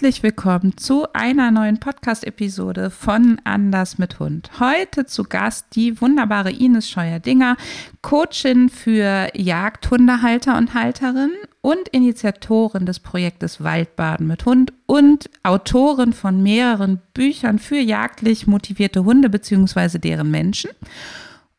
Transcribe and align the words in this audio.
Herzlich 0.00 0.22
willkommen 0.22 0.76
zu 0.76 1.12
einer 1.12 1.50
neuen 1.50 1.80
Podcast-Episode 1.80 2.88
von 2.88 3.40
Anders 3.42 3.98
mit 3.98 4.20
Hund. 4.20 4.48
Heute 4.60 5.06
zu 5.06 5.24
Gast 5.24 5.74
die 5.74 6.00
wunderbare 6.00 6.52
Ines 6.52 6.88
Scheuer-Dinger, 6.88 7.56
Coachin 8.00 8.68
für 8.68 9.28
Jagdhundehalter 9.34 10.56
und 10.56 10.72
Halterinnen 10.74 11.36
und 11.62 11.88
Initiatorin 11.88 12.86
des 12.86 13.00
Projektes 13.00 13.64
Waldbaden 13.64 14.28
mit 14.28 14.46
Hund 14.46 14.72
und 14.86 15.30
Autorin 15.42 16.12
von 16.12 16.44
mehreren 16.44 17.02
Büchern 17.12 17.58
für 17.58 17.80
jagdlich 17.80 18.46
motivierte 18.46 19.02
Hunde 19.02 19.28
bzw. 19.28 19.98
deren 19.98 20.30
Menschen. 20.30 20.70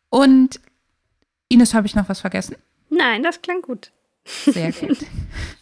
Und 0.10 0.62
Ines, 1.50 1.74
habe 1.74 1.88
ich 1.88 1.96
noch 1.96 2.08
was 2.08 2.22
vergessen? 2.22 2.56
Nein, 2.90 3.22
das 3.22 3.42
klang 3.42 3.62
gut. 3.62 3.92
Sehr 4.24 4.72
gut. 4.72 5.00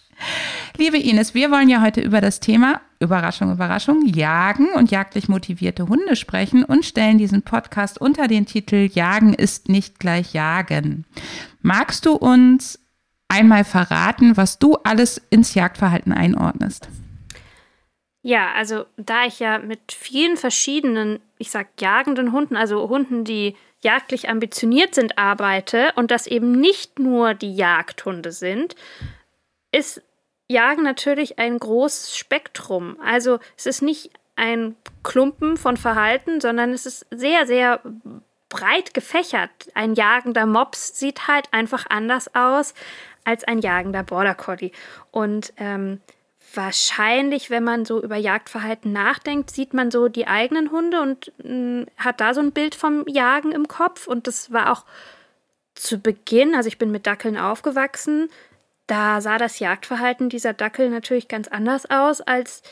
Liebe 0.77 0.97
Ines, 0.97 1.33
wir 1.33 1.49
wollen 1.49 1.69
ja 1.69 1.81
heute 1.81 2.01
über 2.01 2.21
das 2.21 2.39
Thema 2.39 2.81
Überraschung, 2.99 3.51
Überraschung, 3.51 4.05
Jagen 4.05 4.69
und 4.75 4.91
jagdlich 4.91 5.27
motivierte 5.27 5.87
Hunde 5.87 6.15
sprechen 6.15 6.63
und 6.63 6.85
stellen 6.85 7.17
diesen 7.17 7.41
Podcast 7.41 7.99
unter 7.99 8.27
den 8.27 8.45
Titel 8.45 8.89
Jagen 8.91 9.33
ist 9.33 9.69
nicht 9.69 9.99
gleich 9.99 10.33
Jagen. 10.33 11.05
Magst 11.61 12.05
du 12.05 12.13
uns 12.13 12.79
einmal 13.27 13.63
verraten, 13.63 14.37
was 14.37 14.59
du 14.59 14.75
alles 14.83 15.21
ins 15.29 15.53
Jagdverhalten 15.53 16.13
einordnest? 16.13 16.89
Ja, 18.23 18.51
also 18.53 18.85
da 18.97 19.25
ich 19.25 19.39
ja 19.39 19.59
mit 19.59 19.79
vielen 19.91 20.37
verschiedenen, 20.37 21.19
ich 21.37 21.49
sag 21.49 21.69
jagenden 21.79 22.31
Hunden, 22.31 22.55
also 22.55 22.89
Hunden, 22.89 23.23
die 23.23 23.55
jagdlich 23.81 24.27
ambitioniert 24.27 24.95
sind, 24.95 25.17
arbeite 25.17 25.91
und 25.95 26.11
das 26.11 26.27
eben 26.27 26.51
nicht 26.51 26.99
nur 26.99 27.33
die 27.33 27.55
Jagdhunde 27.55 28.31
sind, 28.31 28.75
ist 29.71 30.01
Jagen 30.47 30.83
natürlich 30.83 31.39
ein 31.39 31.57
großes 31.59 32.15
Spektrum. 32.15 32.97
Also 33.01 33.39
es 33.57 33.65
ist 33.65 33.81
nicht 33.81 34.11
ein 34.35 34.75
Klumpen 35.03 35.57
von 35.57 35.77
Verhalten, 35.77 36.39
sondern 36.39 36.71
es 36.71 36.85
ist 36.85 37.05
sehr, 37.11 37.45
sehr 37.47 37.81
breit 38.49 38.93
gefächert. 38.93 39.49
Ein 39.73 39.93
jagender 39.95 40.45
Mops 40.45 40.97
sieht 40.97 41.27
halt 41.27 41.47
einfach 41.51 41.85
anders 41.89 42.33
aus 42.33 42.73
als 43.25 43.43
ein 43.43 43.59
jagender 43.59 44.03
Border 44.03 44.35
Collie. 44.35 44.71
Und 45.11 45.51
ähm, 45.57 45.99
wahrscheinlich, 46.53 47.49
wenn 47.49 47.63
man 47.63 47.83
so 47.83 48.01
über 48.01 48.15
Jagdverhalten 48.15 48.93
nachdenkt, 48.93 49.51
sieht 49.51 49.73
man 49.73 49.91
so 49.91 50.07
die 50.07 50.27
eigenen 50.27 50.71
Hunde 50.71 51.01
und 51.01 51.33
mh, 51.39 51.49
hm, 51.49 51.85
hat 51.97 52.21
da 52.21 52.33
so 52.33 52.39
ein 52.39 52.53
Bild 52.53 52.75
vom 52.75 53.05
Jagen 53.07 53.51
im 53.51 53.67
Kopf. 53.67 54.07
Und 54.07 54.27
das 54.27 54.53
war 54.53 54.71
auch 54.71 54.85
zu 55.75 55.99
Beginn, 55.99 56.55
also 56.55 56.67
ich 56.67 56.77
bin 56.77 56.91
mit 56.91 57.05
Dackeln 57.05 57.37
aufgewachsen, 57.37 58.29
da 58.87 59.21
sah 59.21 59.37
das 59.37 59.59
Jagdverhalten 59.59 60.29
dieser 60.29 60.53
Dackel 60.53 60.89
natürlich 60.89 61.27
ganz 61.27 61.47
anders 61.47 61.89
aus 61.89 62.21
als 62.21 62.63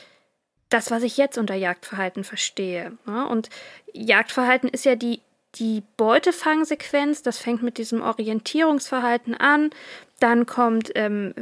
das, 0.68 0.90
was 0.90 1.02
ich 1.02 1.16
jetzt 1.16 1.38
unter 1.38 1.54
Jagdverhalten 1.54 2.24
verstehe. 2.24 2.96
Und 3.06 3.50
Jagdverhalten 3.92 4.68
ist 4.68 4.84
ja 4.84 4.96
die, 4.96 5.20
die 5.54 5.82
Beutefangsequenz, 5.96 7.22
das 7.22 7.38
fängt 7.38 7.62
mit 7.62 7.78
diesem 7.78 8.02
Orientierungsverhalten 8.02 9.34
an, 9.34 9.70
dann 10.18 10.46
kommt 10.46 10.90
ähm, 10.94 11.34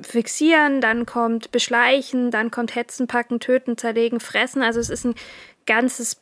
Fixieren, 0.00 0.80
dann 0.80 1.06
kommt 1.06 1.50
Beschleichen, 1.50 2.30
dann 2.30 2.50
kommt 2.50 2.74
Hetzen, 2.74 3.06
Packen, 3.06 3.40
Töten, 3.40 3.78
Zerlegen, 3.78 4.20
Fressen. 4.20 4.62
Also 4.62 4.80
es 4.80 4.90
ist 4.90 5.04
ein 5.04 5.14
ganzes 5.66 6.21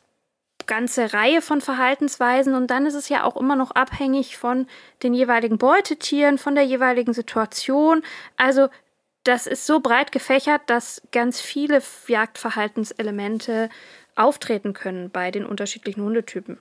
ganze 0.71 1.11
Reihe 1.11 1.41
von 1.41 1.59
Verhaltensweisen 1.59 2.55
und 2.55 2.67
dann 2.67 2.85
ist 2.85 2.93
es 2.93 3.09
ja 3.09 3.25
auch 3.25 3.35
immer 3.35 3.57
noch 3.57 3.71
abhängig 3.71 4.37
von 4.37 4.67
den 5.03 5.13
jeweiligen 5.13 5.57
Beutetieren, 5.57 6.37
von 6.37 6.55
der 6.55 6.63
jeweiligen 6.63 7.13
Situation. 7.13 8.03
Also 8.37 8.69
das 9.25 9.47
ist 9.47 9.65
so 9.65 9.81
breit 9.81 10.13
gefächert, 10.13 10.61
dass 10.67 11.01
ganz 11.11 11.41
viele 11.41 11.81
Jagdverhaltenselemente 12.07 13.67
auftreten 14.15 14.71
können 14.71 15.09
bei 15.09 15.29
den 15.29 15.45
unterschiedlichen 15.45 16.03
Hundetypen. 16.03 16.57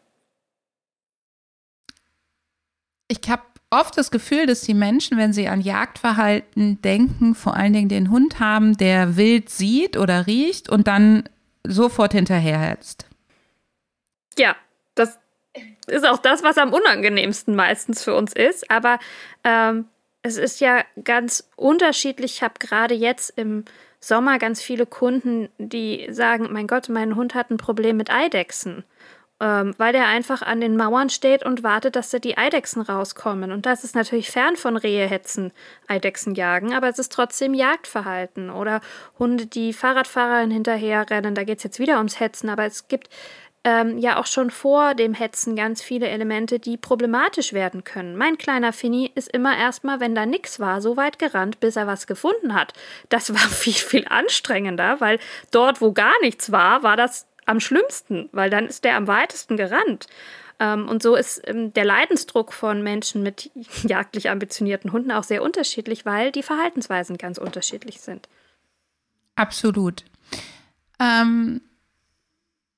Ich 3.06 3.20
habe 3.28 3.42
oft 3.70 3.96
das 3.96 4.10
Gefühl, 4.10 4.46
dass 4.46 4.62
die 4.62 4.74
Menschen, 4.74 5.18
wenn 5.18 5.32
sie 5.32 5.46
an 5.46 5.60
Jagdverhalten 5.60 6.82
denken, 6.82 7.36
vor 7.36 7.54
allen 7.54 7.74
Dingen 7.74 7.88
den 7.88 8.10
Hund 8.10 8.40
haben, 8.40 8.76
der 8.76 9.16
wild 9.16 9.50
sieht 9.50 9.96
oder 9.96 10.26
riecht 10.26 10.68
und 10.68 10.88
dann 10.88 11.28
sofort 11.62 12.12
hinterherhetzt. 12.12 13.09
Ja, 14.40 14.56
das 14.94 15.18
ist 15.86 16.06
auch 16.06 16.16
das, 16.16 16.42
was 16.42 16.56
am 16.56 16.72
unangenehmsten 16.72 17.54
meistens 17.54 18.02
für 18.02 18.14
uns 18.14 18.32
ist. 18.32 18.70
Aber 18.70 18.98
ähm, 19.44 19.86
es 20.22 20.38
ist 20.38 20.60
ja 20.60 20.82
ganz 21.04 21.50
unterschiedlich. 21.56 22.36
Ich 22.36 22.42
habe 22.42 22.54
gerade 22.58 22.94
jetzt 22.94 23.36
im 23.36 23.66
Sommer 24.00 24.38
ganz 24.38 24.62
viele 24.62 24.86
Kunden, 24.86 25.50
die 25.58 26.08
sagen, 26.10 26.48
mein 26.50 26.66
Gott, 26.66 26.88
mein 26.88 27.16
Hund 27.16 27.34
hat 27.34 27.50
ein 27.50 27.58
Problem 27.58 27.98
mit 27.98 28.10
Eidechsen. 28.10 28.84
Ähm, 29.42 29.74
weil 29.76 29.92
der 29.92 30.06
einfach 30.06 30.40
an 30.42 30.60
den 30.60 30.76
Mauern 30.76 31.10
steht 31.10 31.44
und 31.44 31.62
wartet, 31.62 31.96
dass 31.96 32.10
da 32.10 32.18
die 32.18 32.38
Eidechsen 32.38 32.82
rauskommen. 32.82 33.52
Und 33.52 33.66
das 33.66 33.84
ist 33.84 33.94
natürlich 33.94 34.30
fern 34.30 34.56
von 34.56 34.76
Rehehetzen, 34.76 35.52
Eidechsen 35.86 36.34
jagen, 36.34 36.74
aber 36.74 36.88
es 36.88 36.98
ist 36.98 37.10
trotzdem 37.10 37.54
Jagdverhalten. 37.54 38.50
Oder 38.50 38.82
Hunde, 39.18 39.46
die 39.46 39.72
Fahrradfahrern 39.72 40.50
hinterherrennen, 40.50 41.34
da 41.34 41.44
geht 41.44 41.58
es 41.58 41.64
jetzt 41.64 41.78
wieder 41.78 41.96
ums 41.96 42.20
Hetzen, 42.20 42.50
aber 42.50 42.66
es 42.66 42.88
gibt 42.88 43.08
ähm, 43.64 43.98
ja 43.98 44.18
auch 44.18 44.26
schon 44.26 44.50
vor 44.50 44.94
dem 44.94 45.12
Hetzen 45.12 45.54
ganz 45.54 45.82
viele 45.82 46.08
Elemente, 46.08 46.58
die 46.58 46.76
problematisch 46.76 47.52
werden 47.52 47.84
können. 47.84 48.16
Mein 48.16 48.38
kleiner 48.38 48.72
Finny 48.72 49.10
ist 49.14 49.28
immer 49.28 49.56
erstmal, 49.56 50.00
wenn 50.00 50.14
da 50.14 50.24
nichts 50.24 50.60
war, 50.60 50.80
so 50.80 50.96
weit 50.96 51.18
gerannt, 51.18 51.60
bis 51.60 51.76
er 51.76 51.86
was 51.86 52.06
gefunden 52.06 52.54
hat. 52.54 52.72
Das 53.10 53.32
war 53.34 53.40
viel, 53.50 53.74
viel 53.74 54.06
anstrengender, 54.08 55.00
weil 55.00 55.18
dort, 55.50 55.80
wo 55.80 55.92
gar 55.92 56.18
nichts 56.22 56.52
war, 56.52 56.82
war 56.82 56.96
das 56.96 57.26
am 57.44 57.60
schlimmsten, 57.60 58.28
weil 58.32 58.48
dann 58.48 58.66
ist 58.66 58.84
der 58.84 58.96
am 58.96 59.06
weitesten 59.06 59.56
gerannt. 59.56 60.06
Ähm, 60.58 60.88
und 60.88 61.02
so 61.02 61.14
ist 61.14 61.42
ähm, 61.46 61.72
der 61.74 61.84
Leidensdruck 61.84 62.54
von 62.54 62.82
Menschen 62.82 63.22
mit 63.22 63.50
jagdlich 63.82 64.30
ambitionierten 64.30 64.92
Hunden 64.92 65.12
auch 65.12 65.24
sehr 65.24 65.42
unterschiedlich, 65.42 66.06
weil 66.06 66.32
die 66.32 66.42
Verhaltensweisen 66.42 67.18
ganz 67.18 67.36
unterschiedlich 67.36 68.00
sind. 68.00 68.28
Absolut. 69.36 70.04
Ähm, 70.98 71.62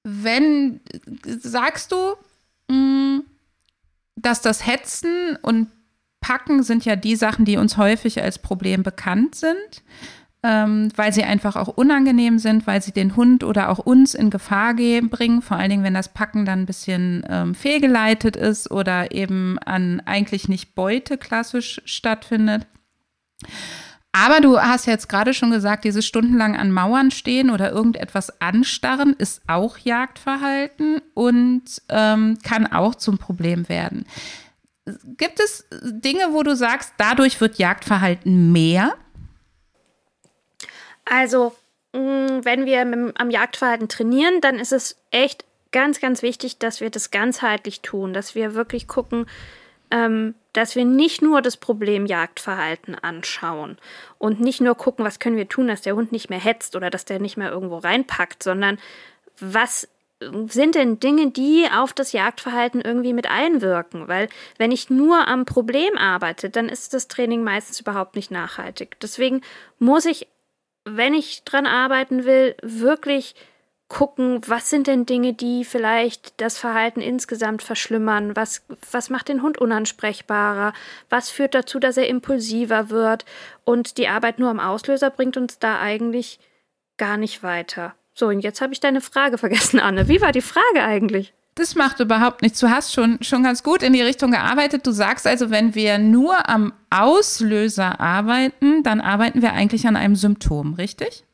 wenn, 0.04 0.80
sagst 1.24 1.92
du, 1.92 2.14
mm, 2.72 3.20
dass 4.16 4.42
das 4.42 4.66
Hetzen 4.66 5.36
und 5.42 5.68
Packen 6.20 6.62
sind 6.62 6.84
ja 6.84 6.96
die 6.96 7.16
Sachen, 7.16 7.44
die 7.44 7.56
uns 7.56 7.76
häufig 7.76 8.22
als 8.22 8.38
Problem 8.38 8.82
bekannt 8.82 9.34
sind, 9.34 9.82
ähm, 10.44 10.90
weil 10.96 11.12
sie 11.12 11.24
einfach 11.24 11.56
auch 11.56 11.68
unangenehm 11.68 12.38
sind, 12.38 12.66
weil 12.66 12.82
sie 12.82 12.92
den 12.92 13.16
Hund 13.16 13.44
oder 13.44 13.68
auch 13.68 13.78
uns 13.78 14.14
in 14.14 14.30
Gefahr 14.30 14.74
geben, 14.74 15.08
bringen, 15.08 15.42
vor 15.42 15.56
allen 15.56 15.70
Dingen, 15.70 15.84
wenn 15.84 15.94
das 15.94 16.12
Packen 16.12 16.44
dann 16.44 16.60
ein 16.60 16.66
bisschen 16.66 17.24
ähm, 17.28 17.54
fehlgeleitet 17.54 18.36
ist 18.36 18.70
oder 18.70 19.12
eben 19.12 19.58
an 19.58 20.00
eigentlich 20.04 20.48
nicht 20.48 20.74
Beute 20.74 21.18
klassisch 21.18 21.80
stattfindet. 21.84 22.66
Aber 24.12 24.40
du 24.40 24.60
hast 24.60 24.86
jetzt 24.86 25.08
gerade 25.08 25.32
schon 25.32 25.50
gesagt, 25.50 25.84
dieses 25.84 26.06
stundenlang 26.06 26.54
an 26.54 26.70
Mauern 26.70 27.10
stehen 27.10 27.48
oder 27.48 27.72
irgendetwas 27.72 28.40
anstarren 28.42 29.14
ist 29.14 29.40
auch 29.46 29.78
Jagdverhalten 29.78 31.00
und 31.14 31.64
ähm, 31.88 32.38
kann 32.42 32.66
auch 32.66 32.94
zum 32.94 33.16
Problem 33.16 33.70
werden. 33.70 34.04
Gibt 35.16 35.40
es 35.40 35.66
Dinge, 35.82 36.32
wo 36.32 36.42
du 36.42 36.54
sagst, 36.54 36.92
dadurch 36.98 37.40
wird 37.40 37.58
Jagdverhalten 37.58 38.52
mehr? 38.52 38.94
Also, 41.06 41.54
mm, 41.92 42.40
wenn 42.42 42.66
wir 42.66 42.80
am 43.16 43.30
Jagdverhalten 43.30 43.88
trainieren, 43.88 44.42
dann 44.42 44.58
ist 44.58 44.72
es 44.72 44.96
echt 45.10 45.46
ganz, 45.70 46.00
ganz 46.00 46.22
wichtig, 46.22 46.58
dass 46.58 46.80
wir 46.80 46.90
das 46.90 47.10
ganzheitlich 47.10 47.80
tun, 47.80 48.12
dass 48.12 48.34
wir 48.34 48.54
wirklich 48.54 48.86
gucken, 48.86 49.26
ähm, 49.92 50.34
dass 50.52 50.74
wir 50.74 50.84
nicht 50.84 51.22
nur 51.22 51.42
das 51.42 51.56
Problem 51.56 52.06
Jagdverhalten 52.06 52.96
anschauen 52.96 53.76
und 54.18 54.40
nicht 54.40 54.60
nur 54.60 54.74
gucken, 54.74 55.04
was 55.04 55.18
können 55.18 55.36
wir 55.36 55.48
tun, 55.48 55.68
dass 55.68 55.82
der 55.82 55.94
Hund 55.94 56.10
nicht 56.10 56.30
mehr 56.30 56.40
hetzt 56.40 56.74
oder 56.74 56.90
dass 56.90 57.04
der 57.04 57.20
nicht 57.20 57.36
mehr 57.36 57.52
irgendwo 57.52 57.76
reinpackt, 57.76 58.42
sondern 58.42 58.78
was 59.38 59.88
sind 60.46 60.76
denn 60.76 61.00
Dinge, 61.00 61.30
die 61.32 61.66
auf 61.74 61.92
das 61.92 62.12
Jagdverhalten 62.12 62.80
irgendwie 62.80 63.12
mit 63.12 63.28
einwirken? 63.28 64.08
Weil 64.08 64.28
wenn 64.56 64.70
ich 64.70 64.88
nur 64.88 65.26
am 65.28 65.44
Problem 65.44 65.98
arbeite, 65.98 66.48
dann 66.48 66.68
ist 66.68 66.94
das 66.94 67.08
Training 67.08 67.42
meistens 67.42 67.80
überhaupt 67.80 68.16
nicht 68.16 68.30
nachhaltig. 68.30 68.98
Deswegen 69.00 69.42
muss 69.78 70.04
ich 70.06 70.28
wenn 70.84 71.14
ich 71.14 71.44
dran 71.44 71.66
arbeiten 71.66 72.24
will, 72.24 72.56
wirklich 72.62 73.34
gucken, 73.92 74.40
was 74.46 74.70
sind 74.70 74.86
denn 74.86 75.04
Dinge, 75.04 75.34
die 75.34 75.66
vielleicht 75.66 76.40
das 76.40 76.56
Verhalten 76.56 77.02
insgesamt 77.02 77.62
verschlimmern? 77.62 78.34
Was, 78.34 78.62
was 78.90 79.10
macht 79.10 79.28
den 79.28 79.42
Hund 79.42 79.58
unansprechbarer? 79.58 80.72
Was 81.10 81.28
führt 81.28 81.54
dazu, 81.54 81.78
dass 81.78 81.98
er 81.98 82.08
impulsiver 82.08 82.88
wird? 82.88 83.26
Und 83.64 83.98
die 83.98 84.08
Arbeit 84.08 84.38
nur 84.38 84.48
am 84.48 84.60
Auslöser 84.60 85.10
bringt 85.10 85.36
uns 85.36 85.58
da 85.58 85.78
eigentlich 85.78 86.40
gar 86.96 87.18
nicht 87.18 87.42
weiter. 87.42 87.94
So, 88.14 88.28
und 88.28 88.40
jetzt 88.40 88.62
habe 88.62 88.72
ich 88.72 88.80
deine 88.80 89.02
Frage 89.02 89.36
vergessen, 89.44 89.78
Anne. 89.78 90.08
Wie 90.08 90.22
war 90.22 90.32
die 90.32 90.40
Frage 90.40 90.82
eigentlich? 90.82 91.34
Das 91.54 91.74
macht 91.74 92.00
überhaupt 92.00 92.40
nichts. 92.40 92.60
Du 92.60 92.70
hast 92.70 92.94
schon, 92.94 93.22
schon 93.22 93.42
ganz 93.42 93.62
gut 93.62 93.82
in 93.82 93.92
die 93.92 94.00
Richtung 94.00 94.30
gearbeitet. 94.30 94.86
Du 94.86 94.92
sagst 94.92 95.26
also, 95.26 95.50
wenn 95.50 95.74
wir 95.74 95.98
nur 95.98 96.48
am 96.48 96.72
Auslöser 96.88 98.00
arbeiten, 98.00 98.82
dann 98.84 99.02
arbeiten 99.02 99.42
wir 99.42 99.52
eigentlich 99.52 99.86
an 99.86 99.96
einem 99.96 100.16
Symptom, 100.16 100.72
richtig? 100.72 101.26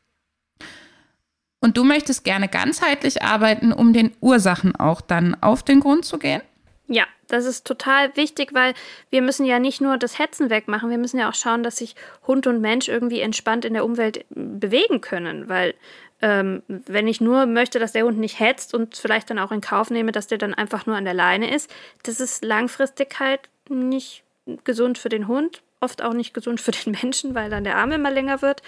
Und 1.61 1.77
du 1.77 1.83
möchtest 1.83 2.23
gerne 2.23 2.47
ganzheitlich 2.47 3.21
arbeiten, 3.21 3.73
um 3.73 3.91
den 3.93 4.15
Ursachen 4.21 4.75
auch 4.75 5.01
dann 5.01 5.35
auf 5.41 5.63
den 5.63 5.81
Grund 5.81 6.05
zu 6.05 6.17
gehen? 6.17 6.41
Ja, 6.87 7.05
das 7.27 7.45
ist 7.45 7.67
total 7.67 8.15
wichtig, 8.15 8.53
weil 8.53 8.73
wir 9.11 9.21
müssen 9.21 9.45
ja 9.45 9.59
nicht 9.59 9.79
nur 9.79 9.97
das 9.97 10.17
Hetzen 10.17 10.49
wegmachen, 10.49 10.89
wir 10.89 10.97
müssen 10.97 11.19
ja 11.19 11.29
auch 11.29 11.35
schauen, 11.35 11.61
dass 11.61 11.77
sich 11.77 11.95
Hund 12.25 12.47
und 12.47 12.61
Mensch 12.61 12.87
irgendwie 12.87 13.21
entspannt 13.21 13.65
in 13.65 13.73
der 13.75 13.85
Umwelt 13.85 14.25
bewegen 14.29 14.99
können, 14.99 15.49
weil 15.49 15.75
ähm, 16.21 16.63
wenn 16.67 17.07
ich 17.07 17.21
nur 17.21 17.45
möchte, 17.45 17.77
dass 17.77 17.91
der 17.91 18.05
Hund 18.05 18.17
nicht 18.17 18.39
hetzt 18.39 18.73
und 18.73 18.97
vielleicht 18.97 19.29
dann 19.29 19.39
auch 19.39 19.51
in 19.51 19.61
Kauf 19.61 19.91
nehme, 19.91 20.11
dass 20.11 20.27
der 20.27 20.39
dann 20.39 20.55
einfach 20.55 20.85
nur 20.85 20.95
an 20.95 21.05
der 21.05 21.13
Leine 21.13 21.53
ist, 21.53 21.69
das 22.03 22.19
ist 22.19 22.43
langfristig 22.43 23.19
halt 23.19 23.41
nicht 23.69 24.23
gesund 24.63 24.97
für 24.97 25.09
den 25.09 25.27
Hund, 25.27 25.61
oft 25.81 26.01
auch 26.01 26.13
nicht 26.13 26.33
gesund 26.33 26.61
für 26.61 26.71
den 26.71 26.91
Menschen, 27.01 27.35
weil 27.35 27.49
dann 27.49 27.63
der 27.63 27.77
Arm 27.77 27.91
immer 27.91 28.11
länger 28.11 28.41
wird. 28.41 28.61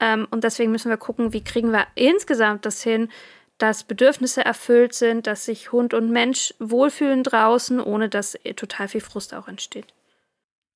Ähm, 0.00 0.26
und 0.30 0.44
deswegen 0.44 0.72
müssen 0.72 0.90
wir 0.90 0.96
gucken, 0.96 1.32
wie 1.32 1.44
kriegen 1.44 1.72
wir 1.72 1.86
insgesamt 1.94 2.66
das 2.66 2.82
hin, 2.82 3.08
dass 3.58 3.84
Bedürfnisse 3.84 4.44
erfüllt 4.44 4.94
sind, 4.94 5.26
dass 5.26 5.44
sich 5.44 5.70
Hund 5.70 5.94
und 5.94 6.10
Mensch 6.10 6.54
wohlfühlen 6.58 7.22
draußen, 7.22 7.80
ohne 7.80 8.08
dass 8.08 8.36
total 8.56 8.88
viel 8.88 9.00
Frust 9.00 9.32
auch 9.32 9.46
entsteht. 9.46 9.86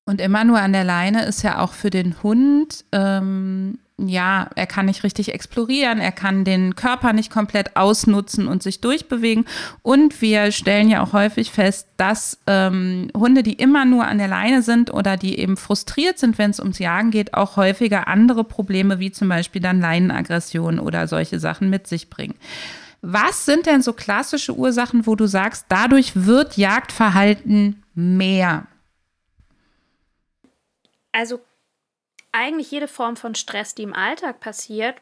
Und 0.05 0.21
immer 0.21 0.43
nur 0.43 0.59
an 0.59 0.73
der 0.73 0.85
Leine 0.85 1.25
ist 1.25 1.43
ja 1.43 1.59
auch 1.59 1.73
für 1.73 1.89
den 1.89 2.23
Hund 2.23 2.85
ähm, 2.91 3.79
ja, 4.07 4.49
er 4.55 4.67
kann 4.67 4.85
nicht 4.85 5.03
richtig 5.03 5.33
explorieren, 5.33 5.99
er 5.99 6.11
kann 6.11 6.43
den 6.43 6.75
Körper 6.75 7.13
nicht 7.13 7.31
komplett 7.31 7.75
ausnutzen 7.75 8.47
und 8.47 8.63
sich 8.63 8.81
durchbewegen. 8.81 9.45
Und 9.81 10.21
wir 10.21 10.51
stellen 10.51 10.89
ja 10.89 11.03
auch 11.03 11.13
häufig 11.13 11.51
fest, 11.51 11.87
dass 11.97 12.39
ähm, 12.47 13.09
Hunde, 13.15 13.43
die 13.43 13.53
immer 13.53 13.85
nur 13.85 14.05
an 14.05 14.17
der 14.17 14.27
Leine 14.27 14.61
sind 14.61 14.93
oder 14.93 15.17
die 15.17 15.39
eben 15.39 15.57
frustriert 15.57 16.19
sind, 16.19 16.37
wenn 16.37 16.51
es 16.51 16.59
ums 16.59 16.79
Jagen 16.79 17.11
geht, 17.11 17.33
auch 17.33 17.57
häufiger 17.57 18.07
andere 18.07 18.43
Probleme 18.43 18.99
wie 18.99 19.11
zum 19.11 19.29
Beispiel 19.29 19.61
dann 19.61 19.81
Leinenaggression 19.81 20.79
oder 20.79 21.07
solche 21.07 21.39
Sachen 21.39 21.69
mit 21.69 21.87
sich 21.87 22.09
bringen. 22.09 22.35
Was 23.01 23.45
sind 23.45 23.65
denn 23.65 23.81
so 23.81 23.93
klassische 23.93 24.53
Ursachen, 24.55 25.07
wo 25.07 25.15
du 25.15 25.25
sagst, 25.25 25.65
dadurch 25.69 26.11
wird 26.15 26.57
Jagdverhalten 26.57 27.83
mehr? 27.93 28.67
Also 31.11 31.39
eigentlich 32.31 32.71
jede 32.71 32.87
Form 32.87 33.15
von 33.15 33.35
Stress, 33.35 33.75
die 33.75 33.83
im 33.83 33.93
Alltag 33.93 34.39
passiert, 34.39 34.95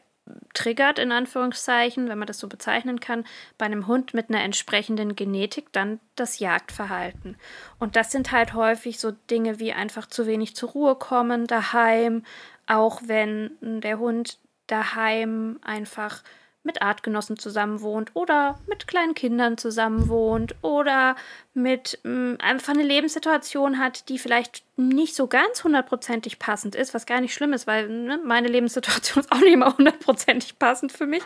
triggert 0.54 0.98
in 0.98 1.12
Anführungszeichen, 1.12 2.08
wenn 2.08 2.18
man 2.18 2.26
das 2.26 2.38
so 2.38 2.48
bezeichnen 2.48 3.00
kann, 3.00 3.24
bei 3.56 3.66
einem 3.66 3.86
Hund 3.86 4.14
mit 4.14 4.28
einer 4.28 4.42
entsprechenden 4.42 5.16
Genetik 5.16 5.72
dann 5.72 6.00
das 6.16 6.38
Jagdverhalten. 6.38 7.36
Und 7.78 7.96
das 7.96 8.12
sind 8.12 8.32
halt 8.32 8.54
häufig 8.54 8.98
so 8.98 9.12
Dinge 9.30 9.58
wie 9.58 9.72
einfach 9.72 10.06
zu 10.06 10.26
wenig 10.26 10.54
zur 10.54 10.70
Ruhe 10.70 10.96
kommen 10.96 11.46
daheim, 11.46 12.24
auch 12.66 13.00
wenn 13.06 13.52
der 13.60 13.98
Hund 13.98 14.38
daheim 14.66 15.58
einfach 15.62 16.22
mit 16.62 16.82
Artgenossen 16.82 17.38
zusammenwohnt 17.38 18.10
oder 18.14 18.58
mit 18.66 18.86
kleinen 18.86 19.14
Kindern 19.14 19.56
zusammenwohnt 19.56 20.54
oder 20.62 21.16
mit 21.54 21.98
ähm, 22.04 22.36
einfach 22.40 22.74
eine 22.74 22.82
Lebenssituation 22.82 23.78
hat, 23.78 24.08
die 24.08 24.18
vielleicht 24.18 24.64
nicht 24.76 25.14
so 25.14 25.26
ganz 25.26 25.64
hundertprozentig 25.64 26.38
passend 26.38 26.74
ist, 26.74 26.94
was 26.94 27.06
gar 27.06 27.20
nicht 27.20 27.34
schlimm 27.34 27.52
ist, 27.52 27.66
weil 27.66 27.88
ne, 27.88 28.20
meine 28.24 28.48
Lebenssituation 28.48 29.20
ist 29.24 29.32
auch 29.32 29.40
nicht 29.40 29.52
immer 29.52 29.76
hundertprozentig 29.76 30.58
passend 30.58 30.92
für 30.92 31.06
mich. 31.06 31.22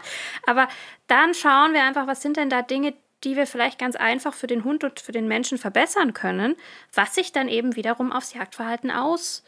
Aber 0.46 0.69
dann 1.06 1.35
schauen 1.35 1.73
wir 1.73 1.82
einfach, 1.82 2.06
was 2.06 2.23
sind 2.23 2.37
denn 2.37 2.50
da 2.50 2.62
Dinge, 2.62 2.94
die 3.25 3.37
wir 3.37 3.46
vielleicht 3.46 3.78
ganz 3.78 3.96
einfach 3.96 4.35
für 4.35 4.46
den 4.46 4.64
Hund 4.64 4.85
und 4.85 5.00
für 5.00 5.12
den 5.12 5.28
Menschen 5.28 5.58
verbessern 5.58 6.12
können, 6.12 6.56
was 6.93 7.14
sich 7.14 7.32
dann 7.32 7.49
eben 7.49 7.76
wiederum 7.76 8.12
aufs 8.12 8.35
Jagdverhalten 8.35 8.90
aus 8.90 9.44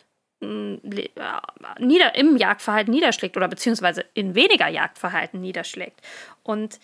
nieder, 1.78 2.14
im 2.14 2.36
Jagdverhalten 2.36 2.92
niederschlägt 2.92 3.36
oder 3.36 3.48
beziehungsweise 3.48 4.04
in 4.14 4.34
weniger 4.34 4.68
Jagdverhalten 4.68 5.40
niederschlägt. 5.40 6.00
Und 6.42 6.78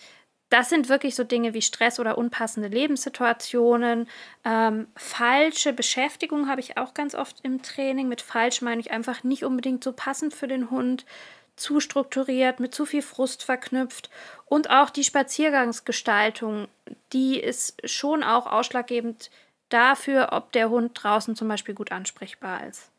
das 0.49 0.69
sind 0.69 0.89
wirklich 0.89 1.15
so 1.15 1.23
Dinge 1.23 1.53
wie 1.53 1.61
Stress 1.61 1.99
oder 1.99 2.17
unpassende 2.17 2.67
Lebenssituationen. 2.67 4.09
Ähm, 4.43 4.87
falsche 4.97 5.71
Beschäftigung 5.71 6.49
habe 6.49 6.59
ich 6.59 6.77
auch 6.77 6.93
ganz 6.93 7.15
oft 7.15 7.37
im 7.43 7.61
Training. 7.61 8.09
Mit 8.09 8.21
falsch 8.21 8.61
meine 8.61 8.81
ich 8.81 8.91
einfach 8.91 9.23
nicht 9.23 9.45
unbedingt 9.45 9.83
so 9.83 9.93
passend 9.93 10.33
für 10.33 10.47
den 10.47 10.69
Hund, 10.69 11.05
zu 11.55 11.79
strukturiert, 11.79 12.59
mit 12.59 12.73
zu 12.75 12.85
viel 12.85 13.01
Frust 13.01 13.43
verknüpft. 13.43 14.09
Und 14.45 14.69
auch 14.69 14.89
die 14.89 15.03
Spaziergangsgestaltung, 15.03 16.67
die 17.13 17.39
ist 17.39 17.87
schon 17.89 18.23
auch 18.23 18.47
ausschlaggebend 18.47 19.29
dafür, 19.69 20.29
ob 20.31 20.51
der 20.51 20.69
Hund 20.69 20.91
draußen 20.95 21.35
zum 21.35 21.47
Beispiel 21.47 21.75
gut 21.75 21.91
ansprechbar 21.91 22.67
ist. 22.67 22.90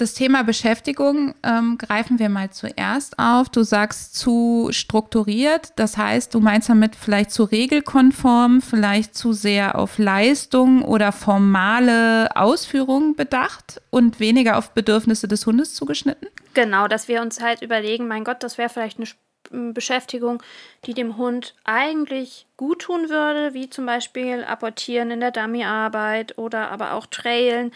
Das 0.00 0.14
Thema 0.14 0.44
Beschäftigung 0.44 1.34
ähm, 1.42 1.76
greifen 1.76 2.18
wir 2.18 2.30
mal 2.30 2.48
zuerst 2.48 3.18
auf. 3.18 3.50
Du 3.50 3.64
sagst 3.64 4.14
zu 4.14 4.68
strukturiert, 4.70 5.74
das 5.76 5.98
heißt, 5.98 6.32
du 6.32 6.40
meinst 6.40 6.70
damit 6.70 6.96
vielleicht 6.96 7.30
zu 7.32 7.44
regelkonform, 7.44 8.62
vielleicht 8.62 9.14
zu 9.14 9.34
sehr 9.34 9.78
auf 9.78 9.98
Leistung 9.98 10.80
oder 10.80 11.12
formale 11.12 12.34
Ausführungen 12.34 13.14
bedacht 13.14 13.82
und 13.90 14.20
weniger 14.20 14.56
auf 14.56 14.70
Bedürfnisse 14.70 15.28
des 15.28 15.44
Hundes 15.44 15.74
zugeschnitten? 15.74 16.28
Genau, 16.54 16.88
dass 16.88 17.06
wir 17.06 17.20
uns 17.20 17.42
halt 17.42 17.60
überlegen, 17.60 18.08
mein 18.08 18.24
Gott, 18.24 18.42
das 18.42 18.56
wäre 18.56 18.70
vielleicht 18.70 18.98
eine 18.98 19.74
Beschäftigung, 19.74 20.42
die 20.86 20.94
dem 20.94 21.18
Hund 21.18 21.54
eigentlich 21.64 22.46
gut 22.56 22.82
tun 22.82 23.10
würde, 23.10 23.52
wie 23.52 23.68
zum 23.68 23.84
Beispiel 23.84 24.44
apportieren 24.44 25.10
in 25.10 25.20
der 25.20 25.32
Dummyarbeit 25.32 26.38
oder 26.38 26.70
aber 26.70 26.94
auch 26.94 27.06
Trailen. 27.06 27.72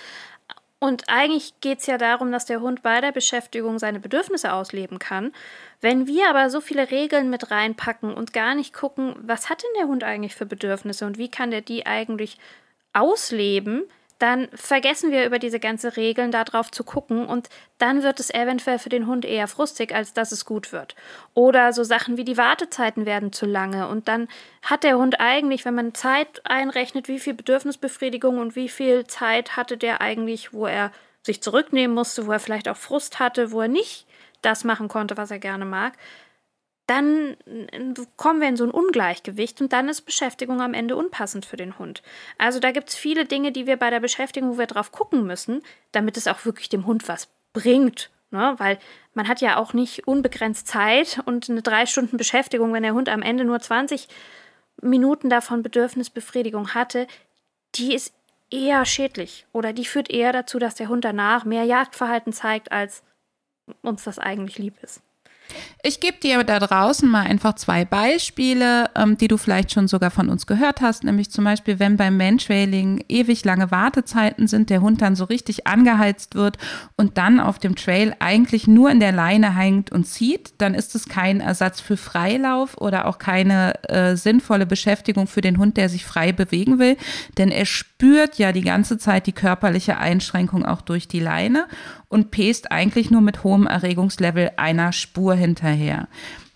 Und 0.84 1.04
eigentlich 1.08 1.58
geht 1.62 1.78
es 1.78 1.86
ja 1.86 1.96
darum, 1.96 2.30
dass 2.30 2.44
der 2.44 2.60
Hund 2.60 2.82
bei 2.82 3.00
der 3.00 3.10
Beschäftigung 3.10 3.78
seine 3.78 4.00
Bedürfnisse 4.00 4.52
ausleben 4.52 4.98
kann. 4.98 5.32
Wenn 5.80 6.06
wir 6.06 6.28
aber 6.28 6.50
so 6.50 6.60
viele 6.60 6.90
Regeln 6.90 7.30
mit 7.30 7.50
reinpacken 7.50 8.12
und 8.12 8.34
gar 8.34 8.54
nicht 8.54 8.74
gucken, 8.74 9.16
was 9.22 9.48
hat 9.48 9.62
denn 9.62 9.70
der 9.78 9.88
Hund 9.88 10.04
eigentlich 10.04 10.34
für 10.34 10.44
Bedürfnisse 10.44 11.06
und 11.06 11.16
wie 11.16 11.30
kann 11.30 11.50
der 11.50 11.62
die 11.62 11.86
eigentlich 11.86 12.36
ausleben, 12.92 13.84
dann 14.18 14.48
vergessen 14.54 15.10
wir 15.10 15.26
über 15.26 15.38
diese 15.38 15.58
ganze 15.58 15.96
Regeln 15.96 16.30
darauf 16.30 16.70
zu 16.70 16.84
gucken 16.84 17.26
und 17.26 17.48
dann 17.78 18.02
wird 18.02 18.20
es 18.20 18.32
eventuell 18.32 18.78
für 18.78 18.88
den 18.88 19.06
Hund 19.06 19.24
eher 19.24 19.48
frustig, 19.48 19.94
als 19.94 20.12
dass 20.12 20.32
es 20.32 20.44
gut 20.44 20.72
wird. 20.72 20.94
Oder 21.34 21.72
so 21.72 21.82
Sachen 21.84 22.16
wie 22.16 22.24
die 22.24 22.36
Wartezeiten 22.36 23.06
werden 23.06 23.32
zu 23.32 23.46
lange 23.46 23.88
und 23.88 24.08
dann 24.08 24.28
hat 24.62 24.84
der 24.84 24.98
Hund 24.98 25.20
eigentlich, 25.20 25.64
wenn 25.64 25.74
man 25.74 25.94
Zeit 25.94 26.40
einrechnet, 26.44 27.08
wie 27.08 27.18
viel 27.18 27.34
Bedürfnisbefriedigung 27.34 28.38
und 28.38 28.56
wie 28.56 28.68
viel 28.68 29.06
Zeit 29.06 29.56
hatte 29.56 29.76
der 29.76 30.00
eigentlich, 30.00 30.52
wo 30.52 30.66
er 30.66 30.92
sich 31.22 31.42
zurücknehmen 31.42 31.94
musste, 31.94 32.26
wo 32.26 32.32
er 32.32 32.40
vielleicht 32.40 32.68
auch 32.68 32.76
Frust 32.76 33.18
hatte, 33.18 33.50
wo 33.50 33.62
er 33.62 33.68
nicht 33.68 34.06
das 34.42 34.64
machen 34.64 34.88
konnte, 34.88 35.16
was 35.16 35.30
er 35.30 35.38
gerne 35.38 35.64
mag, 35.64 35.94
dann 36.86 37.36
kommen 38.16 38.40
wir 38.40 38.48
in 38.48 38.56
so 38.56 38.64
ein 38.64 38.70
Ungleichgewicht 38.70 39.60
und 39.60 39.72
dann 39.72 39.88
ist 39.88 40.02
Beschäftigung 40.02 40.60
am 40.60 40.74
Ende 40.74 40.96
unpassend 40.96 41.46
für 41.46 41.56
den 41.56 41.78
Hund. 41.78 42.02
Also 42.36 42.60
da 42.60 42.72
gibt 42.72 42.90
es 42.90 42.94
viele 42.94 43.24
Dinge, 43.24 43.52
die 43.52 43.66
wir 43.66 43.78
bei 43.78 43.90
der 43.90 44.00
Beschäftigung, 44.00 44.50
wo 44.50 44.58
wir 44.58 44.66
drauf 44.66 44.92
gucken 44.92 45.26
müssen, 45.26 45.62
damit 45.92 46.16
es 46.16 46.28
auch 46.28 46.44
wirklich 46.44 46.68
dem 46.68 46.86
Hund 46.86 47.08
was 47.08 47.28
bringt. 47.54 48.10
Ne? 48.30 48.54
Weil 48.58 48.78
man 49.14 49.28
hat 49.28 49.40
ja 49.40 49.56
auch 49.56 49.72
nicht 49.72 50.06
unbegrenzt 50.06 50.66
Zeit 50.66 51.20
und 51.24 51.48
eine 51.48 51.62
drei 51.62 51.86
Stunden 51.86 52.18
Beschäftigung, 52.18 52.72
wenn 52.72 52.82
der 52.82 52.94
Hund 52.94 53.08
am 53.08 53.22
Ende 53.22 53.44
nur 53.44 53.60
20 53.60 54.08
Minuten 54.82 55.30
davon 55.30 55.62
Bedürfnisbefriedigung 55.62 56.74
hatte, 56.74 57.06
die 57.76 57.94
ist 57.94 58.12
eher 58.50 58.84
schädlich 58.84 59.46
oder 59.52 59.72
die 59.72 59.84
führt 59.84 60.10
eher 60.10 60.32
dazu, 60.32 60.58
dass 60.58 60.74
der 60.74 60.88
Hund 60.88 61.04
danach 61.04 61.44
mehr 61.44 61.64
Jagdverhalten 61.64 62.32
zeigt, 62.32 62.72
als 62.72 63.02
uns 63.82 64.04
das 64.04 64.18
eigentlich 64.18 64.58
lieb 64.58 64.74
ist. 64.82 65.03
Ich 65.86 66.00
gebe 66.00 66.16
dir 66.18 66.42
da 66.44 66.58
draußen 66.58 67.06
mal 67.08 67.26
einfach 67.26 67.56
zwei 67.56 67.84
Beispiele, 67.84 68.90
ähm, 68.96 69.18
die 69.18 69.28
du 69.28 69.36
vielleicht 69.36 69.70
schon 69.70 69.86
sogar 69.86 70.10
von 70.10 70.30
uns 70.30 70.46
gehört 70.46 70.80
hast. 70.80 71.04
Nämlich 71.04 71.30
zum 71.30 71.44
Beispiel, 71.44 71.78
wenn 71.78 71.98
beim 71.98 72.16
Mantrailing 72.16 73.04
ewig 73.08 73.44
lange 73.44 73.70
Wartezeiten 73.70 74.46
sind, 74.46 74.70
der 74.70 74.80
Hund 74.80 75.02
dann 75.02 75.14
so 75.14 75.24
richtig 75.24 75.66
angeheizt 75.66 76.36
wird 76.36 76.56
und 76.96 77.18
dann 77.18 77.38
auf 77.38 77.58
dem 77.58 77.76
Trail 77.76 78.16
eigentlich 78.18 78.66
nur 78.66 78.90
in 78.90 78.98
der 78.98 79.12
Leine 79.12 79.54
hängt 79.54 79.92
und 79.92 80.04
zieht, 80.04 80.54
dann 80.58 80.72
ist 80.72 80.94
es 80.94 81.06
kein 81.06 81.40
Ersatz 81.40 81.82
für 81.82 81.98
Freilauf 81.98 82.78
oder 82.78 83.06
auch 83.06 83.18
keine 83.18 83.74
äh, 83.90 84.16
sinnvolle 84.16 84.64
Beschäftigung 84.64 85.26
für 85.26 85.42
den 85.42 85.58
Hund, 85.58 85.76
der 85.76 85.90
sich 85.90 86.06
frei 86.06 86.32
bewegen 86.32 86.78
will. 86.78 86.96
Denn 87.36 87.50
er 87.50 87.66
spürt 87.66 88.38
ja 88.38 88.52
die 88.52 88.62
ganze 88.62 88.96
Zeit 88.96 89.26
die 89.26 89.32
körperliche 89.32 89.98
Einschränkung 89.98 90.64
auch 90.64 90.80
durch 90.80 91.08
die 91.08 91.20
Leine 91.20 91.66
und 92.14 92.30
pest 92.30 92.70
eigentlich 92.70 93.10
nur 93.10 93.20
mit 93.20 93.42
hohem 93.42 93.66
Erregungslevel 93.66 94.52
einer 94.56 94.92
Spur 94.92 95.34
hinterher. 95.34 96.06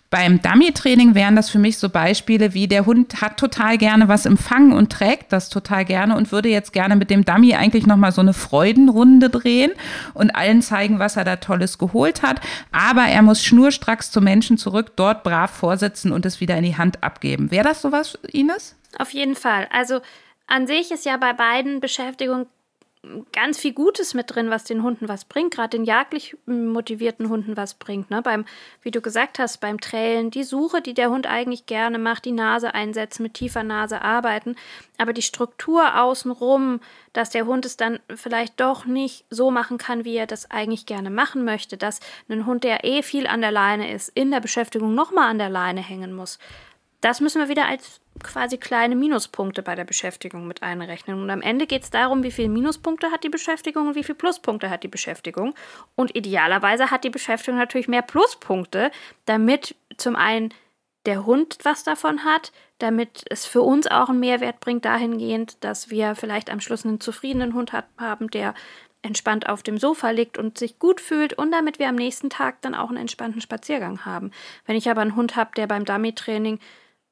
Beim 0.09 0.41
Dummy-Training 0.41 1.13
wären 1.13 1.35
das 1.35 1.51
für 1.51 1.59
mich 1.59 1.77
so 1.77 1.89
Beispiele 1.89 2.55
wie 2.55 2.67
der 2.67 2.87
Hund 2.87 3.21
hat 3.21 3.37
total 3.37 3.77
gerne 3.77 4.07
was 4.07 4.25
empfangen 4.25 4.71
und 4.71 4.91
trägt 4.91 5.31
das 5.31 5.49
total 5.49 5.85
gerne 5.85 6.15
und 6.15 6.31
würde 6.31 6.49
jetzt 6.49 6.73
gerne 6.73 6.95
mit 6.95 7.11
dem 7.11 7.25
Dummy 7.25 7.53
eigentlich 7.53 7.85
nochmal 7.85 8.11
so 8.11 8.21
eine 8.21 8.33
Freudenrunde 8.33 9.29
drehen 9.29 9.71
und 10.15 10.31
allen 10.31 10.63
zeigen, 10.63 10.97
was 10.97 11.15
er 11.15 11.25
da 11.25 11.35
Tolles 11.35 11.77
geholt 11.77 12.23
hat. 12.23 12.41
Aber 12.71 13.03
er 13.03 13.21
muss 13.21 13.43
schnurstracks 13.43 14.09
zum 14.09 14.23
Menschen 14.23 14.57
zurück, 14.57 14.93
dort 14.95 15.23
brav 15.23 15.51
vorsitzen 15.51 16.11
und 16.11 16.25
es 16.25 16.39
wieder 16.41 16.57
in 16.57 16.63
die 16.63 16.77
Hand 16.77 17.03
abgeben. 17.03 17.51
Wäre 17.51 17.65
das 17.65 17.81
sowas, 17.83 18.17
Ines? 18.31 18.75
Auf 18.97 19.11
jeden 19.11 19.35
Fall. 19.35 19.67
Also 19.71 19.99
an 20.47 20.65
sich 20.65 20.89
ist 20.89 21.05
ja 21.05 21.17
bei 21.17 21.33
beiden 21.33 21.81
Beschäftigung 21.81 22.47
ganz 23.31 23.57
viel 23.57 23.73
Gutes 23.73 24.13
mit 24.13 24.35
drin, 24.35 24.49
was 24.49 24.65
den 24.65 24.83
Hunden 24.83 25.07
was 25.07 25.23
bringt, 25.23 25.53
gerade 25.53 25.69
den 25.69 25.85
jagdlich 25.85 26.35
motivierten 26.45 27.29
Hunden 27.29 27.55
was 27.55 27.75
bringt. 27.75 28.09
Ne? 28.09 28.21
Beim, 28.21 28.43
wie 28.81 28.91
du 28.91 28.99
gesagt 28.99 29.39
hast, 29.39 29.61
beim 29.61 29.79
Trailen, 29.79 30.31
die 30.31 30.43
Suche, 30.43 30.81
die 30.81 30.93
der 30.93 31.09
Hund 31.09 31.25
eigentlich 31.25 31.65
gerne 31.65 31.97
macht, 31.97 32.25
die 32.25 32.33
Nase 32.33 32.73
einsetzen, 32.73 33.23
mit 33.23 33.35
tiefer 33.35 33.63
Nase 33.63 34.01
arbeiten, 34.01 34.57
aber 34.97 35.13
die 35.13 35.21
Struktur 35.21 35.97
außenrum, 36.01 36.81
dass 37.13 37.29
der 37.29 37.45
Hund 37.45 37.65
es 37.65 37.77
dann 37.77 37.99
vielleicht 38.13 38.59
doch 38.59 38.85
nicht 38.85 39.25
so 39.29 39.49
machen 39.49 39.77
kann, 39.77 40.03
wie 40.03 40.17
er 40.17 40.27
das 40.27 40.51
eigentlich 40.51 40.85
gerne 40.85 41.09
machen 41.09 41.45
möchte, 41.45 41.77
dass 41.77 42.01
ein 42.27 42.45
Hund, 42.45 42.65
der 42.65 42.83
eh 42.83 43.01
viel 43.01 43.27
an 43.27 43.39
der 43.39 43.51
Leine 43.51 43.93
ist, 43.93 44.09
in 44.09 44.29
der 44.29 44.41
Beschäftigung 44.41 44.93
nochmal 44.93 45.29
an 45.29 45.39
der 45.39 45.49
Leine 45.49 45.81
hängen 45.81 46.13
muss. 46.13 46.37
Das 46.99 47.21
müssen 47.21 47.39
wir 47.41 47.47
wieder 47.47 47.65
als 47.65 48.01
quasi 48.23 48.57
kleine 48.57 48.95
Minuspunkte 48.95 49.61
bei 49.63 49.75
der 49.75 49.85
Beschäftigung 49.85 50.47
mit 50.47 50.63
einrechnen. 50.63 51.21
Und 51.21 51.29
am 51.29 51.41
Ende 51.41 51.67
geht 51.67 51.83
es 51.83 51.89
darum, 51.89 52.23
wie 52.23 52.31
viele 52.31 52.49
Minuspunkte 52.49 53.11
hat 53.11 53.23
die 53.23 53.29
Beschäftigung 53.29 53.87
und 53.87 53.95
wie 53.95 54.03
viele 54.03 54.17
Pluspunkte 54.17 54.69
hat 54.69 54.83
die 54.83 54.87
Beschäftigung. 54.87 55.53
Und 55.95 56.15
idealerweise 56.15 56.91
hat 56.91 57.03
die 57.03 57.09
Beschäftigung 57.09 57.59
natürlich 57.59 57.87
mehr 57.87 58.01
Pluspunkte, 58.01 58.91
damit 59.25 59.75
zum 59.97 60.15
einen 60.15 60.53
der 61.05 61.25
Hund 61.25 61.57
was 61.63 61.83
davon 61.83 62.23
hat, 62.23 62.51
damit 62.77 63.23
es 63.29 63.45
für 63.45 63.61
uns 63.61 63.87
auch 63.87 64.09
einen 64.09 64.19
Mehrwert 64.19 64.59
bringt 64.59 64.85
dahingehend, 64.85 65.63
dass 65.63 65.89
wir 65.89 66.15
vielleicht 66.15 66.49
am 66.49 66.59
Schluss 66.59 66.85
einen 66.85 66.99
zufriedenen 66.99 67.53
Hund 67.53 67.71
haben, 67.97 68.29
der 68.29 68.53
entspannt 69.01 69.47
auf 69.47 69.63
dem 69.63 69.77
Sofa 69.77 70.09
liegt 70.09 70.37
und 70.37 70.57
sich 70.57 70.77
gut 70.77 70.99
fühlt 70.99 71.33
und 71.33 71.51
damit 71.51 71.79
wir 71.79 71.87
am 71.87 71.95
nächsten 71.95 72.29
Tag 72.29 72.61
dann 72.61 72.75
auch 72.75 72.89
einen 72.89 72.97
entspannten 72.97 73.41
Spaziergang 73.41 74.05
haben. 74.05 74.31
Wenn 74.65 74.75
ich 74.75 74.89
aber 74.89 75.01
einen 75.01 75.15
Hund 75.15 75.35
habe, 75.35 75.51
der 75.55 75.67
beim 75.67 75.85
Dummy-Training 75.85 76.59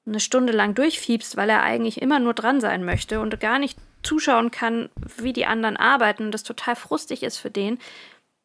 eine 0.07 0.19
Stunde 0.19 0.53
lang 0.53 0.73
durchfiebst, 0.73 1.37
weil 1.37 1.49
er 1.49 1.63
eigentlich 1.63 2.01
immer 2.01 2.19
nur 2.19 2.33
dran 2.33 2.61
sein 2.61 2.83
möchte 2.85 3.19
und 3.19 3.39
gar 3.39 3.59
nicht 3.59 3.77
zuschauen 4.03 4.51
kann, 4.51 4.89
wie 5.17 5.33
die 5.33 5.45
anderen 5.45 5.77
arbeiten 5.77 6.23
und 6.23 6.31
das 6.31 6.43
total 6.43 6.75
frustig 6.75 7.23
ist 7.23 7.37
für 7.37 7.51
den, 7.51 7.77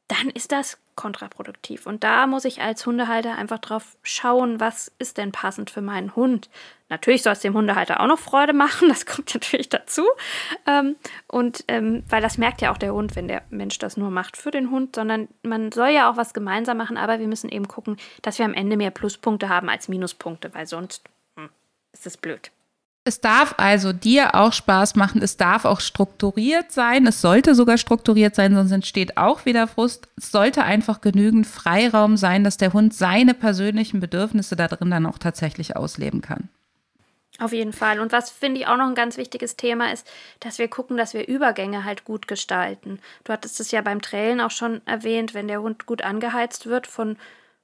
dann 0.08 0.28
ist 0.30 0.52
das 0.52 0.78
kontraproduktiv. 0.94 1.86
Und 1.86 2.04
da 2.04 2.26
muss 2.26 2.44
ich 2.44 2.60
als 2.60 2.84
Hundehalter 2.84 3.36
einfach 3.36 3.58
drauf 3.58 3.96
schauen, 4.02 4.60
was 4.60 4.92
ist 4.98 5.16
denn 5.16 5.32
passend 5.32 5.70
für 5.70 5.80
meinen 5.80 6.14
Hund. 6.14 6.50
Natürlich 6.90 7.22
soll 7.22 7.32
es 7.32 7.40
dem 7.40 7.54
Hundehalter 7.54 8.00
auch 8.00 8.06
noch 8.06 8.18
Freude 8.18 8.52
machen, 8.52 8.88
das 8.88 9.06
kommt 9.06 9.32
natürlich 9.32 9.70
dazu. 9.70 10.02
Ähm, 10.66 10.96
und 11.28 11.64
ähm, 11.68 12.02
weil 12.08 12.20
das 12.20 12.36
merkt 12.36 12.60
ja 12.60 12.72
auch 12.72 12.78
der 12.78 12.92
Hund, 12.92 13.16
wenn 13.16 13.28
der 13.28 13.42
Mensch 13.48 13.78
das 13.78 13.96
nur 13.96 14.10
macht 14.10 14.36
für 14.36 14.50
den 14.50 14.70
Hund, 14.70 14.96
sondern 14.96 15.28
man 15.42 15.72
soll 15.72 15.88
ja 15.88 16.10
auch 16.10 16.16
was 16.18 16.34
gemeinsam 16.34 16.76
machen, 16.76 16.98
aber 16.98 17.18
wir 17.18 17.28
müssen 17.28 17.48
eben 17.48 17.68
gucken, 17.68 17.96
dass 18.20 18.38
wir 18.38 18.44
am 18.44 18.54
Ende 18.54 18.76
mehr 18.76 18.90
Pluspunkte 18.90 19.48
haben 19.48 19.70
als 19.70 19.88
Minuspunkte, 19.88 20.52
weil 20.52 20.66
sonst 20.66 21.04
ist 21.92 22.06
es 22.06 22.16
blöd. 22.16 22.50
Es 23.04 23.20
darf 23.20 23.54
also 23.56 23.92
dir 23.92 24.36
auch 24.36 24.52
Spaß 24.52 24.94
machen, 24.94 25.22
es 25.22 25.36
darf 25.36 25.64
auch 25.64 25.80
strukturiert 25.80 26.70
sein, 26.70 27.04
es 27.06 27.20
sollte 27.20 27.56
sogar 27.56 27.76
strukturiert 27.76 28.36
sein, 28.36 28.54
sonst 28.54 28.70
entsteht 28.70 29.16
auch 29.16 29.44
wieder 29.44 29.66
Frust. 29.66 30.06
Es 30.16 30.30
sollte 30.30 30.62
einfach 30.62 31.00
genügend 31.00 31.48
Freiraum 31.48 32.16
sein, 32.16 32.44
dass 32.44 32.58
der 32.58 32.72
Hund 32.72 32.94
seine 32.94 33.34
persönlichen 33.34 33.98
Bedürfnisse 33.98 34.54
da 34.54 34.68
drin 34.68 34.92
dann 34.92 35.06
auch 35.06 35.18
tatsächlich 35.18 35.74
ausleben 35.74 36.20
kann. 36.20 36.48
Auf 37.40 37.52
jeden 37.52 37.72
Fall. 37.72 37.98
Und 37.98 38.12
was 38.12 38.30
finde 38.30 38.60
ich 38.60 38.66
auch 38.68 38.76
noch 38.76 38.86
ein 38.86 38.94
ganz 38.94 39.16
wichtiges 39.16 39.56
Thema 39.56 39.92
ist, 39.92 40.08
dass 40.38 40.58
wir 40.58 40.68
gucken, 40.68 40.96
dass 40.96 41.12
wir 41.12 41.26
Übergänge 41.26 41.84
halt 41.84 42.04
gut 42.04 42.28
gestalten. 42.28 43.00
Du 43.24 43.32
hattest 43.32 43.58
es 43.58 43.72
ja 43.72 43.80
beim 43.80 44.00
Trailen 44.00 44.40
auch 44.40 44.52
schon 44.52 44.80
erwähnt, 44.86 45.34
wenn 45.34 45.48
der 45.48 45.60
Hund 45.60 45.86
gut 45.86 46.02
angeheizt 46.02 46.66
wird 46.66 46.86
von 46.86 47.16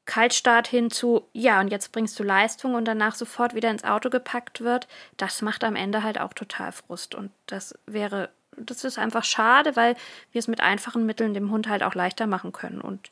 Kaltstart 0.09 0.67
hin 0.67 0.91
zu, 0.91 1.23
ja, 1.35 1.61
und 1.61 1.69
jetzt 1.69 1.93
bringst 1.93 2.19
du 2.19 2.25
Leistung 2.25 2.75
und 2.75 2.87
danach 2.87 3.15
sofort 3.15 3.55
wieder 3.55 3.71
ins 3.71 3.85
Auto 3.85 4.09
gepackt 4.09 4.63
wird, 4.63 4.89
das 5.19 5.43
macht 5.43 5.63
am 5.63 5.77
Ende 5.77 6.03
halt 6.03 6.19
auch 6.19 6.33
total 6.33 6.73
Frust. 6.73 7.15
Und 7.15 7.31
das 7.47 7.75
wäre, 7.87 8.31
das 8.57 8.85
ist 8.85 8.99
einfach 8.99 9.25
schade, 9.25 9.77
weil 9.77 9.95
wir 10.33 10.39
es 10.39 10.49
mit 10.49 10.63
einfachen 10.63 11.05
Mitteln 11.05 11.35
dem 11.35 11.51
Hund 11.51 11.69
halt 11.69 11.83
auch 11.83 11.95
leichter 11.95 12.27
machen 12.27 12.53
können 12.53 12.81
und 12.81 13.11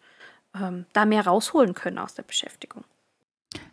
ähm, 0.58 0.86
da 0.94 1.04
mehr 1.04 1.26
rausholen 1.26 1.74
können 1.74 1.98
aus 1.98 2.14
der 2.14 2.22
Beschäftigung. 2.22 2.82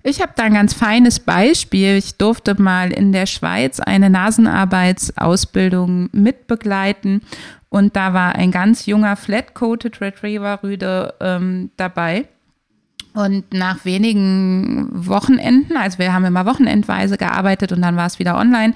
Ich 0.03 0.21
habe 0.21 0.33
da 0.35 0.43
ein 0.43 0.53
ganz 0.53 0.73
feines 0.73 1.21
Beispiel. 1.21 1.95
Ich 1.95 2.17
durfte 2.17 2.61
mal 2.61 2.91
in 2.91 3.13
der 3.13 3.25
Schweiz 3.25 3.79
eine 3.79 4.09
Nasenarbeitsausbildung 4.09 6.09
mitbegleiten 6.11 7.21
und 7.69 7.95
da 7.95 8.13
war 8.13 8.35
ein 8.35 8.51
ganz 8.51 8.85
junger 8.85 9.15
Flat-Coated 9.15 10.01
Retriever 10.01 10.61
Rüde 10.61 11.13
ähm, 11.21 11.71
dabei. 11.77 12.27
Und 13.13 13.53
nach 13.53 13.85
wenigen 13.85 14.89
Wochenenden, 14.91 15.77
also 15.77 15.99
wir 15.99 16.13
haben 16.13 16.25
immer 16.25 16.45
wochenendweise 16.45 17.17
gearbeitet 17.17 17.71
und 17.71 17.81
dann 17.81 17.95
war 17.95 18.07
es 18.07 18.17
wieder 18.17 18.37
online, 18.37 18.73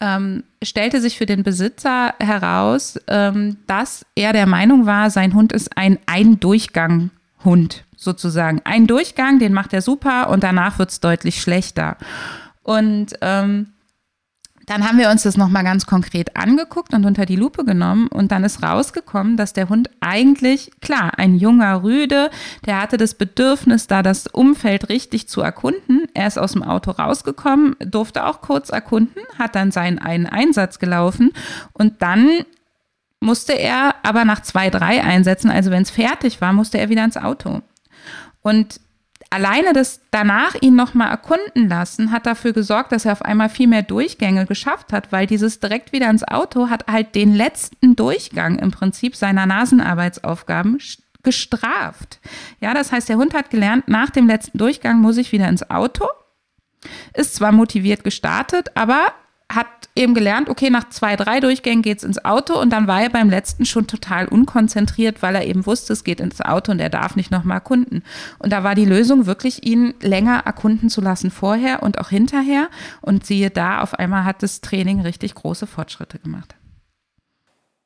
ähm, 0.00 0.44
stellte 0.62 1.00
sich 1.00 1.16
für 1.16 1.24
den 1.24 1.42
Besitzer 1.42 2.14
heraus, 2.20 2.98
ähm, 3.08 3.56
dass 3.66 4.04
er 4.14 4.32
der 4.32 4.46
Meinung 4.46 4.84
war, 4.84 5.10
sein 5.10 5.34
Hund 5.34 5.52
ist 5.52 5.76
ein 5.76 5.98
Eindurchgang-Hund 6.06 7.84
sozusagen. 7.96 8.60
Ein 8.64 8.86
Durchgang, 8.86 9.38
den 9.38 9.54
macht 9.54 9.72
er 9.72 9.82
super 9.82 10.28
und 10.28 10.42
danach 10.42 10.78
wird 10.78 10.90
es 10.90 11.00
deutlich 11.00 11.40
schlechter. 11.40 11.96
Und 12.62 13.14
ähm, 13.22 13.68
dann 14.68 14.86
haben 14.86 14.98
wir 14.98 15.08
uns 15.10 15.22
das 15.22 15.38
nochmal 15.38 15.64
ganz 15.64 15.86
konkret 15.86 16.36
angeguckt 16.36 16.92
und 16.92 17.06
unter 17.06 17.24
die 17.24 17.36
Lupe 17.36 17.64
genommen 17.64 18.06
und 18.08 18.30
dann 18.30 18.44
ist 18.44 18.62
rausgekommen, 18.62 19.38
dass 19.38 19.54
der 19.54 19.70
Hund 19.70 19.88
eigentlich, 20.00 20.70
klar, 20.82 21.18
ein 21.18 21.36
junger 21.36 21.82
Rüde, 21.82 22.30
der 22.66 22.82
hatte 22.82 22.98
das 22.98 23.14
Bedürfnis, 23.14 23.86
da 23.86 24.02
das 24.02 24.26
Umfeld 24.26 24.90
richtig 24.90 25.26
zu 25.26 25.40
erkunden. 25.40 26.06
Er 26.12 26.26
ist 26.26 26.38
aus 26.38 26.52
dem 26.52 26.62
Auto 26.62 26.90
rausgekommen, 26.90 27.76
durfte 27.80 28.26
auch 28.26 28.42
kurz 28.42 28.68
erkunden, 28.68 29.22
hat 29.38 29.54
dann 29.54 29.70
seinen 29.70 29.98
einen 29.98 30.26
Einsatz 30.26 30.78
gelaufen 30.78 31.32
und 31.72 32.02
dann 32.02 32.28
musste 33.20 33.54
er 33.54 33.94
aber 34.02 34.26
nach 34.26 34.42
zwei, 34.42 34.68
drei 34.68 35.02
Einsätzen, 35.02 35.50
also 35.50 35.70
wenn 35.70 35.82
es 35.82 35.90
fertig 35.90 36.42
war, 36.42 36.52
musste 36.52 36.78
er 36.78 36.90
wieder 36.90 37.04
ins 37.04 37.16
Auto. 37.16 37.62
Und 38.42 38.80
alleine 39.30 39.72
das 39.72 40.00
danach 40.10 40.54
ihn 40.60 40.74
nochmal 40.74 41.10
erkunden 41.10 41.68
lassen, 41.68 42.12
hat 42.12 42.26
dafür 42.26 42.52
gesorgt, 42.52 42.92
dass 42.92 43.04
er 43.04 43.12
auf 43.12 43.22
einmal 43.22 43.48
viel 43.48 43.66
mehr 43.66 43.82
Durchgänge 43.82 44.46
geschafft 44.46 44.92
hat, 44.92 45.12
weil 45.12 45.26
dieses 45.26 45.60
direkt 45.60 45.92
wieder 45.92 46.10
ins 46.10 46.26
Auto 46.26 46.70
hat 46.70 46.86
halt 46.86 47.14
den 47.14 47.34
letzten 47.34 47.96
Durchgang 47.96 48.58
im 48.58 48.70
Prinzip 48.70 49.16
seiner 49.16 49.46
Nasenarbeitsaufgaben 49.46 50.78
gestraft. 51.22 52.20
Ja, 52.60 52.74
das 52.74 52.92
heißt, 52.92 53.08
der 53.08 53.16
Hund 53.16 53.34
hat 53.34 53.50
gelernt, 53.50 53.88
nach 53.88 54.10
dem 54.10 54.26
letzten 54.26 54.58
Durchgang 54.58 55.00
muss 55.00 55.16
ich 55.16 55.32
wieder 55.32 55.48
ins 55.48 55.68
Auto. 55.68 56.06
Ist 57.14 57.34
zwar 57.34 57.52
motiviert 57.52 58.04
gestartet, 58.04 58.70
aber 58.74 59.12
hat 59.50 59.66
eben 59.96 60.14
gelernt, 60.14 60.48
okay, 60.48 60.70
nach 60.70 60.90
zwei, 60.90 61.16
drei 61.16 61.40
Durchgängen 61.40 61.82
geht 61.82 61.98
es 61.98 62.04
ins 62.04 62.24
Auto 62.24 62.60
und 62.60 62.70
dann 62.70 62.86
war 62.86 63.02
er 63.02 63.08
beim 63.08 63.30
letzten 63.30 63.64
schon 63.64 63.86
total 63.86 64.28
unkonzentriert, 64.28 65.22
weil 65.22 65.34
er 65.34 65.46
eben 65.46 65.64
wusste, 65.64 65.94
es 65.94 66.04
geht 66.04 66.20
ins 66.20 66.40
Auto 66.40 66.70
und 66.70 66.80
er 66.80 66.90
darf 66.90 67.16
nicht 67.16 67.30
nochmal 67.30 67.56
erkunden. 67.56 68.04
Und 68.38 68.52
da 68.52 68.62
war 68.62 68.74
die 68.74 68.84
Lösung 68.84 69.26
wirklich, 69.26 69.66
ihn 69.66 69.94
länger 70.00 70.42
erkunden 70.44 70.90
zu 70.90 71.00
lassen 71.00 71.30
vorher 71.30 71.82
und 71.82 71.98
auch 71.98 72.10
hinterher. 72.10 72.68
Und 73.00 73.24
siehe 73.24 73.50
da, 73.50 73.80
auf 73.80 73.94
einmal 73.94 74.24
hat 74.24 74.42
das 74.42 74.60
Training 74.60 75.00
richtig 75.00 75.34
große 75.34 75.66
Fortschritte 75.66 76.18
gemacht. 76.18 76.54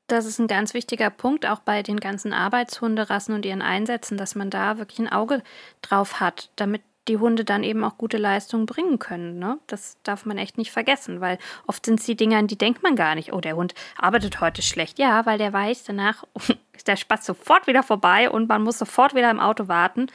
Das 0.08 0.26
ist 0.26 0.38
ein 0.38 0.48
ganz 0.48 0.74
wichtiger 0.74 1.08
Punkt, 1.08 1.46
auch 1.46 1.60
bei 1.60 1.82
den 1.82 1.98
ganzen 1.98 2.34
Arbeitshunderassen 2.34 3.34
und 3.34 3.46
ihren 3.46 3.62
Einsätzen, 3.62 4.18
dass 4.18 4.34
man 4.34 4.50
da 4.50 4.76
wirklich 4.76 4.98
ein 4.98 5.10
Auge 5.10 5.42
drauf 5.80 6.20
hat, 6.20 6.50
damit 6.56 6.82
die 7.08 7.16
Hunde 7.16 7.44
dann 7.44 7.64
eben 7.64 7.82
auch 7.84 7.98
gute 7.98 8.16
Leistungen 8.16 8.66
bringen 8.66 8.98
können. 8.98 9.38
Ne? 9.38 9.58
Das 9.66 9.96
darf 10.02 10.24
man 10.24 10.38
echt 10.38 10.58
nicht 10.58 10.70
vergessen, 10.70 11.20
weil 11.20 11.38
oft 11.66 11.84
sind 11.84 11.98
es 11.98 12.06
die 12.06 12.16
Dinge, 12.16 12.36
an 12.36 12.46
die 12.46 12.58
denkt 12.58 12.82
man 12.82 12.96
gar 12.96 13.14
nicht. 13.14 13.32
Oh, 13.32 13.40
der 13.40 13.56
Hund 13.56 13.74
arbeitet 13.96 14.40
heute 14.40 14.62
schlecht. 14.62 14.98
Ja, 14.98 15.26
weil 15.26 15.38
der 15.38 15.52
weiß, 15.52 15.84
danach 15.84 16.24
ist 16.76 16.88
der 16.88 16.96
Spaß 16.96 17.26
sofort 17.26 17.66
wieder 17.66 17.82
vorbei 17.82 18.30
und 18.30 18.48
man 18.48 18.62
muss 18.62 18.78
sofort 18.78 19.14
wieder 19.14 19.30
im 19.30 19.40
Auto 19.40 19.68
warten. 19.68 20.06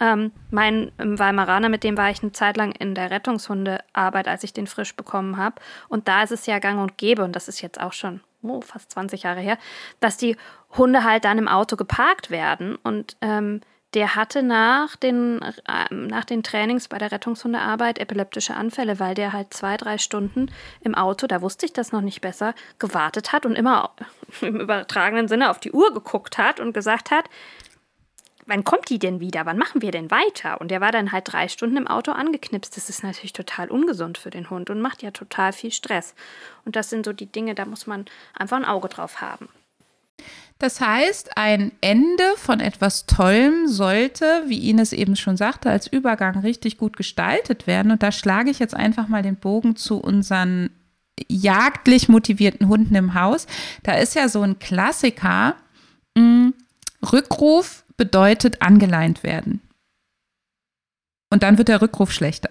Ähm, 0.00 0.30
mein 0.50 0.92
Weimaraner, 0.96 1.68
mit 1.68 1.82
dem 1.82 1.96
war 1.96 2.10
ich 2.10 2.22
eine 2.22 2.30
Zeit 2.30 2.56
lang 2.56 2.70
in 2.72 2.94
der 2.94 3.10
Rettungshundearbeit, 3.10 4.28
als 4.28 4.44
ich 4.44 4.52
den 4.52 4.68
frisch 4.68 4.94
bekommen 4.94 5.36
habe. 5.36 5.56
Und 5.88 6.06
da 6.06 6.22
ist 6.22 6.30
es 6.30 6.46
ja 6.46 6.60
gang 6.60 6.80
und 6.80 6.98
gäbe, 6.98 7.24
und 7.24 7.34
das 7.34 7.48
ist 7.48 7.60
jetzt 7.62 7.80
auch 7.80 7.92
schon 7.92 8.20
oh, 8.42 8.60
fast 8.60 8.92
20 8.92 9.24
Jahre 9.24 9.40
her, 9.40 9.58
dass 9.98 10.16
die 10.16 10.36
Hunde 10.76 11.02
halt 11.02 11.24
dann 11.24 11.38
im 11.38 11.48
Auto 11.48 11.74
geparkt 11.74 12.30
werden. 12.30 12.76
Und 12.76 13.16
ähm, 13.20 13.60
der 13.94 14.14
hatte 14.14 14.42
nach 14.42 14.96
den, 14.96 15.40
äh, 15.40 15.94
nach 15.94 16.24
den 16.24 16.42
Trainings 16.42 16.88
bei 16.88 16.98
der 16.98 17.10
Rettungshundearbeit 17.10 17.98
epileptische 17.98 18.54
Anfälle, 18.54 19.00
weil 19.00 19.14
der 19.14 19.32
halt 19.32 19.54
zwei, 19.54 19.76
drei 19.76 19.98
Stunden 19.98 20.50
im 20.80 20.94
Auto, 20.94 21.26
da 21.26 21.40
wusste 21.40 21.66
ich 21.66 21.72
das 21.72 21.92
noch 21.92 22.02
nicht 22.02 22.20
besser, 22.20 22.54
gewartet 22.78 23.32
hat 23.32 23.46
und 23.46 23.56
immer 23.56 23.92
im 24.42 24.60
übertragenen 24.60 25.28
Sinne 25.28 25.50
auf 25.50 25.58
die 25.58 25.72
Uhr 25.72 25.92
geguckt 25.94 26.36
hat 26.36 26.60
und 26.60 26.74
gesagt 26.74 27.10
hat, 27.10 27.24
wann 28.48 28.64
kommt 28.64 28.88
die 28.90 28.98
denn 28.98 29.20
wieder? 29.20 29.46
Wann 29.46 29.58
machen 29.58 29.82
wir 29.82 29.90
denn 29.90 30.10
weiter? 30.10 30.60
Und 30.60 30.70
der 30.70 30.80
war 30.80 30.92
dann 30.92 31.12
halt 31.12 31.32
drei 31.32 31.48
Stunden 31.48 31.76
im 31.76 31.86
Auto 31.86 32.12
angeknipst. 32.12 32.76
Das 32.76 32.88
ist 32.88 33.02
natürlich 33.02 33.34
total 33.34 33.70
ungesund 33.70 34.18
für 34.18 34.30
den 34.30 34.50
Hund 34.50 34.70
und 34.70 34.80
macht 34.80 35.02
ja 35.02 35.10
total 35.10 35.52
viel 35.52 35.70
Stress. 35.70 36.14
Und 36.64 36.76
das 36.76 36.90
sind 36.90 37.04
so 37.04 37.12
die 37.12 37.30
Dinge, 37.30 37.54
da 37.54 37.64
muss 37.64 37.86
man 37.86 38.06
einfach 38.34 38.56
ein 38.56 38.64
Auge 38.64 38.88
drauf 38.88 39.20
haben. 39.20 39.48
Das 40.58 40.80
heißt, 40.80 41.36
ein 41.36 41.70
Ende 41.80 42.24
von 42.36 42.58
etwas 42.58 43.06
Tollem 43.06 43.68
sollte, 43.68 44.42
wie 44.48 44.68
Ines 44.68 44.92
eben 44.92 45.14
schon 45.14 45.36
sagte, 45.36 45.70
als 45.70 45.86
Übergang 45.86 46.40
richtig 46.40 46.78
gut 46.78 46.96
gestaltet 46.96 47.68
werden. 47.68 47.92
Und 47.92 48.02
da 48.02 48.10
schlage 48.10 48.50
ich 48.50 48.58
jetzt 48.58 48.74
einfach 48.74 49.06
mal 49.06 49.22
den 49.22 49.36
Bogen 49.36 49.76
zu 49.76 49.98
unseren 49.98 50.70
jagdlich 51.28 52.08
motivierten 52.08 52.66
Hunden 52.68 52.94
im 52.96 53.14
Haus. 53.14 53.46
Da 53.84 53.94
ist 53.94 54.16
ja 54.16 54.28
so 54.28 54.42
ein 54.42 54.58
Klassiker, 54.58 55.54
mh, 56.16 56.22
hm, 56.22 56.54
Rückruf 57.12 57.84
bedeutet 57.96 58.60
angeleint 58.60 59.22
werden. 59.22 59.60
Und 61.30 61.44
dann 61.44 61.58
wird 61.58 61.68
der 61.68 61.82
Rückruf 61.82 62.10
schlechter. 62.10 62.50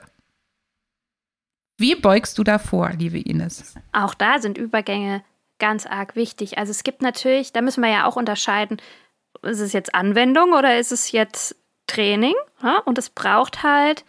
Wie 1.77 1.95
beugst 1.95 2.37
du 2.37 2.43
da 2.43 2.57
vor, 2.57 2.91
liebe 2.91 3.19
Ines? 3.19 3.75
Auch 3.91 4.13
da 4.13 4.39
sind 4.39 4.57
Übergänge 4.57 5.23
ganz 5.59 5.85
arg 5.85 6.15
wichtig. 6.15 6.57
Also 6.57 6.71
es 6.71 6.83
gibt 6.83 7.01
natürlich, 7.01 7.53
da 7.53 7.61
müssen 7.61 7.81
wir 7.81 7.89
ja 7.89 8.05
auch 8.05 8.15
unterscheiden, 8.15 8.77
ist 9.41 9.59
es 9.59 9.73
jetzt 9.73 9.93
Anwendung 9.95 10.53
oder 10.53 10.77
ist 10.79 10.91
es 10.91 11.11
jetzt 11.11 11.55
Training? 11.87 12.35
Und 12.85 12.97
es 12.97 13.09
braucht 13.09 13.63
halt 13.63 14.03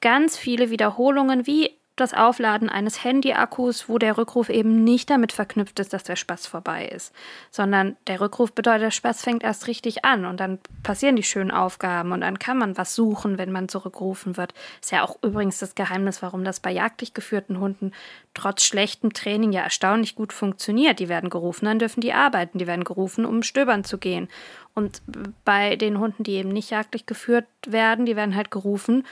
ganz 0.00 0.36
viele 0.36 0.70
Wiederholungen, 0.70 1.46
wie 1.46 1.70
das 1.96 2.12
Aufladen 2.12 2.68
eines 2.68 3.04
Handy-Akkus, 3.04 3.88
wo 3.88 3.98
der 3.98 4.18
Rückruf 4.18 4.48
eben 4.48 4.82
nicht 4.82 5.10
damit 5.10 5.32
verknüpft 5.32 5.78
ist, 5.78 5.92
dass 5.92 6.02
der 6.02 6.16
Spaß 6.16 6.46
vorbei 6.46 6.86
ist, 6.86 7.14
sondern 7.50 7.96
der 8.08 8.20
Rückruf 8.20 8.52
bedeutet, 8.52 8.82
der 8.82 8.90
Spaß 8.90 9.22
fängt 9.22 9.44
erst 9.44 9.68
richtig 9.68 10.04
an 10.04 10.24
und 10.24 10.40
dann 10.40 10.58
passieren 10.82 11.14
die 11.14 11.22
schönen 11.22 11.52
Aufgaben 11.52 12.10
und 12.10 12.22
dann 12.22 12.40
kann 12.40 12.58
man 12.58 12.76
was 12.76 12.96
suchen, 12.96 13.38
wenn 13.38 13.52
man 13.52 13.68
zurückgerufen 13.68 14.36
wird. 14.36 14.54
Ist 14.82 14.90
ja 14.90 15.04
auch 15.04 15.16
übrigens 15.22 15.58
das 15.58 15.76
Geheimnis, 15.76 16.20
warum 16.20 16.44
das 16.44 16.58
bei 16.58 16.72
jagdlich 16.72 17.14
geführten 17.14 17.60
Hunden 17.60 17.92
trotz 18.34 18.64
schlechtem 18.64 19.12
Training 19.12 19.52
ja 19.52 19.62
erstaunlich 19.62 20.16
gut 20.16 20.32
funktioniert. 20.32 20.98
Die 20.98 21.08
werden 21.08 21.30
gerufen, 21.30 21.66
dann 21.66 21.78
dürfen 21.78 22.00
die 22.00 22.12
arbeiten, 22.12 22.58
die 22.58 22.66
werden 22.66 22.84
gerufen, 22.84 23.24
um 23.24 23.44
stöbern 23.44 23.84
zu 23.84 23.98
gehen. 23.98 24.28
Und 24.74 25.00
bei 25.44 25.76
den 25.76 26.00
Hunden, 26.00 26.24
die 26.24 26.32
eben 26.32 26.48
nicht 26.48 26.70
jagdlich 26.70 27.06
geführt 27.06 27.46
werden, 27.66 28.06
die 28.06 28.16
werden 28.16 28.34
halt 28.34 28.50
gerufen, 28.50 29.04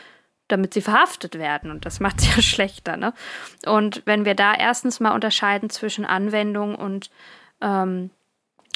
damit 0.53 0.75
sie 0.75 0.83
verhaftet 0.83 1.39
werden. 1.39 1.71
Und 1.71 1.87
das 1.87 1.99
macht 1.99 2.21
es 2.21 2.27
ja 2.37 2.43
schlechter. 2.43 2.97
Ne? 2.97 3.13
Und 3.67 4.03
wenn 4.05 4.25
wir 4.25 4.35
da 4.35 4.55
erstens 4.55 5.01
mal 5.01 5.13
unterscheiden 5.13 5.71
zwischen 5.71 6.05
Anwendung 6.05 6.75
und 6.75 7.11
ähm, 7.61 8.11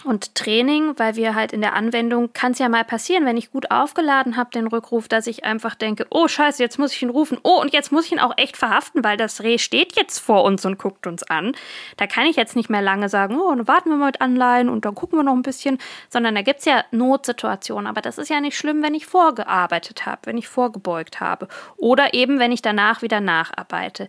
und 0.05 0.35
Training, 0.35 0.99
weil 0.99 1.17
wir 1.17 1.35
halt 1.35 1.53
in 1.53 1.61
der 1.61 1.75
Anwendung 1.75 2.33
kann 2.33 2.53
es 2.53 2.59
ja 2.59 2.69
mal 2.69 2.85
passieren, 2.85 3.25
wenn 3.25 3.37
ich 3.37 3.51
gut 3.51 3.71
aufgeladen 3.71 4.37
habe, 4.37 4.51
den 4.51 4.67
Rückruf, 4.67 5.09
dass 5.09 5.27
ich 5.27 5.45
einfach 5.45 5.75
denke, 5.75 6.07
oh 6.11 6.29
scheiße, 6.29 6.63
jetzt 6.63 6.79
muss 6.79 6.93
ich 6.93 7.03
ihn 7.03 7.11
rufen. 7.11 7.39
Oh, 7.43 7.61
und 7.61 7.73
jetzt 7.73 7.93
muss 7.93 8.07
ich 8.07 8.13
ihn 8.13 8.21
auch 8.21 8.35
echt 8.37 8.57
verhaften, 8.57 9.03
weil 9.03 9.17
das 9.17 9.43
Reh 9.43 9.59
steht 9.59 9.97
jetzt 9.97 10.19
vor 10.19 10.45
uns 10.45 10.65
und 10.65 10.79
guckt 10.79 11.07
uns 11.07 11.23
an. 11.23 11.57
Da 11.97 12.07
kann 12.07 12.27
ich 12.27 12.37
jetzt 12.37 12.57
nicht 12.57 12.71
mehr 12.71 12.83
lange 12.83 13.09
sagen, 13.09 13.37
oh, 13.37 13.55
dann 13.55 13.67
warten 13.67 13.91
wir 13.91 13.97
mal 13.97 14.07
mit 14.07 14.21
Anleihen 14.21 14.69
und 14.69 14.85
dann 14.85 14.95
gucken 14.95 15.19
wir 15.19 15.25
noch 15.25 15.35
ein 15.35 15.43
bisschen, 15.43 15.79
sondern 16.09 16.35
da 16.35 16.43
gibt 16.43 16.61
es 16.61 16.67
ja 16.67 16.85
Notsituationen. 16.91 17.87
Aber 17.87 18.03
das 18.03 18.19
ist 18.19 18.29
ja 18.29 18.41
nicht 18.41 18.57
schlimm, 18.57 18.83
wenn 18.83 18.95
ich 18.95 19.07
vorgearbeitet 19.07 20.07
habe, 20.07 20.21
wenn 20.25 20.39
ich 20.39 20.47
vorgebeugt 20.47 21.21
habe. 21.21 21.49
Oder 21.79 22.15
eben, 22.15 22.39
wenn 22.39 22.53
ich 22.53 22.63
danach 22.63 23.03
wieder 23.03 23.21
nacharbeite. 23.21 24.09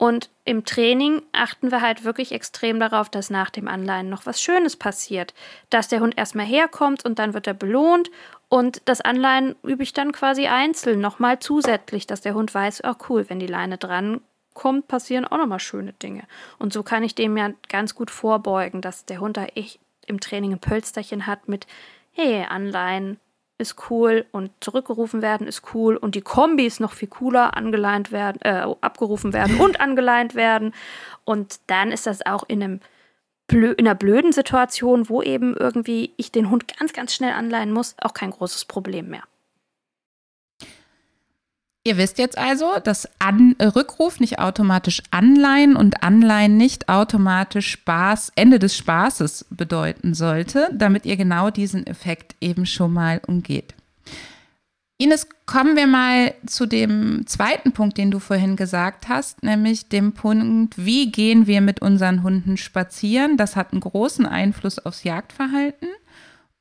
Und 0.00 0.30
im 0.46 0.64
Training 0.64 1.20
achten 1.32 1.70
wir 1.70 1.82
halt 1.82 2.04
wirklich 2.04 2.32
extrem 2.32 2.80
darauf, 2.80 3.10
dass 3.10 3.28
nach 3.28 3.50
dem 3.50 3.68
Anleihen 3.68 4.08
noch 4.08 4.24
was 4.24 4.40
Schönes 4.40 4.74
passiert. 4.74 5.34
Dass 5.68 5.88
der 5.88 6.00
Hund 6.00 6.16
erstmal 6.16 6.46
herkommt 6.46 7.04
und 7.04 7.18
dann 7.18 7.34
wird 7.34 7.46
er 7.46 7.52
belohnt. 7.52 8.10
Und 8.48 8.80
das 8.86 9.02
Anleihen 9.02 9.56
übe 9.62 9.82
ich 9.82 9.92
dann 9.92 10.12
quasi 10.12 10.46
einzeln 10.46 11.02
nochmal 11.02 11.38
zusätzlich, 11.38 12.06
dass 12.06 12.22
der 12.22 12.32
Hund 12.32 12.54
weiß, 12.54 12.82
oh 12.84 12.94
cool, 13.10 13.26
wenn 13.28 13.40
die 13.40 13.46
Leine 13.46 13.76
dran 13.76 14.22
kommt, 14.54 14.88
passieren 14.88 15.26
auch 15.26 15.36
nochmal 15.36 15.60
schöne 15.60 15.92
Dinge. 15.92 16.22
Und 16.58 16.72
so 16.72 16.82
kann 16.82 17.02
ich 17.02 17.14
dem 17.14 17.36
ja 17.36 17.50
ganz 17.68 17.94
gut 17.94 18.10
vorbeugen, 18.10 18.80
dass 18.80 19.04
der 19.04 19.20
Hund 19.20 19.36
da 19.36 19.44
echt 19.54 19.80
im 20.06 20.18
Training 20.18 20.54
ein 20.54 20.60
Pölsterchen 20.60 21.26
hat 21.26 21.46
mit, 21.46 21.66
hey, 22.12 22.46
Anleihen, 22.48 23.20
ist 23.60 23.90
cool 23.90 24.26
und 24.32 24.50
zurückgerufen 24.60 25.22
werden 25.22 25.46
ist 25.46 25.74
cool 25.74 25.96
und 25.96 26.14
die 26.14 26.20
Kombis 26.22 26.80
noch 26.80 26.92
viel 26.92 27.08
cooler 27.08 27.56
angeleint 27.56 28.10
werden, 28.10 28.40
äh, 28.42 28.66
abgerufen 28.80 29.32
werden 29.32 29.60
und 29.60 29.80
angeleint 29.80 30.34
werden. 30.34 30.72
Und 31.24 31.60
dann 31.66 31.92
ist 31.92 32.06
das 32.06 32.24
auch 32.24 32.44
in 32.48 32.62
einem 32.62 32.80
in 33.52 33.80
einer 33.80 33.96
blöden 33.96 34.30
Situation, 34.30 35.08
wo 35.08 35.22
eben 35.22 35.56
irgendwie 35.56 36.14
ich 36.16 36.30
den 36.30 36.50
Hund 36.50 36.68
ganz, 36.78 36.92
ganz 36.92 37.12
schnell 37.12 37.32
anleihen 37.32 37.72
muss, 37.72 37.96
auch 38.00 38.14
kein 38.14 38.30
großes 38.30 38.64
Problem 38.66 39.08
mehr. 39.08 39.24
Ihr 41.82 41.96
wisst 41.96 42.18
jetzt 42.18 42.36
also, 42.36 42.78
dass 42.84 43.08
An 43.18 43.56
Rückruf 43.58 44.20
nicht 44.20 44.38
automatisch 44.38 45.02
Anleihen 45.10 45.76
und 45.76 46.02
Anleihen 46.02 46.58
nicht 46.58 46.90
automatisch 46.90 47.70
Spaß, 47.70 48.32
Ende 48.34 48.58
des 48.58 48.76
Spaßes 48.76 49.46
bedeuten 49.48 50.12
sollte, 50.12 50.68
damit 50.74 51.06
ihr 51.06 51.16
genau 51.16 51.48
diesen 51.48 51.86
Effekt 51.86 52.36
eben 52.42 52.66
schon 52.66 52.92
mal 52.92 53.22
umgeht. 53.26 53.74
Ines, 54.98 55.26
kommen 55.46 55.76
wir 55.76 55.86
mal 55.86 56.34
zu 56.44 56.66
dem 56.66 57.26
zweiten 57.26 57.72
Punkt, 57.72 57.96
den 57.96 58.10
du 58.10 58.18
vorhin 58.18 58.56
gesagt 58.56 59.08
hast, 59.08 59.42
nämlich 59.42 59.88
dem 59.88 60.12
Punkt, 60.12 60.74
wie 60.76 61.10
gehen 61.10 61.46
wir 61.46 61.62
mit 61.62 61.80
unseren 61.80 62.22
Hunden 62.22 62.58
spazieren? 62.58 63.38
Das 63.38 63.56
hat 63.56 63.72
einen 63.72 63.80
großen 63.80 64.26
Einfluss 64.26 64.78
aufs 64.78 65.04
Jagdverhalten. 65.04 65.88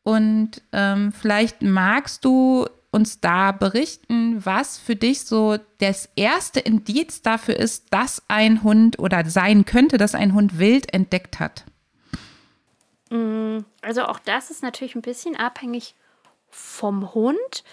Und 0.03 0.61
ähm, 0.71 1.11
vielleicht 1.11 1.61
magst 1.61 2.23
du 2.23 2.65
uns 2.91 3.19
da 3.19 3.51
berichten, 3.51 4.43
was 4.43 4.77
für 4.77 4.95
dich 4.95 5.21
so 5.21 5.57
das 5.77 6.09
erste 6.15 6.59
Indiz 6.59 7.21
dafür 7.21 7.55
ist, 7.55 7.93
dass 7.93 8.23
ein 8.27 8.63
Hund 8.63 8.99
oder 8.99 9.25
sein 9.25 9.65
könnte, 9.65 9.97
dass 9.97 10.15
ein 10.15 10.33
Hund 10.33 10.57
wild 10.57 10.93
entdeckt 10.93 11.39
hat? 11.39 11.65
Mm, 13.09 13.59
also 13.81 14.03
auch 14.03 14.19
das 14.19 14.49
ist 14.49 14.63
natürlich 14.63 14.95
ein 14.95 15.01
bisschen 15.01 15.35
abhängig 15.35 15.95
vom 16.49 17.13
Hund. 17.13 17.63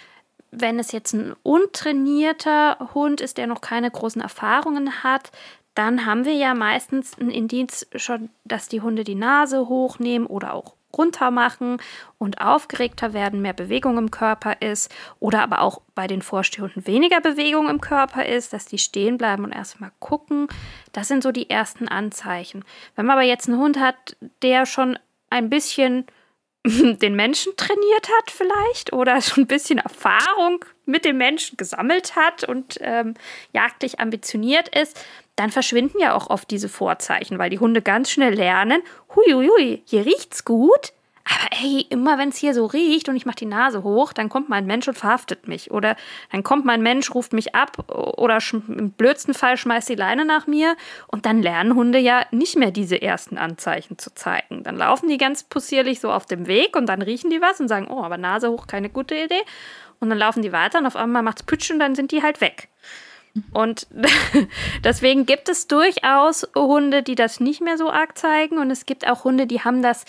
Wenn 0.51 0.79
es 0.79 0.93
jetzt 0.93 1.13
ein 1.13 1.35
untrainierter 1.43 2.91
Hund 2.95 3.21
ist, 3.21 3.39
der 3.39 3.47
noch 3.47 3.61
keine 3.61 3.91
großen 3.91 4.21
Erfahrungen 4.23 5.03
hat, 5.03 5.33
dann 5.75 6.07
haben 6.07 6.25
wir 6.25 6.35
ja 6.35 6.55
meistens 6.55 7.19
ein 7.19 7.31
Indiz 7.31 7.87
schon, 7.97 8.31
dass 8.45 8.69
die 8.69 8.81
Hunde 8.81 9.05
die 9.05 9.15
Nase 9.15 9.69
hochnehmen 9.69 10.27
oder 10.27 10.55
auch 10.55 10.75
runter 10.97 11.31
machen 11.31 11.79
und 12.19 12.41
aufgeregter 12.41 13.13
werden, 13.13 13.43
mehr 13.43 13.53
Bewegung 13.53 13.99
im 13.99 14.11
Körper 14.11 14.61
ist 14.61 14.95
oder 15.21 15.43
aber 15.43 15.61
auch 15.61 15.81
bei 15.95 16.07
den 16.07 16.23
Vorstehhunden 16.23 16.87
weniger 16.87 17.21
Bewegung 17.21 17.69
im 17.69 17.81
Körper 17.81 18.27
ist, 18.27 18.53
dass 18.53 18.67
die 18.67 18.79
stehen 18.79 19.19
bleiben 19.19 19.45
und 19.45 19.53
erstmal 19.53 19.93
gucken. 19.99 20.49
Das 20.93 21.09
sind 21.09 21.23
so 21.23 21.33
die 21.33 21.51
ersten 21.51 21.89
Anzeichen. 21.89 22.65
Wenn 22.95 23.07
man 23.07 23.19
aber 23.19 23.27
jetzt 23.27 23.49
einen 23.49 23.59
Hund 23.59 23.79
hat, 23.79 24.17
der 24.43 24.67
schon 24.67 24.99
ein 25.31 25.51
bisschen 25.51 26.07
den 26.67 27.15
Menschen 27.15 27.53
trainiert 27.57 28.09
hat 28.19 28.31
vielleicht 28.31 28.93
oder 28.93 29.21
schon 29.21 29.45
ein 29.45 29.49
bisschen 29.49 29.79
Erfahrung 29.79 30.65
mit 30.85 31.05
dem 31.05 31.17
Menschen 31.17 31.57
gesammelt 31.57 32.17
hat 32.17 32.45
und 32.45 32.79
ähm, 32.81 33.15
jagdlich 33.53 34.01
ambitioniert 34.01 34.69
ist, 34.77 34.99
dann 35.37 35.51
verschwinden 35.51 35.99
ja 36.01 36.15
auch 36.15 36.31
oft 36.31 36.51
diese 36.51 36.69
Vorzeichen, 36.69 37.39
weil 37.39 37.51
die 37.51 37.59
Hunde 37.59 37.83
ganz 37.83 38.11
schnell 38.11 38.35
lernen, 38.35 38.83
huiuiui, 39.15 39.83
hier 39.87 40.05
riecht's 40.05 40.45
gut, 40.45 40.93
aber 41.29 41.49
ey, 41.61 41.85
immer 41.91 42.19
wenn 42.19 42.29
es 42.29 42.37
hier 42.37 42.55
so 42.55 42.67
riecht 42.67 43.09
und 43.09 43.17
ich 43.17 43.27
mache 43.27 43.37
die 43.37 43.47
Nase 43.47 43.83
hoch, 43.83 44.13
dann 44.13 44.29
kommt 44.29 44.49
mein 44.49 44.65
Mensch 44.65 44.87
und 44.87 44.97
verhaftet 44.97 45.49
mich. 45.49 45.73
Oder 45.73 45.97
dann 46.31 46.45
kommt 46.45 46.65
mein 46.65 46.83
Mensch, 46.83 47.13
ruft 47.13 47.33
mich 47.33 47.53
ab 47.53 47.79
oder 47.89 48.39
im 48.69 48.93
blödsten 48.93 49.35
Fall 49.35 49.57
schmeißt 49.57 49.89
die 49.89 49.97
Leine 49.97 50.25
nach 50.25 50.47
mir. 50.47 50.77
Und 51.09 51.27
dann 51.27 51.43
lernen 51.43 51.75
Hunde 51.75 51.99
ja 51.99 52.25
nicht 52.31 52.57
mehr 52.57 52.71
diese 52.71 53.03
ersten 53.03 53.39
Anzeichen 53.39 53.99
zu 53.99 54.15
zeigen. 54.15 54.63
Dann 54.63 54.77
laufen 54.77 55.09
die 55.09 55.19
ganz 55.19 55.43
possierlich 55.43 55.99
so 55.99 56.13
auf 56.13 56.27
dem 56.27 56.47
Weg 56.47 56.77
und 56.77 56.87
dann 56.87 57.03
riechen 57.03 57.31
die 57.31 57.41
was 57.41 57.59
und 57.59 57.67
sagen, 57.67 57.89
oh, 57.91 58.05
aber 58.05 58.19
Nase 58.19 58.49
hoch, 58.49 58.69
keine 58.69 58.89
gute 58.89 59.17
Idee. 59.17 59.43
Und 59.99 60.11
dann 60.11 60.19
laufen 60.19 60.43
die 60.43 60.53
weiter 60.53 60.79
und 60.79 60.87
auf 60.87 60.95
einmal 60.95 61.23
macht's 61.25 61.43
Pütsch 61.43 61.73
und 61.73 61.81
dann 61.81 61.97
sind 61.97 62.13
die 62.13 62.23
halt 62.23 62.41
weg. 62.41 62.69
Und 63.53 63.87
deswegen 64.85 65.27
gibt 65.27 65.49
es 65.49 65.67
durchaus 65.67 66.47
Hunde, 66.55 67.03
die 67.03 67.15
das 67.15 67.41
nicht 67.41 67.61
mehr 67.61 67.79
so 67.79 67.91
arg 67.91 68.17
zeigen. 68.17 68.59
Und 68.59 68.71
es 68.71 68.87
gibt 68.87 69.07
auch 69.09 69.25
Hunde, 69.25 69.47
die 69.47 69.63
haben 69.63 69.83
das 69.83 70.05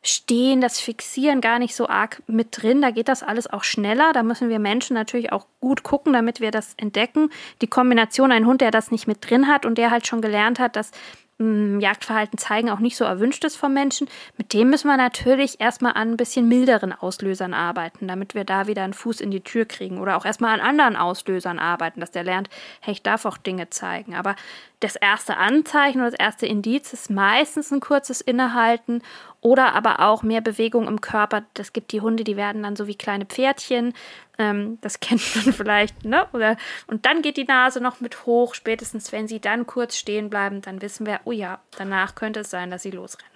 Stehen, 0.00 0.60
das 0.60 0.78
Fixieren 0.78 1.40
gar 1.40 1.58
nicht 1.58 1.74
so 1.74 1.88
arg 1.88 2.22
mit 2.28 2.62
drin. 2.62 2.80
Da 2.80 2.92
geht 2.92 3.08
das 3.08 3.22
alles 3.22 3.48
auch 3.48 3.64
schneller. 3.64 4.12
Da 4.12 4.22
müssen 4.22 4.48
wir 4.48 4.60
Menschen 4.60 4.94
natürlich 4.94 5.32
auch 5.32 5.46
gut 5.60 5.82
gucken, 5.82 6.12
damit 6.12 6.40
wir 6.40 6.50
das 6.50 6.74
entdecken. 6.76 7.30
Die 7.62 7.66
Kombination, 7.66 8.30
ein 8.30 8.46
Hund, 8.46 8.60
der 8.60 8.70
das 8.70 8.90
nicht 8.92 9.08
mit 9.08 9.28
drin 9.28 9.48
hat 9.48 9.66
und 9.66 9.76
der 9.76 9.90
halt 9.90 10.06
schon 10.06 10.22
gelernt 10.22 10.60
hat, 10.60 10.76
dass 10.76 10.92
Jagdverhalten 11.40 12.36
zeigen, 12.36 12.68
auch 12.68 12.80
nicht 12.80 12.96
so 12.96 13.04
erwünscht 13.04 13.44
ist 13.44 13.56
vom 13.56 13.72
Menschen, 13.72 14.08
mit 14.36 14.52
dem 14.52 14.70
müssen 14.70 14.88
wir 14.88 14.96
natürlich 14.96 15.60
erstmal 15.60 15.92
an 15.92 16.10
ein 16.10 16.16
bisschen 16.16 16.48
milderen 16.48 16.92
Auslösern 16.92 17.54
arbeiten, 17.54 18.08
damit 18.08 18.34
wir 18.34 18.42
da 18.42 18.66
wieder 18.66 18.82
einen 18.82 18.92
Fuß 18.92 19.20
in 19.20 19.30
die 19.30 19.42
Tür 19.42 19.64
kriegen 19.64 19.98
oder 19.98 20.16
auch 20.16 20.24
erstmal 20.24 20.58
an 20.58 20.66
anderen 20.66 20.96
Auslösern 20.96 21.60
arbeiten, 21.60 22.00
dass 22.00 22.10
der 22.10 22.24
lernt, 22.24 22.50
hey, 22.80 22.92
ich 22.92 23.04
darf 23.04 23.24
auch 23.24 23.36
Dinge 23.36 23.70
zeigen. 23.70 24.16
Aber 24.16 24.34
das 24.80 24.96
erste 24.96 25.36
Anzeichen 25.36 26.00
oder 26.00 26.10
das 26.10 26.18
erste 26.18 26.46
Indiz 26.46 26.92
ist 26.92 27.08
meistens 27.08 27.70
ein 27.70 27.80
kurzes 27.80 28.20
Innehalten 28.20 29.02
oder 29.40 29.74
aber 29.74 30.00
auch 30.00 30.22
mehr 30.22 30.40
Bewegung 30.40 30.88
im 30.88 31.00
Körper. 31.00 31.44
Das 31.54 31.72
gibt 31.72 31.92
die 31.92 32.00
Hunde, 32.00 32.24
die 32.24 32.36
werden 32.36 32.62
dann 32.62 32.76
so 32.76 32.86
wie 32.86 32.96
kleine 32.96 33.26
Pferdchen, 33.26 33.94
ähm, 34.38 34.78
das 34.80 35.00
kennt 35.00 35.22
man 35.36 35.52
vielleicht, 35.52 36.04
ne? 36.04 36.26
Oder, 36.32 36.56
und 36.86 37.06
dann 37.06 37.22
geht 37.22 37.36
die 37.36 37.44
Nase 37.44 37.80
noch 37.80 38.00
mit 38.00 38.26
hoch. 38.26 38.54
Spätestens, 38.54 39.12
wenn 39.12 39.28
sie 39.28 39.40
dann 39.40 39.66
kurz 39.66 39.96
stehen 39.96 40.30
bleiben, 40.30 40.62
dann 40.62 40.82
wissen 40.82 41.06
wir, 41.06 41.20
oh 41.24 41.32
ja, 41.32 41.60
danach 41.76 42.14
könnte 42.14 42.40
es 42.40 42.50
sein, 42.50 42.70
dass 42.70 42.82
sie 42.82 42.90
losrennen. 42.90 43.32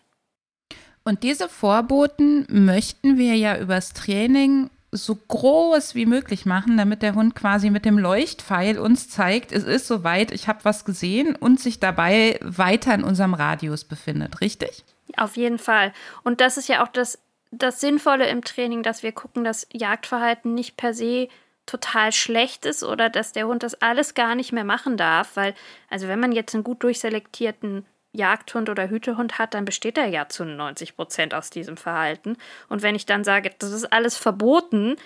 Und 1.05 1.25
diese 1.25 1.49
Vorboten 1.49 2.47
möchten 2.49 3.19
wir 3.19 3.35
ja 3.35 3.59
übers 3.59 3.93
Training 3.93 4.71
so 4.93 5.17
groß 5.17 5.95
wie 5.95 6.05
möglich 6.05 6.45
machen, 6.45 6.77
damit 6.77 7.03
der 7.03 7.15
Hund 7.15 7.35
quasi 7.35 7.71
mit 7.71 7.87
dem 7.87 7.99
Leuchtpfeil 7.99 8.79
uns 8.79 9.09
zeigt, 9.09 9.51
es 9.51 9.65
ist 9.65 9.87
soweit, 9.87 10.31
ich 10.31 10.49
habe 10.49 10.61
was 10.65 10.85
gesehen 10.85 11.35
und 11.35 11.59
sich 11.59 11.81
dabei 11.81 12.39
weiter 12.43 12.95
in 12.95 13.03
unserem 13.03 13.33
Radius 13.33 13.85
befindet, 13.85 14.43
richtig? 14.43 14.85
Auf 15.17 15.37
jeden 15.37 15.59
Fall. 15.59 15.93
Und 16.23 16.41
das 16.41 16.57
ist 16.57 16.69
ja 16.69 16.85
auch 16.85 16.89
das 16.89 17.19
das 17.53 17.81
Sinnvolle 17.81 18.27
im 18.29 18.43
Training, 18.43 18.83
dass 18.83 19.03
wir 19.03 19.13
gucken, 19.13 19.45
dass 19.45 19.69
Jagdverhalten 19.73 20.55
nicht 20.55 20.77
per 20.77 20.95
se 20.95 21.29
total 21.67 22.11
schlecht 22.11 22.65
ist 22.67 22.83
oder 22.83 23.09
dass 23.09 23.33
der 23.33 23.47
Hund 23.47 23.63
das 23.63 23.81
alles 23.81 24.15
gar 24.15 24.35
nicht 24.35 24.53
mehr 24.53 24.65
machen 24.65 24.97
darf, 24.97 25.37
weil, 25.37 25.55
also 25.89 26.09
wenn 26.09 26.19
man 26.19 26.33
jetzt 26.33 26.55
einen 26.55 26.65
gut 26.65 26.83
durchselektierten 26.83 27.87
Jagdhund 28.13 28.69
oder 28.69 28.89
Hütehund 28.89 29.39
hat, 29.39 29.55
dann 29.55 29.65
besteht 29.65 29.97
er 29.97 30.07
ja 30.07 30.29
zu 30.29 30.45
90 30.45 30.97
Prozent 30.97 31.35
aus 31.35 31.51
diesem 31.51 31.77
Verhalten. 31.77 32.37
Und 32.69 32.83
wenn 32.83 32.95
ich 32.95 33.07
dann 33.07 33.23
sage, 33.23 33.53
das 33.59 33.71
ist 33.71 33.93
alles 33.93 34.17
verboten, 34.17 34.97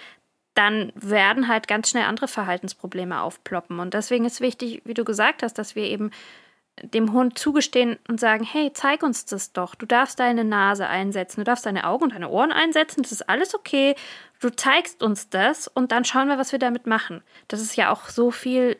dann 0.54 0.92
werden 0.94 1.48
halt 1.48 1.68
ganz 1.68 1.90
schnell 1.90 2.04
andere 2.04 2.28
Verhaltensprobleme 2.28 3.20
aufploppen. 3.20 3.78
Und 3.78 3.92
deswegen 3.92 4.24
ist 4.24 4.40
wichtig, 4.40 4.82
wie 4.84 4.94
du 4.94 5.04
gesagt 5.04 5.42
hast, 5.42 5.58
dass 5.58 5.76
wir 5.76 5.84
eben 5.84 6.10
dem 6.82 7.12
Hund 7.12 7.38
zugestehen 7.38 7.98
und 8.08 8.20
sagen, 8.20 8.44
hey, 8.44 8.70
zeig 8.72 9.02
uns 9.02 9.24
das 9.24 9.52
doch. 9.52 9.74
Du 9.74 9.86
darfst 9.86 10.20
deine 10.20 10.44
Nase 10.44 10.86
einsetzen, 10.86 11.40
du 11.40 11.44
darfst 11.44 11.64
deine 11.66 11.86
Augen 11.86 12.04
und 12.04 12.14
deine 12.14 12.28
Ohren 12.28 12.52
einsetzen, 12.52 13.02
das 13.02 13.12
ist 13.12 13.28
alles 13.28 13.54
okay. 13.54 13.94
Du 14.40 14.50
zeigst 14.50 15.02
uns 15.02 15.30
das 15.30 15.66
und 15.66 15.92
dann 15.92 16.04
schauen 16.04 16.28
wir, 16.28 16.38
was 16.38 16.52
wir 16.52 16.58
damit 16.58 16.86
machen. 16.86 17.22
Das 17.48 17.60
ist 17.60 17.76
ja 17.76 17.90
auch 17.90 18.08
so 18.08 18.30
viel 18.30 18.76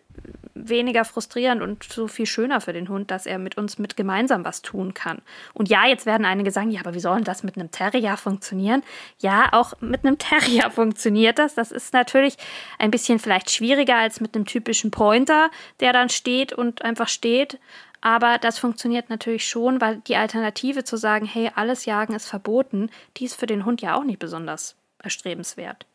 weniger 0.55 1.05
frustrierend 1.05 1.63
und 1.63 1.85
so 1.85 2.09
viel 2.09 2.27
schöner 2.27 2.61
für 2.61 2.73
den 2.73 2.89
Hund, 2.89 3.11
dass 3.11 3.27
er 3.27 3.39
mit 3.39 3.57
uns 3.57 3.79
mit 3.79 3.97
gemeinsam 3.97 4.45
was 4.45 4.63
tun 4.63 4.95
kann. 4.95 5.23
Und 5.55 5.69
ja, 5.69 5.87
jetzt 5.87 6.07
werden 6.07 6.27
einige 6.27 6.51
sagen, 6.51 6.71
ja, 6.71 6.81
aber 6.81 6.95
wie 6.95 7.01
soll 7.01 7.17
denn 7.17 7.25
das 7.25 7.43
mit 7.43 7.57
einem 7.57 7.71
Terrier 7.71 8.17
funktionieren? 8.17 8.83
Ja, 9.19 9.49
auch 9.53 9.75
mit 9.81 10.05
einem 10.05 10.19
Terrier 10.19 10.71
funktioniert 10.75 11.39
das. 11.39 11.55
Das 11.55 11.73
ist 11.73 11.93
natürlich 11.93 12.37
ein 12.79 12.91
bisschen 12.91 13.19
vielleicht 13.19 13.51
schwieriger 13.51 13.97
als 13.97 14.21
mit 14.21 14.35
einem 14.35 14.47
typischen 14.47 14.91
Pointer, 14.91 15.51
der 15.81 15.93
dann 15.93 16.09
steht 16.09 16.53
und 16.53 16.83
einfach 16.83 17.09
steht. 17.09 17.59
Aber 18.01 18.39
das 18.39 18.59
funktioniert 18.59 19.11
natürlich 19.11 19.47
schon, 19.49 19.81
weil 19.81 19.97
die 20.07 20.17
Alternative 20.17 20.85
zu 20.85 20.97
sagen, 20.97 21.27
hey, 21.27 21.51
alles 21.55 21.87
Jagen 21.87 22.15
ist 22.15 22.29
verboten, 22.29 22.91
die 23.17 23.25
ist 23.25 23.35
für 23.35 23.47
den 23.47 23.65
Hund 23.65 23.83
ja 23.83 23.97
auch 23.97 24.05
nicht 24.05 24.19
besonders 24.19 24.77
erstrebenswert. 25.03 25.87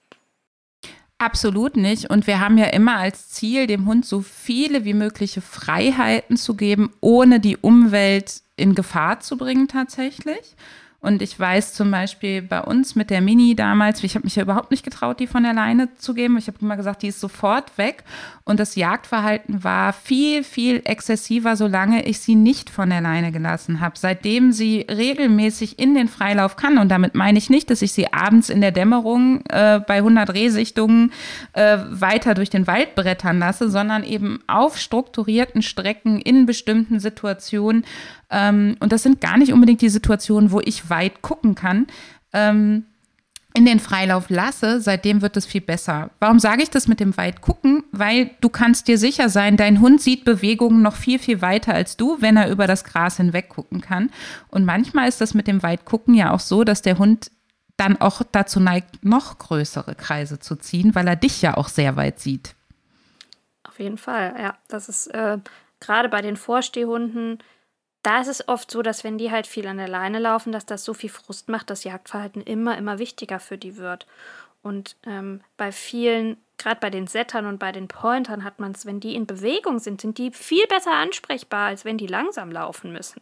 Absolut 1.17 1.77
nicht. 1.77 2.09
Und 2.09 2.25
wir 2.25 2.39
haben 2.39 2.57
ja 2.57 2.65
immer 2.65 2.97
als 2.97 3.29
Ziel, 3.29 3.67
dem 3.67 3.85
Hund 3.85 4.07
so 4.07 4.21
viele 4.21 4.85
wie 4.85 4.95
mögliche 4.95 5.41
Freiheiten 5.41 6.35
zu 6.35 6.55
geben, 6.55 6.91
ohne 6.99 7.39
die 7.39 7.57
Umwelt 7.57 8.41
in 8.55 8.73
Gefahr 8.73 9.19
zu 9.19 9.37
bringen 9.37 9.67
tatsächlich. 9.67 10.55
Und 11.01 11.23
ich 11.23 11.37
weiß 11.37 11.73
zum 11.73 11.89
Beispiel 11.89 12.43
bei 12.43 12.61
uns 12.61 12.95
mit 12.95 13.09
der 13.09 13.21
Mini 13.21 13.55
damals, 13.55 14.03
ich 14.03 14.13
habe 14.13 14.23
mich 14.23 14.35
ja 14.35 14.43
überhaupt 14.43 14.69
nicht 14.69 14.83
getraut, 14.83 15.19
die 15.19 15.25
von 15.25 15.41
der 15.41 15.53
Leine 15.53 15.89
zu 15.95 16.13
geben. 16.13 16.37
Ich 16.37 16.45
habe 16.45 16.59
immer 16.61 16.77
gesagt, 16.77 17.01
die 17.01 17.07
ist 17.07 17.19
sofort 17.19 17.75
weg. 17.79 18.03
Und 18.43 18.59
das 18.59 18.75
Jagdverhalten 18.75 19.63
war 19.63 19.93
viel, 19.93 20.43
viel 20.43 20.81
exzessiver, 20.85 21.55
solange 21.55 22.05
ich 22.05 22.19
sie 22.19 22.35
nicht 22.35 22.69
von 22.69 22.91
der 22.91 23.01
Leine 23.01 23.31
gelassen 23.31 23.79
habe. 23.79 23.97
Seitdem 23.97 24.51
sie 24.51 24.85
regelmäßig 24.87 25.79
in 25.79 25.95
den 25.95 26.07
Freilauf 26.07 26.55
kann, 26.55 26.77
und 26.77 26.89
damit 26.89 27.15
meine 27.15 27.39
ich 27.39 27.49
nicht, 27.49 27.71
dass 27.71 27.81
ich 27.81 27.93
sie 27.93 28.13
abends 28.13 28.49
in 28.49 28.61
der 28.61 28.71
Dämmerung 28.71 29.43
äh, 29.49 29.79
bei 29.79 29.97
100 29.97 30.31
Rehsichtungen 30.35 31.13
äh, 31.53 31.79
weiter 31.89 32.35
durch 32.35 32.51
den 32.51 32.67
Wald 32.67 32.93
brettern 32.93 33.39
lasse, 33.39 33.71
sondern 33.71 34.03
eben 34.03 34.43
auf 34.45 34.77
strukturierten 34.77 35.63
Strecken 35.63 36.21
in 36.21 36.45
bestimmten 36.45 36.99
Situationen 36.99 37.85
ähm, 38.31 38.77
und 38.79 38.91
das 38.91 39.03
sind 39.03 39.21
gar 39.21 39.37
nicht 39.37 39.53
unbedingt 39.53 39.81
die 39.81 39.89
Situationen, 39.89 40.51
wo 40.51 40.61
ich 40.61 40.89
weit 40.89 41.21
gucken 41.21 41.55
kann. 41.55 41.87
Ähm, 42.33 42.85
in 43.53 43.65
den 43.65 43.81
Freilauf 43.81 44.29
lasse, 44.29 44.79
seitdem 44.79 45.21
wird 45.21 45.35
es 45.35 45.45
viel 45.45 45.59
besser. 45.59 46.11
Warum 46.19 46.39
sage 46.39 46.63
ich 46.63 46.69
das 46.69 46.87
mit 46.87 47.01
dem 47.01 47.17
weit 47.17 47.41
gucken? 47.41 47.83
Weil 47.91 48.31
du 48.39 48.47
kannst 48.47 48.87
dir 48.87 48.97
sicher 48.97 49.27
sein, 49.27 49.57
dein 49.57 49.81
Hund 49.81 50.01
sieht 50.01 50.23
Bewegungen 50.23 50.81
noch 50.81 50.95
viel, 50.95 51.19
viel 51.19 51.41
weiter 51.41 51.73
als 51.73 51.97
du, 51.97 52.21
wenn 52.21 52.37
er 52.37 52.49
über 52.49 52.65
das 52.65 52.85
Gras 52.85 53.17
hinweg 53.17 53.49
gucken 53.49 53.81
kann. 53.81 54.09
Und 54.47 54.63
manchmal 54.63 55.09
ist 55.09 55.19
das 55.19 55.33
mit 55.33 55.47
dem 55.47 55.63
weit 55.63 55.83
gucken 55.83 56.13
ja 56.13 56.31
auch 56.31 56.39
so, 56.39 56.63
dass 56.63 56.81
der 56.81 56.97
Hund 56.97 57.29
dann 57.75 57.99
auch 57.99 58.21
dazu 58.31 58.61
neigt, 58.61 59.03
noch 59.03 59.37
größere 59.37 59.95
Kreise 59.95 60.39
zu 60.39 60.55
ziehen, 60.55 60.95
weil 60.95 61.07
er 61.07 61.15
dich 61.17 61.41
ja 61.41 61.57
auch 61.57 61.67
sehr 61.67 61.97
weit 61.97 62.19
sieht. 62.19 62.55
Auf 63.63 63.79
jeden 63.79 63.97
Fall, 63.97 64.33
ja. 64.39 64.57
Das 64.69 64.87
ist 64.87 65.07
äh, 65.07 65.39
gerade 65.81 66.07
bei 66.07 66.21
den 66.21 66.37
Vorstehhunden 66.37 67.39
da 68.03 68.21
ist 68.21 68.27
es 68.27 68.47
oft 68.47 68.71
so, 68.71 68.81
dass 68.81 69.03
wenn 69.03 69.17
die 69.17 69.31
halt 69.31 69.47
viel 69.47 69.67
an 69.67 69.77
der 69.77 69.87
Leine 69.87 70.19
laufen, 70.19 70.51
dass 70.51 70.65
das 70.65 70.83
so 70.83 70.93
viel 70.93 71.09
Frust 71.09 71.49
macht, 71.49 71.69
dass 71.69 71.83
Jagdverhalten 71.83 72.41
immer, 72.41 72.77
immer 72.77 72.99
wichtiger 72.99 73.39
für 73.39 73.57
die 73.57 73.77
wird. 73.77 74.07
Und 74.63 74.95
ähm, 75.05 75.41
bei 75.57 75.71
vielen, 75.71 76.37
gerade 76.57 76.79
bei 76.79 76.89
den 76.89 77.07
Settern 77.07 77.45
und 77.45 77.59
bei 77.59 77.71
den 77.71 77.87
Pointern 77.87 78.43
hat 78.43 78.59
man 78.59 78.71
es, 78.71 78.85
wenn 78.85 78.99
die 78.99 79.15
in 79.15 79.25
Bewegung 79.25 79.79
sind, 79.79 80.01
sind 80.01 80.17
die 80.17 80.31
viel 80.31 80.65
besser 80.67 80.93
ansprechbar, 80.93 81.67
als 81.67 81.85
wenn 81.85 81.97
die 81.97 82.07
langsam 82.07 82.51
laufen 82.51 82.91
müssen. 82.91 83.21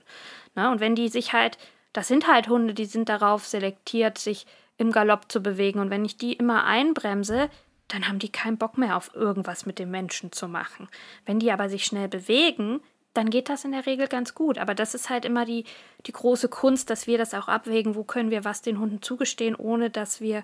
Na, 0.55 0.71
und 0.71 0.79
wenn 0.79 0.95
die 0.95 1.09
sich 1.09 1.33
halt, 1.33 1.57
das 1.93 2.07
sind 2.07 2.27
halt 2.27 2.49
Hunde, 2.49 2.73
die 2.73 2.85
sind 2.85 3.09
darauf 3.09 3.45
selektiert, 3.45 4.17
sich 4.17 4.45
im 4.77 4.91
Galopp 4.91 5.31
zu 5.31 5.41
bewegen. 5.41 5.79
Und 5.79 5.89
wenn 5.89 6.05
ich 6.05 6.17
die 6.17 6.33
immer 6.33 6.63
einbremse, 6.63 7.49
dann 7.89 8.07
haben 8.07 8.19
die 8.19 8.31
keinen 8.31 8.57
Bock 8.57 8.77
mehr 8.77 8.95
auf 8.95 9.13
irgendwas 9.15 9.65
mit 9.65 9.79
dem 9.79 9.91
Menschen 9.91 10.31
zu 10.31 10.47
machen. 10.47 10.87
Wenn 11.25 11.39
die 11.39 11.51
aber 11.51 11.69
sich 11.69 11.85
schnell 11.85 12.07
bewegen, 12.07 12.81
dann 13.19 13.29
geht 13.29 13.49
das 13.49 13.65
in 13.65 13.73
der 13.73 13.85
Regel 13.85 14.07
ganz 14.07 14.33
gut. 14.33 14.57
Aber 14.57 14.73
das 14.73 14.95
ist 14.95 15.09
halt 15.09 15.25
immer 15.25 15.45
die, 15.45 15.65
die 16.05 16.13
große 16.13 16.47
Kunst, 16.47 16.89
dass 16.89 17.05
wir 17.05 17.17
das 17.17 17.33
auch 17.33 17.49
abwägen, 17.49 17.95
wo 17.95 18.03
können 18.03 18.31
wir 18.31 18.45
was 18.45 18.61
den 18.61 18.79
Hunden 18.79 19.01
zugestehen, 19.01 19.55
ohne 19.55 19.89
dass 19.89 20.21
wir 20.21 20.43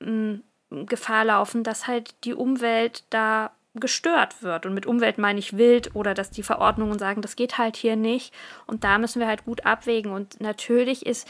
mh, 0.00 0.38
mm, 0.70 0.86
Gefahr 0.86 1.26
laufen, 1.26 1.62
dass 1.62 1.86
halt 1.86 2.14
die 2.24 2.32
Umwelt 2.32 3.04
da 3.10 3.52
gestört 3.74 4.42
wird. 4.42 4.64
Und 4.64 4.72
mit 4.72 4.86
Umwelt 4.86 5.18
meine 5.18 5.38
ich 5.38 5.58
wild 5.58 5.94
oder 5.94 6.14
dass 6.14 6.30
die 6.30 6.42
Verordnungen 6.42 6.98
sagen, 6.98 7.20
das 7.20 7.36
geht 7.36 7.58
halt 7.58 7.76
hier 7.76 7.96
nicht. 7.96 8.32
Und 8.66 8.82
da 8.82 8.96
müssen 8.96 9.20
wir 9.20 9.28
halt 9.28 9.44
gut 9.44 9.66
abwägen. 9.66 10.10
Und 10.10 10.40
natürlich 10.40 11.04
ist 11.04 11.28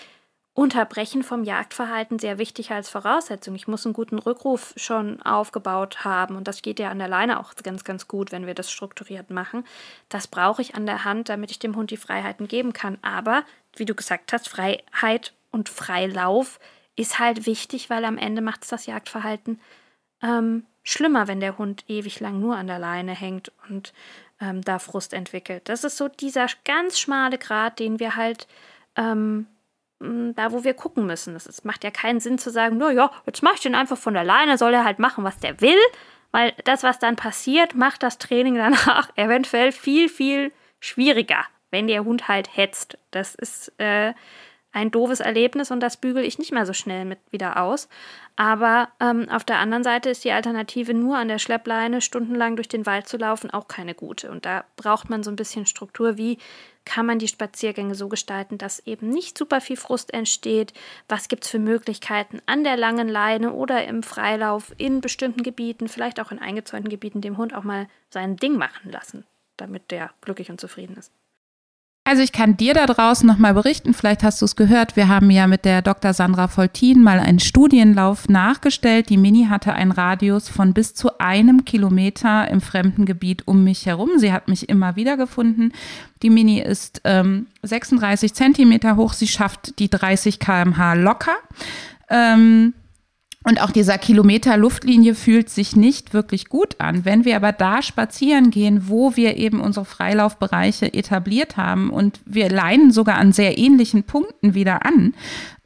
Unterbrechen 0.57 1.23
vom 1.23 1.45
Jagdverhalten 1.45 2.19
sehr 2.19 2.38
wichtig 2.38 2.71
als 2.71 2.88
Voraussetzung. 2.88 3.55
Ich 3.55 3.69
muss 3.69 3.85
einen 3.85 3.92
guten 3.92 4.19
Rückruf 4.19 4.73
schon 4.77 5.21
aufgebaut 5.21 6.03
haben 6.03 6.35
und 6.35 6.49
das 6.49 6.62
geht 6.62 6.79
ja 6.79 6.88
an 6.88 6.99
der 6.99 7.09
Leine 7.09 7.38
auch 7.38 7.55
ganz, 7.57 7.85
ganz 7.85 8.09
gut, 8.09 8.33
wenn 8.33 8.47
wir 8.47 8.55
das 8.55 8.71
strukturiert 8.71 9.29
machen. 9.29 9.66
Das 10.09 10.27
brauche 10.27 10.62
ich 10.62 10.75
an 10.75 10.87
der 10.87 11.05
Hand, 11.05 11.29
damit 11.29 11.51
ich 11.51 11.59
dem 11.59 11.77
Hund 11.77 11.90
die 11.90 11.99
Freiheiten 11.99 12.49
geben 12.49 12.73
kann. 12.73 12.97
Aber, 13.03 13.45
wie 13.77 13.85
du 13.85 13.95
gesagt 13.95 14.33
hast, 14.33 14.49
Freiheit 14.49 15.35
und 15.51 15.69
Freilauf 15.69 16.59
ist 16.97 17.19
halt 17.19 17.45
wichtig, 17.45 17.90
weil 17.90 18.07
am 18.07 18.16
Ende 18.16 18.40
macht 18.40 18.62
es 18.62 18.71
das 18.71 18.87
Jagdverhalten 18.87 19.61
ähm, 20.23 20.64
schlimmer, 20.83 21.29
wenn 21.29 21.40
der 21.40 21.59
Hund 21.59 21.85
ewig 21.87 22.19
lang 22.19 22.40
nur 22.40 22.57
an 22.57 22.66
der 22.66 22.79
Leine 22.79 23.12
hängt 23.12 23.53
und 23.69 23.92
ähm, 24.40 24.62
da 24.62 24.79
Frust 24.79 25.12
entwickelt. 25.12 25.69
Das 25.69 25.85
ist 25.85 25.99
so 25.99 26.09
dieser 26.09 26.47
ganz 26.64 26.99
schmale 26.99 27.37
Grat, 27.37 27.79
den 27.79 28.01
wir 28.01 28.16
halt 28.16 28.49
ähm, 28.97 29.47
da, 30.01 30.53
wo 30.53 30.65
wir 30.65 30.75
gucken 30.75 31.07
müssen. 31.07 31.35
Es 31.37 31.65
macht 31.65 31.85
ja 31.85 31.91
keinen 31.91 32.21
Sinn 32.21 32.39
zu 32.39 32.51
sagen, 32.51 32.77
na 32.77 32.91
ja, 32.91 33.11
jetzt 33.25 33.43
mach 33.43 33.55
ich 33.55 33.61
den 33.61 33.75
einfach 33.75 33.97
von 33.97 34.17
alleine, 34.17 34.59
soll 34.59 34.75
er 34.75 34.85
halt 34.85 34.99
machen, 34.99 35.25
was 35.25 35.39
der 35.39 35.61
will, 35.61 35.79
weil 36.33 36.53
das, 36.65 36.83
was 36.83 36.99
dann 36.99 37.17
passiert, 37.17 37.75
macht 37.75 38.03
das 38.03 38.19
Training 38.19 38.55
danach 38.57 39.11
eventuell 39.17 39.73
viel, 39.73 40.09
viel 40.09 40.53
schwieriger, 40.81 41.45
wenn 41.71 41.87
der 41.87 42.05
Hund 42.05 42.29
halt 42.29 42.57
hetzt. 42.57 42.99
Das 43.11 43.35
ist 43.35 43.73
äh, 43.79 44.13
ein 44.73 44.91
doofes 44.91 45.21
Erlebnis 45.21 45.71
und 45.71 45.81
das 45.81 45.97
bügel 45.97 46.25
ich 46.25 46.39
nicht 46.39 46.53
mehr 46.53 46.67
so 46.67 46.75
schnell 46.75 47.07
mit 47.07 47.19
wieder 47.31 47.63
aus. 47.63 47.89
Aber 48.37 48.90
ähm, 49.01 49.31
auf 49.31 49.44
der 49.44 49.59
anderen 49.59 49.83
Seite 49.83 50.11
ist 50.11 50.22
die 50.22 50.31
Alternative, 50.31 50.92
nur 50.92 51.16
an 51.16 51.29
der 51.29 51.38
Schleppleine 51.38 52.03
stundenlang 52.03 52.57
durch 52.57 52.68
den 52.68 52.85
Wald 52.85 53.09
zu 53.09 53.16
laufen, 53.16 53.51
auch 53.51 53.66
keine 53.66 53.94
gute. 53.94 54.31
Und 54.31 54.44
da 54.44 54.64
braucht 54.77 55.09
man 55.09 55.22
so 55.22 55.31
ein 55.31 55.37
bisschen 55.37 55.64
Struktur. 55.64 56.18
Wie 56.18 56.37
kann 56.85 57.07
man 57.07 57.18
die 57.18 57.29
Spaziergänge 57.29 57.94
so 57.94 58.09
gestalten, 58.09 58.59
dass 58.59 58.87
eben 58.87 59.09
nicht 59.09 59.38
super 59.38 59.62
viel 59.62 59.79
Frust 59.79 60.12
entsteht? 60.12 60.75
Was 61.09 61.29
gibt 61.29 61.44
es 61.44 61.51
für 61.51 61.59
Möglichkeiten 61.59 62.42
an 62.44 62.62
der 62.62 62.77
langen 62.77 63.09
Leine 63.09 63.55
oder 63.55 63.87
im 63.87 64.03
Freilauf 64.03 64.75
in 64.77 65.01
bestimmten 65.01 65.42
Gebieten, 65.42 65.88
vielleicht 65.88 66.20
auch 66.20 66.31
in 66.31 66.38
eingezäunten 66.38 66.90
Gebieten, 66.90 67.22
dem 67.22 67.38
Hund 67.38 67.55
auch 67.55 67.64
mal 67.64 67.88
sein 68.11 68.37
Ding 68.37 68.57
machen 68.57 68.92
lassen, 68.92 69.25
damit 69.57 69.90
der 69.90 70.11
glücklich 70.20 70.51
und 70.51 70.61
zufrieden 70.61 70.96
ist? 70.99 71.11
Also 72.07 72.23
ich 72.23 72.31
kann 72.31 72.57
dir 72.57 72.73
da 72.73 72.87
draußen 72.87 73.27
nochmal 73.27 73.53
berichten, 73.53 73.92
vielleicht 73.92 74.23
hast 74.23 74.40
du 74.40 74.45
es 74.45 74.55
gehört, 74.55 74.95
wir 74.95 75.09
haben 75.09 75.29
ja 75.29 75.49
mit 75.49 75.64
der 75.64 75.83
Dr. 75.83 76.12
Sandra 76.12 76.47
Foltin 76.47 77.03
mal 77.03 77.19
einen 77.19 77.40
Studienlauf 77.40 78.29
nachgestellt. 78.29 79.09
Die 79.09 79.16
Mini 79.16 79.47
hatte 79.51 79.73
einen 79.73 79.90
Radius 79.90 80.49
von 80.49 80.73
bis 80.73 80.95
zu 80.95 81.19
einem 81.19 81.64
Kilometer 81.64 82.49
im 82.49 82.61
fremden 82.61 83.07
Gebiet 83.07 83.49
um 83.49 83.64
mich 83.64 83.87
herum. 83.87 84.11
Sie 84.19 84.33
hat 84.33 84.47
mich 84.47 84.69
immer 84.69 84.95
wieder 84.95 85.16
gefunden. 85.16 85.73
Die 86.23 86.31
Mini 86.31 86.61
ist 86.61 87.01
ähm, 87.03 87.49
36 87.64 88.35
Zentimeter 88.35 88.95
hoch, 88.95 89.12
sie 89.12 89.27
schafft 89.27 89.81
die 89.81 89.90
30 89.90 90.38
km/h 90.38 90.95
locker. 90.95 91.35
Ähm, 92.09 92.73
und 93.49 93.63
auch 93.63 93.71
dieser 93.71 93.97
Kilometer 93.97 94.57
Luftlinie 94.57 95.15
fühlt 95.15 95.51
sich 95.51 95.77
nicht 95.77 96.13
wirklich 96.13 96.49
gut 96.49 96.81
an. 96.81 97.05
Wenn 97.05 97.25
wir 97.25 97.37
aber 97.37 97.53
da 97.53 97.81
spazieren 97.81 98.51
gehen, 98.51 98.89
wo 98.89 99.15
wir 99.15 99.37
eben 99.37 99.61
unsere 99.61 99.85
Freilaufbereiche 99.85 100.93
etabliert 100.93 101.57
haben 101.57 101.91
und 101.91 102.19
wir 102.25 102.51
leinen 102.51 102.91
sogar 102.91 103.19
an 103.19 103.31
sehr 103.31 103.57
ähnlichen 103.57 104.03
Punkten 104.03 104.55
wieder 104.55 104.85
an 104.85 105.15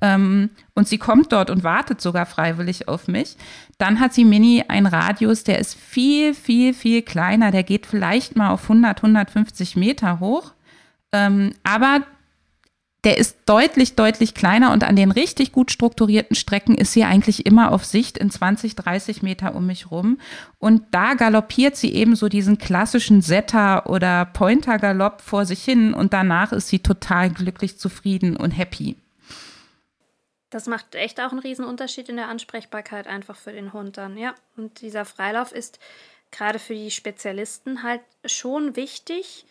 ähm, 0.03 0.51
und 0.75 0.89
sie 0.89 0.99
kommt 0.99 1.33
dort 1.33 1.49
und 1.49 1.65
wartet 1.65 2.03
sogar 2.03 2.27
freiwillig 2.27 2.87
auf 2.87 3.09
mich, 3.09 3.39
dann 3.79 3.99
hat 3.99 4.13
sie 4.13 4.27
Mini 4.27 4.63
einen 4.69 4.85
Radius, 4.85 5.45
der 5.45 5.59
ist 5.59 5.75
viel, 5.75 6.35
viel, 6.35 6.75
viel 6.75 7.01
kleiner. 7.01 7.51
Der 7.51 7.63
geht 7.63 7.87
vielleicht 7.87 8.37
mal 8.37 8.51
auf 8.51 8.65
100, 8.65 8.99
150 8.99 9.77
Meter 9.77 10.21
hoch. 10.21 10.53
Ähm, 11.13 11.55
aber 11.65 12.03
der 13.05 13.17
ist 13.17 13.39
deutlich, 13.47 13.95
deutlich 13.95 14.35
kleiner 14.35 14.73
und 14.73 14.85
an 14.85 14.95
den 14.95 15.11
richtig 15.11 15.53
gut 15.53 15.71
strukturierten 15.71 16.37
Strecken 16.37 16.75
ist 16.75 16.93
sie 16.93 17.05
eigentlich 17.05 17.47
immer 17.47 17.73
auf 17.73 17.85
Sicht 17.85 18.19
in 18.19 18.31
20, 18.31 18.77
30 18.77 19.23
Meter 19.23 19.55
um 19.55 19.67
mich 19.67 19.91
rum. 19.91 20.19
Und 20.59 20.83
da 20.91 21.15
galoppiert 21.15 21.77
sie 21.77 21.95
eben 21.95 22.15
so 22.15 22.29
diesen 22.29 22.59
klassischen 22.59 23.23
Setter- 23.23 23.89
oder 23.89 24.27
Pointer-Galopp 24.27 25.23
vor 25.23 25.47
sich 25.47 25.65
hin 25.65 25.95
und 25.95 26.13
danach 26.13 26.53
ist 26.53 26.69
sie 26.69 26.81
total 26.81 27.31
glücklich, 27.31 27.79
zufrieden 27.79 28.37
und 28.37 28.51
happy. 28.51 28.97
Das 30.51 30.67
macht 30.67 30.95
echt 30.97 31.21
auch 31.21 31.31
einen 31.31 31.39
riesen 31.39 31.65
Unterschied 31.65 32.09
in 32.09 32.17
der 32.17 32.29
Ansprechbarkeit 32.29 33.07
einfach 33.07 33.37
für 33.37 33.53
den 33.53 33.73
Hund 33.73 33.97
dann, 33.97 34.19
ja. 34.19 34.35
Und 34.57 34.83
dieser 34.83 35.05
Freilauf 35.05 35.53
ist 35.53 35.79
gerade 36.33 36.59
für 36.59 36.75
die 36.75 36.91
Spezialisten 36.91 37.83
halt 37.83 38.03
schon 38.25 38.77
wichtig, 38.77 39.47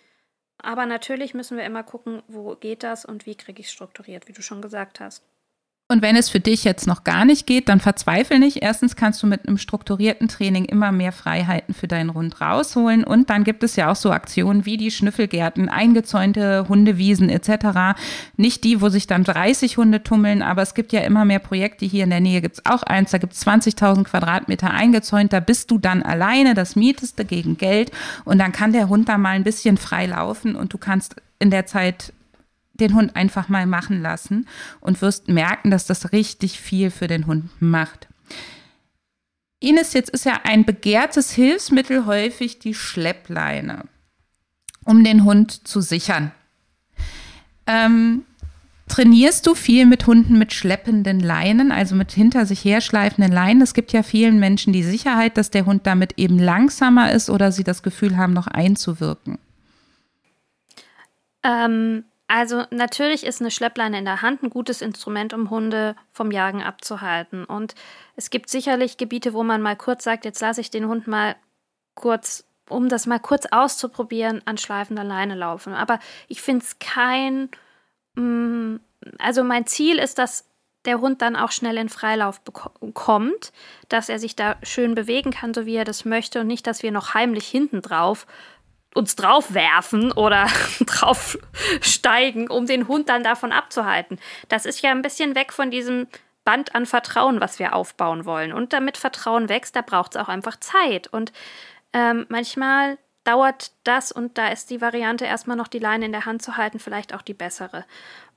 aber 0.62 0.86
natürlich 0.86 1.34
müssen 1.34 1.58
wir 1.58 1.65
immer 1.65 1.84
gucken, 1.84 2.22
wo 2.28 2.56
geht 2.56 2.84
das 2.84 3.06
und 3.06 3.26
wie 3.26 3.36
kriege 3.36 3.62
ich 3.62 3.67
es 3.67 3.74
strukturiert, 3.74 4.28
wie 4.28 4.34
du 4.34 4.41
schon 4.41 4.62
gesagt 4.62 5.00
hast. 5.00 5.24
Und 5.91 6.04
wenn 6.04 6.15
es 6.15 6.30
für 6.30 6.39
dich 6.39 6.65
jetzt 6.65 6.86
noch 6.86 7.04
gar 7.04 7.25
nicht 7.25 7.47
geht, 7.47 7.67
dann 7.67 7.80
verzweifel 7.80 8.38
nicht. 8.38 8.58
Erstens 8.62 8.95
kannst 8.95 9.23
du 9.23 9.28
mit 9.28 9.47
einem 9.47 9.58
strukturierten 9.58 10.28
Training 10.28 10.65
immer 10.65 10.91
mehr 10.91 11.12
Freiheiten 11.12 11.73
für 11.73 11.88
deinen 11.88 12.13
Hund 12.13 12.39
rausholen. 12.39 13.04
Und 13.04 13.32
dann 13.32 13.43
gibt 13.43 13.63
es 13.63 13.75
ja 13.75 13.89
auch 13.89 13.95
so 13.95 14.12
Aktionen 14.12 14.67
wie 14.67 14.78
die 14.78 14.91
Schnüffelgärten, 14.91 15.67
eingezäunte 15.67 16.67
Hundewiesen 16.69 17.30
etc. 17.30 17.99
Nicht 18.38 18.65
die, 18.65 18.82
wo 18.82 18.89
sich 18.89 19.08
dann 19.08 19.23
30 19.23 19.78
Hunde 19.78 20.04
tummeln, 20.04 20.43
aber 20.43 20.62
es 20.62 20.75
gibt 20.75 20.93
ja 20.93 20.99
immer 20.99 21.25
mehr 21.25 21.39
Projekte. 21.39 21.88
Hier 21.88 22.04
in 22.04 22.12
der 22.12 22.21
Nähe 22.21 22.41
gibt 22.41 22.60
es 22.60 22.65
auch 22.67 22.84
eins, 22.84 23.10
da 23.10 23.17
gibt 23.17 23.34
es 23.34 23.43
20.000 23.47 24.04
Quadratmeter 24.04 24.69
eingezäunt. 24.69 25.34
Da 25.34 25.39
bist 25.39 25.71
du 25.71 25.80
dann 25.80 26.04
alleine, 26.04 26.54
das 26.54 26.75
mietest 26.75 27.17
du 27.17 27.25
gegen 27.25 27.58
Geld. 27.58 27.91
Und 28.25 28.38
dann 28.38 28.52
kann 28.52 28.73
der 28.73 28.89
Hund 28.89 29.10
da 29.10 29.17
mal 29.17 29.32
ein 29.32 29.43
bisschen 29.43 29.78
frei 29.78 30.06
laufen 30.06 30.56
und 30.56 30.71
du 30.71 30.78
kannst 30.78 31.15
in 31.39 31.49
der 31.49 31.65
Zeit 31.65 32.13
den 32.82 32.96
Hund 32.96 33.15
einfach 33.15 33.50
mal 33.50 33.65
machen 33.65 34.02
lassen 34.02 34.48
und 34.80 35.02
wirst 35.02 35.28
merken, 35.28 35.72
dass 35.72 35.86
das 35.86 36.12
richtig 36.12 36.60
viel 36.60 36.92
für 36.92 37.08
den 37.08 37.28
Hund 37.28 37.50
macht. 37.60 38.08
Ines, 39.60 39.94
jetzt 39.94 40.10
ist 40.10 40.26
ja 40.26 40.39
ein 40.44 40.63
begehrtes 40.63 41.32
Hilfsmittel 41.32 42.06
häufig 42.06 42.60
die 42.60 42.74
Schleppleine, 42.74 43.84
um 44.86 45.04
den 45.04 45.26
Hund 45.26 45.68
zu 45.68 45.82
sichern. 45.82 46.32
Ähm, 47.68 48.24
trainierst 48.88 49.46
du 49.46 49.56
viel 49.56 49.86
mit 49.86 50.08
Hunden 50.08 50.39
mit 50.39 50.54
schleppenden 50.54 51.20
Leinen, 51.20 51.72
also 51.72 51.96
mit 51.96 52.12
hinter 52.12 52.46
sich 52.46 52.63
herschleifenden 52.63 53.34
Leinen? 53.34 53.62
Es 53.62 53.74
gibt 53.74 53.92
ja 53.92 54.02
vielen 54.02 54.39
Menschen 54.39 54.72
die 54.72 54.84
Sicherheit, 54.84 55.38
dass 55.38 55.52
der 55.52 55.65
Hund 55.65 55.86
damit 55.86 56.13
eben 56.18 56.39
langsamer 56.39 57.12
ist 57.12 57.30
oder 57.30 57.52
sie 57.52 57.65
das 57.65 57.84
Gefühl 57.84 58.18
haben, 58.18 58.34
noch 58.34 58.48
einzuwirken. 58.48 59.39
Ähm, 61.44 62.04
also 62.30 62.63
natürlich 62.70 63.26
ist 63.26 63.42
eine 63.42 63.50
Schleppleine 63.50 63.98
in 63.98 64.06
der 64.06 64.22
Hand 64.22 64.44
ein 64.44 64.52
gutes 64.52 64.84
Instrument, 64.84 65.34
um 65.34 65.50
Hunde 65.50 65.96
vom 66.12 66.30
Jagen 66.30 66.62
abzuhalten. 66.62 67.44
Und 67.44 67.74
es 68.15 68.30
gibt 68.30 68.52
sicherlich 68.52 68.98
Gebiete, 68.98 69.34
wo 69.34 69.42
man 69.42 69.63
mal 69.63 69.76
kurz 69.76 70.04
sagt, 70.04 70.26
jetzt 70.26 70.39
lasse 70.39 70.62
ich 70.62 70.70
den 70.70 70.88
Hund 70.88 71.08
mal 71.08 71.36
kurz, 71.96 72.46
um 72.70 72.88
das 72.88 73.08
mal 73.08 73.20
kurz 73.20 73.48
auszuprobieren, 73.50 74.44
an 74.46 74.60
schleifender 74.60 75.04
Leine 75.04 75.34
laufen. 75.34 75.74
Aber 75.74 75.98
ich 76.28 76.44
finde 76.44 76.63
es 76.63 76.78
kein, 76.78 77.50
mm, 78.13 78.76
also 79.18 79.44
mein 79.44 79.65
Ziel 79.65 79.98
ist, 79.98 80.20
dass 80.20 80.46
der 80.86 81.02
Hund 81.02 81.24
dann 81.24 81.36
auch 81.36 81.52
schnell 81.52 81.78
in 81.78 81.89
Freilauf 81.89 82.42
kommt, 82.94 83.52
dass 83.89 84.08
er 84.08 84.20
sich 84.20 84.36
da 84.36 84.56
schön 84.62 84.94
bewegen 84.94 85.32
kann, 85.32 85.56
so 85.56 85.65
wie 85.65 85.76
er 85.76 85.84
das 85.84 86.06
möchte 86.06 86.42
und 86.42 86.48
nicht, 86.48 86.68
dass 86.68 86.84
wir 86.84 86.92
noch 86.92 87.15
heimlich 87.15 87.48
hinten 87.48 87.82
drauf 87.82 88.28
uns 88.95 89.15
draufwerfen 89.15 90.12
oder 90.12 90.47
draufsteigen, 90.86 92.49
um 92.49 92.65
den 92.65 92.88
Hund 92.88 93.10
dann 93.10 93.23
davon 93.23 93.52
abzuhalten. 93.52 94.19
Das 94.47 94.65
ist 94.65 94.82
ja 94.82 94.91
ein 94.91 95.02
bisschen 95.02 95.36
weg 95.36 95.54
von 95.54 95.71
diesem 95.71 96.08
Band 96.43 96.73
an 96.73 96.86
Vertrauen, 96.86 97.41
was 97.41 97.60
wir 97.60 97.75
aufbauen 97.75 98.25
wollen. 98.25 98.54
Und 98.54 98.73
damit 98.73 98.97
Vertrauen 98.97 99.49
wächst, 99.49 99.75
da 99.75 99.82
braucht 99.82 100.15
es 100.15 100.21
auch 100.21 100.30
einfach 100.30 100.60
Zeit. 100.60 101.08
Und 101.08 101.32
ähm, 101.93 102.25
manchmal 102.30 102.97
dauert 103.23 103.71
das 103.84 104.12
und 104.12 104.38
da 104.38 104.47
ist 104.47 104.69
die 104.71 104.82
Variante, 104.82 105.25
erstmal 105.25 105.58
noch 105.58 105.67
die 105.67 105.80
Leine 105.80 106.06
in 106.06 106.12
der 106.12 106.25
Hand 106.25 106.41
zu 106.41 106.58
halten, 106.58 106.80
vielleicht 106.80 107.13
auch 107.13 107.21
die 107.21 107.34
bessere. 107.36 107.86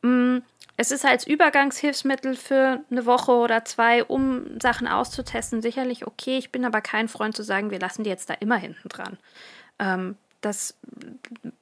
Mm, 0.03 0.39
es 0.77 0.91
ist 0.91 1.05
als 1.05 1.27
Übergangshilfsmittel 1.27 2.37
für 2.37 2.81
eine 2.91 3.07
Woche 3.07 3.33
oder 3.33 3.65
zwei, 3.65 4.05
um 4.05 4.61
Sachen 4.61 4.89
auszutesten, 4.89 5.63
sicherlich 5.63 6.07
okay. 6.07 6.37
Ich 6.39 6.53
bin 6.53 6.65
aber 6.65 6.81
kein 6.81 7.09
Freund 7.09 7.37
zu 7.37 7.43
sagen, 7.43 7.71
wir 7.71 7.79
lassen 7.79 8.05
die 8.05 8.11
jetzt 8.11 8.29
da 8.29 8.35
immer 8.35 8.57
hinten 8.57 8.89
dran. 8.89 9.19
Ähm, 9.79 10.17
das 10.43 10.79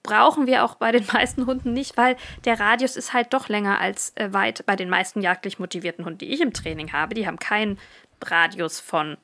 brauchen 0.02 0.46
wir 0.46 0.64
auch 0.64 0.74
bei 0.74 0.90
den 0.90 1.06
meisten 1.12 1.46
Hunden 1.46 1.72
nicht, 1.72 1.96
weil 1.96 2.16
der 2.44 2.58
Radius 2.58 2.96
ist 2.96 3.12
halt 3.12 3.32
doch 3.32 3.48
länger 3.48 3.80
als 3.80 4.12
äh, 4.16 4.32
weit 4.32 4.66
bei 4.66 4.76
den 4.76 4.90
meisten 4.90 5.20
jagdlich 5.20 5.58
motivierten 5.58 6.04
Hunden, 6.04 6.18
die 6.18 6.32
ich 6.32 6.40
im 6.40 6.52
Training 6.52 6.92
habe. 6.92 7.14
Die 7.14 7.26
haben 7.26 7.38
keinen 7.38 7.78
Radius 8.24 8.80
von 8.80 9.16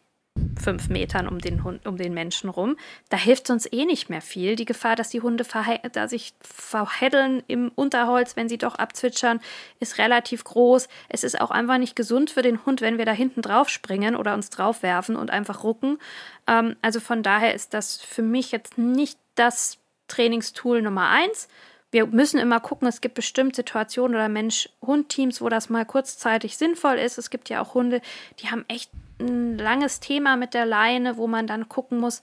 fünf 0.61 0.88
Metern 0.88 1.29
um 1.29 1.38
den, 1.38 1.64
Hund, 1.64 1.87
um 1.87 1.97
den 1.97 2.14
Menschen 2.14 2.51
rum. 2.51 2.77
Da 3.09 3.16
hilft 3.16 3.51
uns 3.51 3.71
eh 3.71 3.85
nicht 3.85 4.11
mehr 4.11 4.21
viel. 4.21 4.57
Die 4.57 4.64
Gefahr, 4.64 4.97
dass 4.97 5.11
die 5.11 5.21
Hunde 5.21 5.45
da 5.92 6.09
sich 6.09 6.35
verheddeln 6.40 7.42
im 7.47 7.71
Unterholz, 7.75 8.37
wenn 8.37 8.49
sie 8.49 8.59
doch 8.59 8.75
abzwitschern, 8.77 9.40
ist 9.81 9.99
relativ 9.99 10.45
groß. 10.45 10.88
Es 11.09 11.25
ist 11.25 11.40
auch 11.40 11.51
einfach 11.51 11.79
nicht 11.79 11.97
gesund 11.97 12.31
für 12.31 12.42
den 12.42 12.64
Hund, 12.64 12.81
wenn 12.81 12.99
wir 12.99 13.05
da 13.05 13.12
hinten 13.12 13.42
drauf 13.42 13.69
springen 13.69 14.16
oder 14.16 14.35
uns 14.35 14.51
draufwerfen 14.51 15.16
und 15.16 15.31
einfach 15.31 15.62
rucken. 15.62 15.99
Ähm, 16.47 16.77
also 16.83 17.01
von 17.01 17.23
daher 17.23 17.55
ist 17.55 17.75
das 17.75 17.97
für 17.97 18.23
mich 18.23 18.53
jetzt 18.53 18.79
nicht 18.79 19.19
das 19.35 19.79
Trainingstool 20.09 20.83
Nummer 20.83 21.09
eins. 21.09 21.49
Wir 21.90 22.07
müssen 22.07 22.38
immer 22.38 22.61
gucken, 22.61 22.88
es 22.88 23.01
gibt 23.01 23.14
bestimmt 23.14 23.57
Situationen 23.57 24.16
oder 24.16 24.29
Mensch-Hund-Teams, 24.29 25.40
wo 25.40 25.49
das 25.49 25.71
mal 25.71 25.85
kurzzeitig 25.85 26.57
sinnvoll 26.57 26.97
ist. 26.97 27.16
Es 27.16 27.31
gibt 27.31 27.49
ja 27.49 27.62
auch 27.62 27.75
Hunde, 27.75 28.01
die 28.40 28.51
haben 28.51 28.64
echt 28.69 28.90
ein 29.18 29.59
langes 29.59 30.00
Thema 30.00 30.37
mit 30.37 30.55
der 30.55 30.66
Leine, 30.66 31.16
wo 31.16 31.26
man 31.26 31.46
dann 31.46 31.68
gucken 31.68 31.98
muss, 31.98 32.22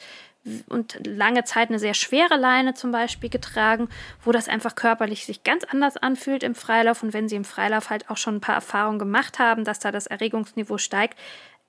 und 0.68 1.00
lange 1.08 1.46
Zeit 1.46 1.70
eine 1.70 1.80
sehr 1.80 1.94
schwere 1.94 2.36
Leine 2.36 2.74
zum 2.74 2.92
Beispiel 2.92 3.30
getragen, 3.30 3.88
wo 4.24 4.32
das 4.32 4.50
einfach 4.50 4.76
körperlich 4.76 5.26
sich 5.26 5.44
ganz 5.44 5.64
anders 5.64 5.96
anfühlt 5.96 6.44
im 6.44 6.54
Freilauf. 6.54 7.02
Und 7.02 7.14
wenn 7.14 7.30
sie 7.30 7.38
im 7.38 7.46
Freilauf 7.46 7.90
halt 7.90 8.10
auch 8.10 8.18
schon 8.18 8.36
ein 8.36 8.42
paar 8.42 8.56
Erfahrungen 8.56 9.00
gemacht 9.00 9.40
haben, 9.40 9.64
dass 9.64 9.80
da 9.80 9.92
das 9.92 10.08
Erregungsniveau 10.08 10.78
steigt, 10.78 11.18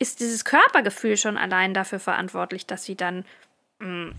ist 0.00 0.18
dieses 0.18 0.44
Körpergefühl 0.44 1.16
schon 1.16 1.38
allein 1.38 1.72
dafür 1.72 2.00
verantwortlich, 2.00 2.66
dass 2.66 2.84
sie 2.84 2.96
dann 2.96 3.24
mm, 3.78 4.10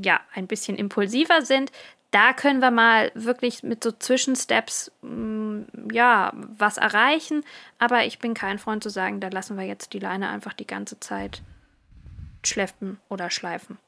ja 0.00 0.20
ein 0.34 0.46
bisschen 0.46 0.78
impulsiver 0.78 1.42
sind 1.42 1.70
da 2.10 2.32
können 2.32 2.60
wir 2.60 2.70
mal 2.70 3.10
wirklich 3.14 3.62
mit 3.62 3.84
so 3.84 3.92
Zwischensteps 3.92 4.90
mm, 5.02 5.60
ja 5.92 6.32
was 6.34 6.78
erreichen. 6.78 7.44
Aber 7.78 8.04
ich 8.04 8.18
bin 8.18 8.34
kein 8.34 8.58
Freund 8.58 8.82
zu 8.82 8.90
sagen, 8.90 9.20
da 9.20 9.28
lassen 9.28 9.56
wir 9.56 9.64
jetzt 9.64 9.92
die 9.92 9.98
Leine 9.98 10.28
einfach 10.28 10.54
die 10.54 10.66
ganze 10.66 10.98
Zeit 11.00 11.42
schleppen 12.44 12.98
oder 13.08 13.30
schleifen. 13.30 13.78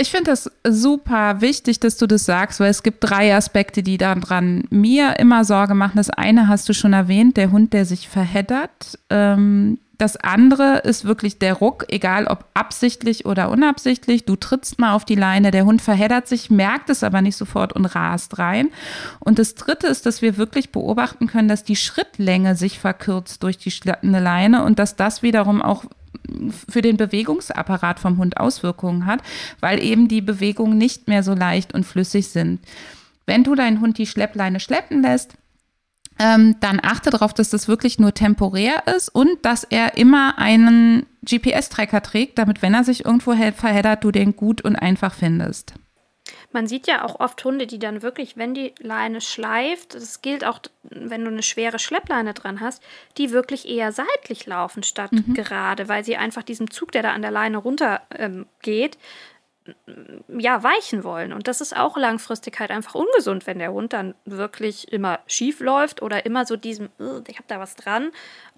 Ich 0.00 0.12
finde 0.12 0.30
das 0.30 0.48
super 0.64 1.40
wichtig, 1.40 1.80
dass 1.80 1.96
du 1.96 2.06
das 2.06 2.24
sagst, 2.24 2.60
weil 2.60 2.70
es 2.70 2.84
gibt 2.84 2.98
drei 3.00 3.34
Aspekte, 3.34 3.82
die 3.82 3.98
daran 3.98 4.62
mir 4.70 5.18
immer 5.18 5.44
Sorge 5.44 5.74
machen. 5.74 5.96
Das 5.96 6.08
eine 6.08 6.46
hast 6.46 6.68
du 6.68 6.72
schon 6.72 6.92
erwähnt, 6.92 7.36
der 7.36 7.50
Hund, 7.50 7.72
der 7.72 7.84
sich 7.84 8.08
verheddert. 8.08 8.96
Ähm, 9.10 9.80
das 9.98 10.16
andere 10.16 10.78
ist 10.78 11.04
wirklich 11.04 11.40
der 11.40 11.54
Ruck, 11.54 11.84
egal 11.88 12.28
ob 12.28 12.44
absichtlich 12.54 13.26
oder 13.26 13.50
unabsichtlich. 13.50 14.24
Du 14.24 14.36
trittst 14.36 14.78
mal 14.78 14.94
auf 14.94 15.04
die 15.04 15.16
Leine, 15.16 15.50
der 15.50 15.64
Hund 15.64 15.82
verheddert 15.82 16.28
sich, 16.28 16.50
merkt 16.50 16.88
es 16.88 17.02
aber 17.02 17.20
nicht 17.20 17.36
sofort 17.36 17.72
und 17.72 17.84
rast 17.84 18.38
rein. 18.38 18.68
Und 19.18 19.40
das 19.40 19.56
dritte 19.56 19.88
ist, 19.88 20.06
dass 20.06 20.22
wir 20.22 20.36
wirklich 20.36 20.70
beobachten 20.70 21.26
können, 21.26 21.48
dass 21.48 21.64
die 21.64 21.74
Schrittlänge 21.74 22.54
sich 22.54 22.78
verkürzt 22.78 23.42
durch 23.42 23.58
die 23.58 23.72
schlattende 23.72 24.20
Leine 24.20 24.62
und 24.62 24.78
dass 24.78 24.94
das 24.94 25.22
wiederum 25.22 25.60
auch 25.60 25.84
für 26.68 26.82
den 26.82 26.96
Bewegungsapparat 26.96 27.98
vom 27.98 28.18
Hund 28.18 28.36
Auswirkungen 28.36 29.04
hat, 29.04 29.20
weil 29.58 29.82
eben 29.82 30.06
die 30.06 30.20
Bewegungen 30.20 30.78
nicht 30.78 31.08
mehr 31.08 31.24
so 31.24 31.34
leicht 31.34 31.74
und 31.74 31.84
flüssig 31.84 32.28
sind. 32.28 32.60
Wenn 33.26 33.42
du 33.42 33.56
deinen 33.56 33.80
Hund 33.80 33.98
die 33.98 34.06
Schleppleine 34.06 34.60
schleppen 34.60 35.02
lässt, 35.02 35.37
ähm, 36.18 36.56
dann 36.60 36.80
achte 36.82 37.10
darauf, 37.10 37.32
dass 37.32 37.50
das 37.50 37.68
wirklich 37.68 37.98
nur 37.98 38.14
temporär 38.14 38.82
ist 38.94 39.08
und 39.08 39.44
dass 39.44 39.64
er 39.64 39.96
immer 39.96 40.38
einen 40.38 41.06
GPS-Tracker 41.24 42.02
trägt, 42.02 42.38
damit, 42.38 42.62
wenn 42.62 42.74
er 42.74 42.84
sich 42.84 43.04
irgendwo 43.04 43.34
verheddert, 43.34 44.04
du 44.04 44.10
den 44.10 44.36
gut 44.36 44.62
und 44.62 44.76
einfach 44.76 45.14
findest. 45.14 45.74
Man 46.52 46.66
sieht 46.66 46.86
ja 46.86 47.04
auch 47.04 47.20
oft 47.20 47.44
Hunde, 47.44 47.66
die 47.66 47.78
dann 47.78 48.02
wirklich, 48.02 48.36
wenn 48.36 48.54
die 48.54 48.74
Leine 48.78 49.20
schleift, 49.20 49.94
das 49.94 50.22
gilt 50.22 50.44
auch, 50.44 50.60
wenn 50.82 51.24
du 51.24 51.30
eine 51.30 51.42
schwere 51.42 51.78
Schleppleine 51.78 52.32
dran 52.32 52.60
hast, 52.60 52.82
die 53.18 53.32
wirklich 53.32 53.68
eher 53.68 53.92
seitlich 53.92 54.46
laufen 54.46 54.82
statt 54.82 55.12
mhm. 55.12 55.34
gerade, 55.34 55.88
weil 55.88 56.04
sie 56.04 56.16
einfach 56.16 56.42
diesem 56.42 56.70
Zug, 56.70 56.92
der 56.92 57.02
da 57.02 57.12
an 57.12 57.22
der 57.22 57.30
Leine 57.30 57.58
runtergeht, 57.58 58.08
ähm, 58.18 58.46
ja, 60.28 60.62
weichen 60.62 61.04
wollen. 61.04 61.32
Und 61.32 61.48
das 61.48 61.60
ist 61.60 61.76
auch 61.76 61.96
langfristig 61.96 62.58
halt 62.58 62.70
einfach 62.70 62.94
ungesund, 62.94 63.46
wenn 63.46 63.58
der 63.58 63.72
Hund 63.72 63.92
dann 63.92 64.14
wirklich 64.24 64.92
immer 64.92 65.20
schief 65.26 65.60
läuft 65.60 66.02
oder 66.02 66.26
immer 66.26 66.46
so 66.46 66.56
diesem, 66.56 66.88
ich 67.26 67.36
habe 67.36 67.48
da 67.48 67.58
was 67.60 67.76
dran, 67.76 68.10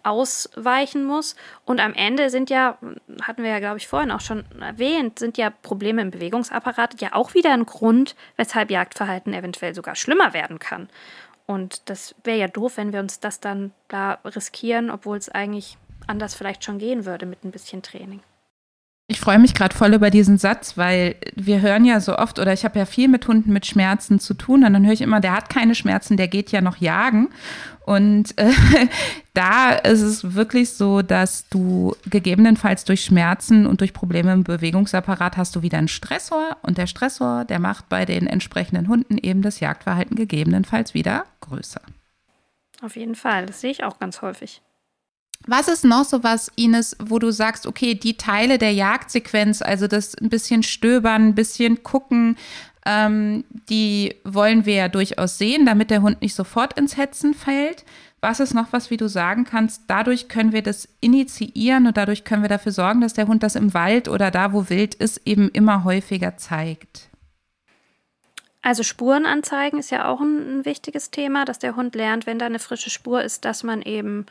ausweichen 0.03 1.05
muss. 1.05 1.37
Und 1.64 1.81
am 1.81 1.94
Ende 1.94 2.31
sind 2.31 2.51
ja, 2.51 2.79
hatten 3.23 3.42
wir 3.42 3.51
ja, 3.51 3.59
glaube 3.59 3.79
ich, 3.79 3.88
vorhin 3.88 4.11
auch 4.11 4.20
schon 4.20 4.44
erwähnt, 4.61 5.18
sind 5.18 5.38
ja 5.38 5.51
Probleme 5.51 6.03
im 6.03 6.11
Bewegungsapparat 6.11 7.01
ja 7.01 7.14
auch 7.14 7.35
wieder 7.35 7.53
ein 7.53 7.66
Grund, 7.66 8.16
weshalb 8.37 8.70
Jagdverhalten 8.70 9.35
eventuell 9.35 9.75
sogar 9.75 9.96
schlimmer 9.96 10.33
werden 10.33 10.59
kann. 10.59 10.88
Und 11.46 11.88
das 11.90 12.14
wäre 12.25 12.38
ja 12.38 12.49
doof, 12.49 12.77
wenn 12.77 12.92
wir 12.92 13.01
uns 13.01 13.20
das 13.20 13.40
dann 13.40 13.73
da 13.88 14.18
riskieren, 14.25 14.90
obwohl 14.90 15.16
es 15.16 15.29
eigentlich 15.29 15.77
anders 16.07 16.35
vielleicht 16.35 16.64
schon 16.64 16.79
gehen 16.79 17.05
würde 17.05 17.27
mit 17.27 17.44
ein 17.44 17.51
bisschen 17.51 17.83
Training. 17.83 18.20
Ich 19.11 19.18
freue 19.18 19.40
mich 19.40 19.55
gerade 19.55 19.75
voll 19.75 19.92
über 19.92 20.09
diesen 20.09 20.38
Satz, 20.38 20.79
weil 20.79 21.16
wir 21.35 21.61
hören 21.61 21.85
ja 21.85 21.99
so 21.99 22.16
oft, 22.16 22.38
oder 22.38 22.53
ich 22.53 22.64
habe 22.64 22.79
ja 22.79 22.87
viel 22.87 23.09
mit 23.09 23.27
Hunden 23.27 23.53
mit 23.53 23.66
Schmerzen 23.66 24.20
zu 24.20 24.35
tun, 24.35 24.62
und 24.62 24.73
dann 24.73 24.87
höre 24.87 24.92
ich 24.92 25.01
immer, 25.01 25.18
der 25.18 25.33
hat 25.33 25.51
keine 25.51 25.75
Schmerzen, 25.75 26.16
der 26.16 26.29
geht 26.29 26.53
ja 26.53 26.61
noch 26.61 26.77
jagen. 26.77 27.29
Und 27.85 28.38
äh, 28.38 28.53
da 29.35 29.73
ist 29.73 30.03
es 30.03 30.35
wirklich 30.37 30.70
so, 30.70 31.03
dass 31.03 31.49
du 31.49 31.96
gegebenenfalls 32.09 32.85
durch 32.85 33.03
Schmerzen 33.05 33.66
und 33.66 33.81
durch 33.81 33.92
Probleme 33.92 34.33
im 34.33 34.44
Bewegungsapparat 34.44 35.37
hast 35.37 35.57
du 35.57 35.62
wieder 35.62 35.79
einen 35.79 35.88
Stressor 35.88 36.59
und 36.62 36.79
der 36.79 36.87
Stressor, 36.87 37.44
der 37.44 37.59
macht 37.59 37.88
bei 37.88 38.05
den 38.05 38.29
entsprechenden 38.29 38.87
Hunden 38.87 39.18
eben 39.18 39.42
das 39.42 39.59
Jagdverhalten 39.59 40.14
gegebenenfalls 40.14 40.94
wieder 40.94 41.25
größer. 41.40 41.83
Auf 42.81 42.94
jeden 42.94 43.16
Fall, 43.16 43.46
das 43.46 43.61
sehe 43.61 43.73
ich 43.73 43.83
auch 43.83 43.99
ganz 43.99 44.23
häufig. 44.23 44.62
Was 45.46 45.68
ist 45.68 45.85
noch 45.85 46.05
so 46.05 46.22
was, 46.22 46.50
Ines, 46.57 46.96
wo 47.03 47.18
du 47.18 47.31
sagst, 47.31 47.66
okay, 47.66 47.94
die 47.94 48.16
Teile 48.16 48.59
der 48.59 48.72
Jagdsequenz, 48.72 49.62
also 49.62 49.87
das 49.87 50.14
ein 50.14 50.29
bisschen 50.29 50.62
stöbern, 50.62 51.29
ein 51.29 51.35
bisschen 51.35 51.83
gucken, 51.83 52.37
ähm, 52.87 53.44
die 53.68 54.14
wollen 54.24 54.64
wir 54.66 54.74
ja 54.74 54.88
durchaus 54.88 55.38
sehen, 55.38 55.66
damit 55.66 55.90
der 55.90 56.03
Hund 56.03 56.22
nicht 56.22 56.35
sofort 56.35 56.79
ins 56.79 56.96
Hetzen 56.96 57.35
fällt. 57.35 57.85
Was 58.20 58.40
ist 58.40 58.55
noch 58.55 58.72
was, 58.72 58.90
wie 58.90 58.96
du 58.96 59.09
sagen 59.09 59.44
kannst? 59.44 59.85
Dadurch 59.87 60.29
können 60.29 60.53
wir 60.53 60.62
das 60.62 60.88
initiieren 61.00 61.87
und 61.87 61.96
dadurch 61.96 62.24
können 62.24 62.42
wir 62.42 62.48
dafür 62.48 62.72
sorgen, 62.72 63.00
dass 63.00 63.14
der 63.14 63.26
Hund 63.26 63.42
das 63.42 63.55
im 63.55 63.72
Wald 63.72 64.09
oder 64.09 64.31
da, 64.31 64.53
wo 64.53 64.68
wild 64.68 64.94
ist, 64.94 65.22
eben 65.24 65.48
immer 65.50 65.85
häufiger 65.85 66.37
zeigt. 66.37 67.09
Also 68.62 68.83
Spurenanzeigen 68.83 69.79
ist 69.79 69.90
ja 69.90 70.07
auch 70.07 70.20
ein, 70.20 70.61
ein 70.61 70.64
wichtiges 70.66 71.11
Thema, 71.11 71.46
dass 71.46 71.59
der 71.59 71.76
Hund 71.76 71.94
lernt, 71.94 72.26
wenn 72.26 72.38
da 72.38 72.46
eine 72.46 72.59
frische 72.59 72.90
Spur 72.90 73.22
ist, 73.22 73.46
dass 73.46 73.62
man 73.62 73.81
eben 73.81 74.26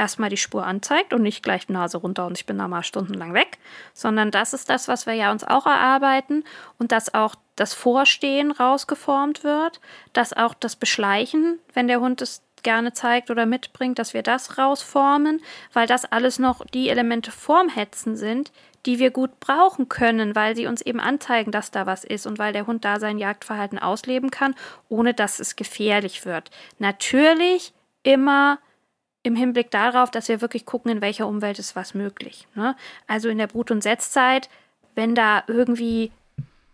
erstmal 0.00 0.30
die 0.30 0.38
Spur 0.38 0.66
anzeigt 0.66 1.12
und 1.12 1.22
nicht 1.22 1.42
gleich 1.42 1.68
Nase 1.68 1.98
runter 1.98 2.26
und 2.26 2.38
ich 2.38 2.46
bin 2.46 2.56
da 2.56 2.66
mal 2.68 2.82
stundenlang 2.82 3.34
weg, 3.34 3.58
sondern 3.92 4.30
das 4.30 4.54
ist 4.54 4.70
das, 4.70 4.88
was 4.88 5.04
wir 5.04 5.12
ja 5.12 5.30
uns 5.30 5.44
auch 5.44 5.66
erarbeiten 5.66 6.42
und 6.78 6.90
dass 6.90 7.12
auch 7.12 7.36
das 7.54 7.74
Vorstehen 7.74 8.50
rausgeformt 8.50 9.44
wird, 9.44 9.80
dass 10.14 10.32
auch 10.32 10.54
das 10.54 10.74
Beschleichen, 10.74 11.58
wenn 11.74 11.86
der 11.86 12.00
Hund 12.00 12.22
es 12.22 12.42
gerne 12.62 12.94
zeigt 12.94 13.30
oder 13.30 13.44
mitbringt, 13.44 13.98
dass 13.98 14.14
wir 14.14 14.22
das 14.22 14.56
rausformen, 14.56 15.42
weil 15.74 15.86
das 15.86 16.06
alles 16.06 16.38
noch 16.38 16.64
die 16.66 16.88
Elemente 16.88 17.30
vorm 17.30 17.68
Hetzen 17.68 18.16
sind, 18.16 18.52
die 18.86 18.98
wir 18.98 19.10
gut 19.10 19.38
brauchen 19.38 19.90
können, 19.90 20.34
weil 20.34 20.56
sie 20.56 20.66
uns 20.66 20.80
eben 20.80 21.00
anzeigen, 21.00 21.52
dass 21.52 21.70
da 21.70 21.84
was 21.84 22.04
ist 22.04 22.26
und 22.26 22.38
weil 22.38 22.54
der 22.54 22.66
Hund 22.66 22.86
da 22.86 22.98
sein 22.98 23.18
Jagdverhalten 23.18 23.78
ausleben 23.78 24.30
kann, 24.30 24.54
ohne 24.88 25.12
dass 25.12 25.40
es 25.40 25.56
gefährlich 25.56 26.24
wird. 26.24 26.50
Natürlich 26.78 27.74
immer 28.02 28.58
im 29.22 29.36
Hinblick 29.36 29.70
darauf, 29.70 30.10
dass 30.10 30.28
wir 30.28 30.40
wirklich 30.40 30.64
gucken, 30.64 30.90
in 30.90 31.00
welcher 31.00 31.26
Umwelt 31.26 31.58
ist 31.58 31.76
was 31.76 31.94
möglich. 31.94 32.46
Ne? 32.54 32.74
Also 33.06 33.28
in 33.28 33.38
der 33.38 33.46
Brut- 33.46 33.70
und 33.70 33.82
Setzzeit, 33.82 34.48
wenn 34.94 35.14
da 35.14 35.44
irgendwie, 35.46 36.10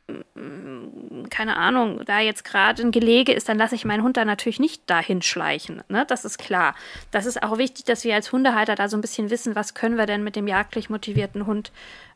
mm, 0.09 1.25
keine 1.29 1.57
Ahnung, 1.57 2.03
da 2.07 2.21
jetzt 2.21 2.45
gerade 2.45 2.83
ein 2.83 2.93
Gelege 2.93 3.33
ist, 3.33 3.49
dann 3.49 3.59
lasse 3.59 3.75
ich 3.75 3.85
meinen 3.85 4.05
Hund 4.05 4.17
da 4.17 4.25
natürlich 4.25 4.61
nicht 4.61 4.89
dahin 4.89 5.23
schleichen. 5.23 5.83
Ne? 5.89 6.05
Das 6.07 6.25
ist 6.25 6.39
klar. 6.39 6.77
Das 7.11 7.27
ist 7.27 7.43
auch 7.43 7.59
wichtig, 7.59 7.85
dass 7.85 8.05
wir 8.05 8.15
als 8.15 8.31
Hundehalter 8.31 8.77
da 8.77 8.89
so 8.89 8.97
ein 8.97 9.01
bisschen 9.01 9.31
wissen, 9.31 9.57
was 9.57 9.75
können 9.75 9.97
wir 9.97 10.07
denn 10.07 10.23
mit 10.23 10.37
dem 10.37 10.47
jagdlich 10.47 10.89
motivierten 10.89 11.47
Hund 11.47 11.73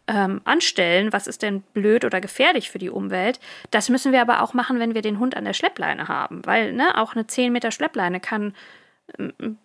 ähm, 0.07 0.41
anstellen, 0.45 1.13
was 1.13 1.27
ist 1.27 1.43
denn 1.43 1.63
blöd 1.75 2.05
oder 2.05 2.21
gefährlich 2.21 2.71
für 2.71 2.79
die 2.79 2.91
Umwelt. 2.91 3.41
Das 3.71 3.89
müssen 3.89 4.13
wir 4.13 4.21
aber 4.21 4.43
auch 4.43 4.55
machen, 4.55 4.79
wenn 4.79 4.95
wir 4.95 5.03
den 5.03 5.19
Hund 5.19 5.37
an 5.37 5.45
der 5.45 5.55
Schleppleine 5.55 6.09
haben, 6.09 6.45
weil 6.47 6.73
ne, 6.73 6.99
auch 6.99 7.15
eine 7.15 7.27
10 7.27 7.53
Meter 7.53 7.71
Schleppleine 7.71 8.21
kann 8.21 8.55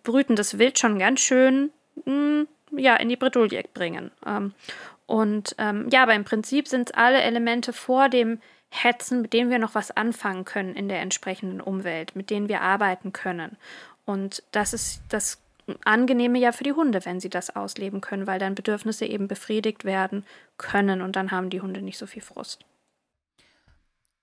brütendes 0.02 0.58
Wild 0.58 0.78
schon 0.78 0.98
ganz 0.98 1.20
schön 1.20 1.70
mh, 2.04 2.12
hm, 2.12 2.48
ja, 2.72 2.96
in 2.96 3.08
die 3.08 3.16
Bredouille 3.16 3.64
bringen. 3.74 4.10
Ähm, 4.26 4.54
und 5.06 5.54
ähm, 5.58 5.88
ja, 5.90 6.02
aber 6.02 6.14
im 6.14 6.24
Prinzip 6.24 6.68
sind 6.68 6.90
es 6.90 6.94
alle 6.94 7.22
Elemente 7.22 7.72
vor 7.72 8.08
dem 8.08 8.40
Hetzen, 8.70 9.22
mit 9.22 9.32
denen 9.32 9.50
wir 9.50 9.58
noch 9.58 9.74
was 9.74 9.96
anfangen 9.96 10.44
können 10.44 10.74
in 10.74 10.88
der 10.88 11.00
entsprechenden 11.00 11.60
Umwelt, 11.60 12.16
mit 12.16 12.30
denen 12.30 12.48
wir 12.48 12.60
arbeiten 12.60 13.12
können. 13.12 13.56
Und 14.04 14.42
das 14.50 14.72
ist 14.72 15.02
das 15.08 15.40
Angenehme 15.84 16.38
ja 16.38 16.52
für 16.52 16.64
die 16.64 16.72
Hunde, 16.72 17.04
wenn 17.04 17.20
sie 17.20 17.30
das 17.30 17.54
ausleben 17.54 18.00
können, 18.00 18.26
weil 18.26 18.38
dann 18.38 18.54
Bedürfnisse 18.54 19.06
eben 19.06 19.28
befriedigt 19.28 19.84
werden 19.84 20.24
können 20.58 21.00
und 21.00 21.16
dann 21.16 21.30
haben 21.30 21.50
die 21.50 21.60
Hunde 21.60 21.82
nicht 21.82 21.98
so 21.98 22.06
viel 22.06 22.22
Frust. 22.22 22.64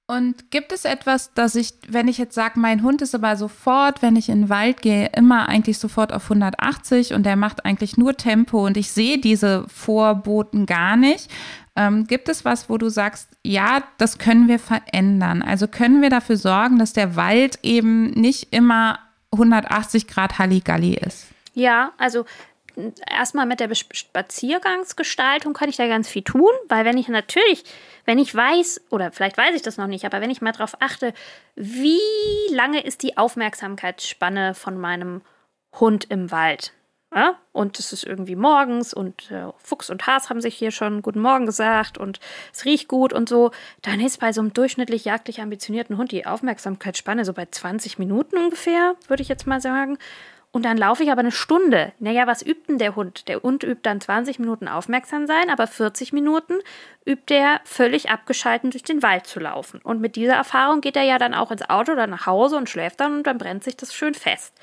Und 0.05 0.51
gibt 0.51 0.73
es 0.73 0.83
etwas, 0.83 1.33
dass 1.33 1.55
ich, 1.55 1.73
wenn 1.87 2.09
ich 2.09 2.17
jetzt 2.17 2.35
sage, 2.35 2.59
mein 2.59 2.83
Hund 2.83 3.01
ist 3.01 3.15
aber 3.15 3.37
sofort, 3.37 4.01
wenn 4.01 4.17
ich 4.17 4.27
in 4.27 4.43
den 4.43 4.49
Wald 4.49 4.81
gehe, 4.81 5.09
immer 5.15 5.47
eigentlich 5.47 5.77
sofort 5.77 6.11
auf 6.11 6.23
180 6.23 7.13
und 7.13 7.23
der 7.23 7.37
macht 7.37 7.65
eigentlich 7.65 7.95
nur 7.95 8.17
Tempo 8.17 8.65
und 8.65 8.75
ich 8.75 8.91
sehe 8.91 9.17
diese 9.17 9.65
Vorboten 9.69 10.65
gar 10.65 10.97
nicht. 10.97 11.31
Ähm, 11.77 12.05
gibt 12.05 12.27
es 12.27 12.43
was, 12.43 12.69
wo 12.69 12.77
du 12.77 12.89
sagst, 12.89 13.29
ja, 13.43 13.81
das 13.97 14.17
können 14.17 14.49
wir 14.49 14.59
verändern? 14.59 15.41
Also 15.41 15.67
können 15.67 16.01
wir 16.01 16.09
dafür 16.09 16.35
sorgen, 16.35 16.79
dass 16.79 16.91
der 16.91 17.15
Wald 17.15 17.59
eben 17.63 18.11
nicht 18.11 18.53
immer 18.53 18.99
180 19.31 20.07
Grad 20.07 20.37
Halligalli 20.37 20.95
ist? 20.95 21.27
Ja, 21.53 21.93
also 21.97 22.25
erstmal 23.09 23.45
mit 23.45 23.59
der 23.59 23.73
Spaziergangsgestaltung 23.73 25.53
kann 25.53 25.69
ich 25.69 25.77
da 25.77 25.87
ganz 25.87 26.07
viel 26.07 26.23
tun, 26.23 26.51
weil 26.67 26.85
wenn 26.85 26.97
ich 26.97 27.07
natürlich, 27.07 27.63
wenn 28.05 28.19
ich 28.19 28.33
weiß, 28.33 28.81
oder 28.89 29.11
vielleicht 29.11 29.37
weiß 29.37 29.55
ich 29.55 29.61
das 29.61 29.77
noch 29.77 29.87
nicht, 29.87 30.05
aber 30.05 30.21
wenn 30.21 30.29
ich 30.29 30.41
mal 30.41 30.51
darauf 30.51 30.75
achte, 30.79 31.13
wie 31.55 31.99
lange 32.51 32.83
ist 32.83 33.03
die 33.03 33.17
Aufmerksamkeitsspanne 33.17 34.53
von 34.53 34.77
meinem 34.77 35.21
Hund 35.79 36.05
im 36.09 36.31
Wald? 36.31 36.73
Ja? 37.15 37.35
Und 37.51 37.77
es 37.77 37.93
ist 37.93 38.03
irgendwie 38.03 38.35
morgens 38.35 38.93
und 38.93 39.29
äh, 39.29 39.45
Fuchs 39.57 39.89
und 39.89 40.07
Haas 40.07 40.29
haben 40.29 40.41
sich 40.41 40.55
hier 40.55 40.71
schon 40.71 41.01
Guten 41.01 41.21
Morgen 41.21 41.45
gesagt 41.45 41.97
und 41.97 42.19
es 42.51 42.65
riecht 42.65 42.87
gut 42.87 43.13
und 43.13 43.29
so. 43.29 43.51
Dann 43.81 43.99
ist 43.99 44.19
bei 44.19 44.33
so 44.33 44.41
einem 44.41 44.53
durchschnittlich 44.53 45.05
jagdlich 45.05 45.41
ambitionierten 45.41 45.97
Hund 45.97 46.11
die 46.11 46.25
Aufmerksamkeitsspanne 46.25 47.25
so 47.25 47.33
bei 47.33 47.45
20 47.45 47.99
Minuten 47.99 48.37
ungefähr, 48.37 48.95
würde 49.07 49.21
ich 49.21 49.29
jetzt 49.29 49.45
mal 49.45 49.61
sagen. 49.61 49.97
Und 50.53 50.63
dann 50.63 50.77
laufe 50.77 51.01
ich 51.01 51.11
aber 51.11 51.21
eine 51.21 51.31
Stunde. 51.31 51.93
Naja, 51.97 52.27
was 52.27 52.45
übt 52.45 52.67
denn 52.67 52.77
der 52.77 52.95
Hund? 52.95 53.27
Der 53.27 53.41
Hund 53.41 53.63
übt 53.63 53.81
dann 53.81 53.99
20 53.99 54.37
Minuten 54.37 54.67
aufmerksam 54.67 55.25
sein, 55.25 55.49
aber 55.49 55.65
40 55.65 56.13
Minuten 56.13 56.59
übt 57.07 57.33
er 57.33 57.59
völlig 57.63 58.11
abgeschalten 58.11 58.69
durch 58.69 58.83
den 58.83 59.01
Wald 59.01 59.25
zu 59.25 59.39
laufen. 59.39 59.81
Und 59.81 59.99
mit 59.99 60.15
dieser 60.15 60.35
Erfahrung 60.35 60.81
geht 60.81 60.95
er 60.95 61.01
ja 61.01 61.17
dann 61.17 61.33
auch 61.33 61.49
ins 61.49 61.67
Auto 61.67 61.93
oder 61.93 62.05
nach 62.05 62.27
Hause 62.27 62.55
und 62.55 62.69
schläft 62.69 62.99
dann 62.99 63.17
und 63.17 63.27
dann 63.27 63.39
brennt 63.39 63.63
sich 63.63 63.77
das 63.77 63.95
schön 63.95 64.13
fest. 64.13 64.53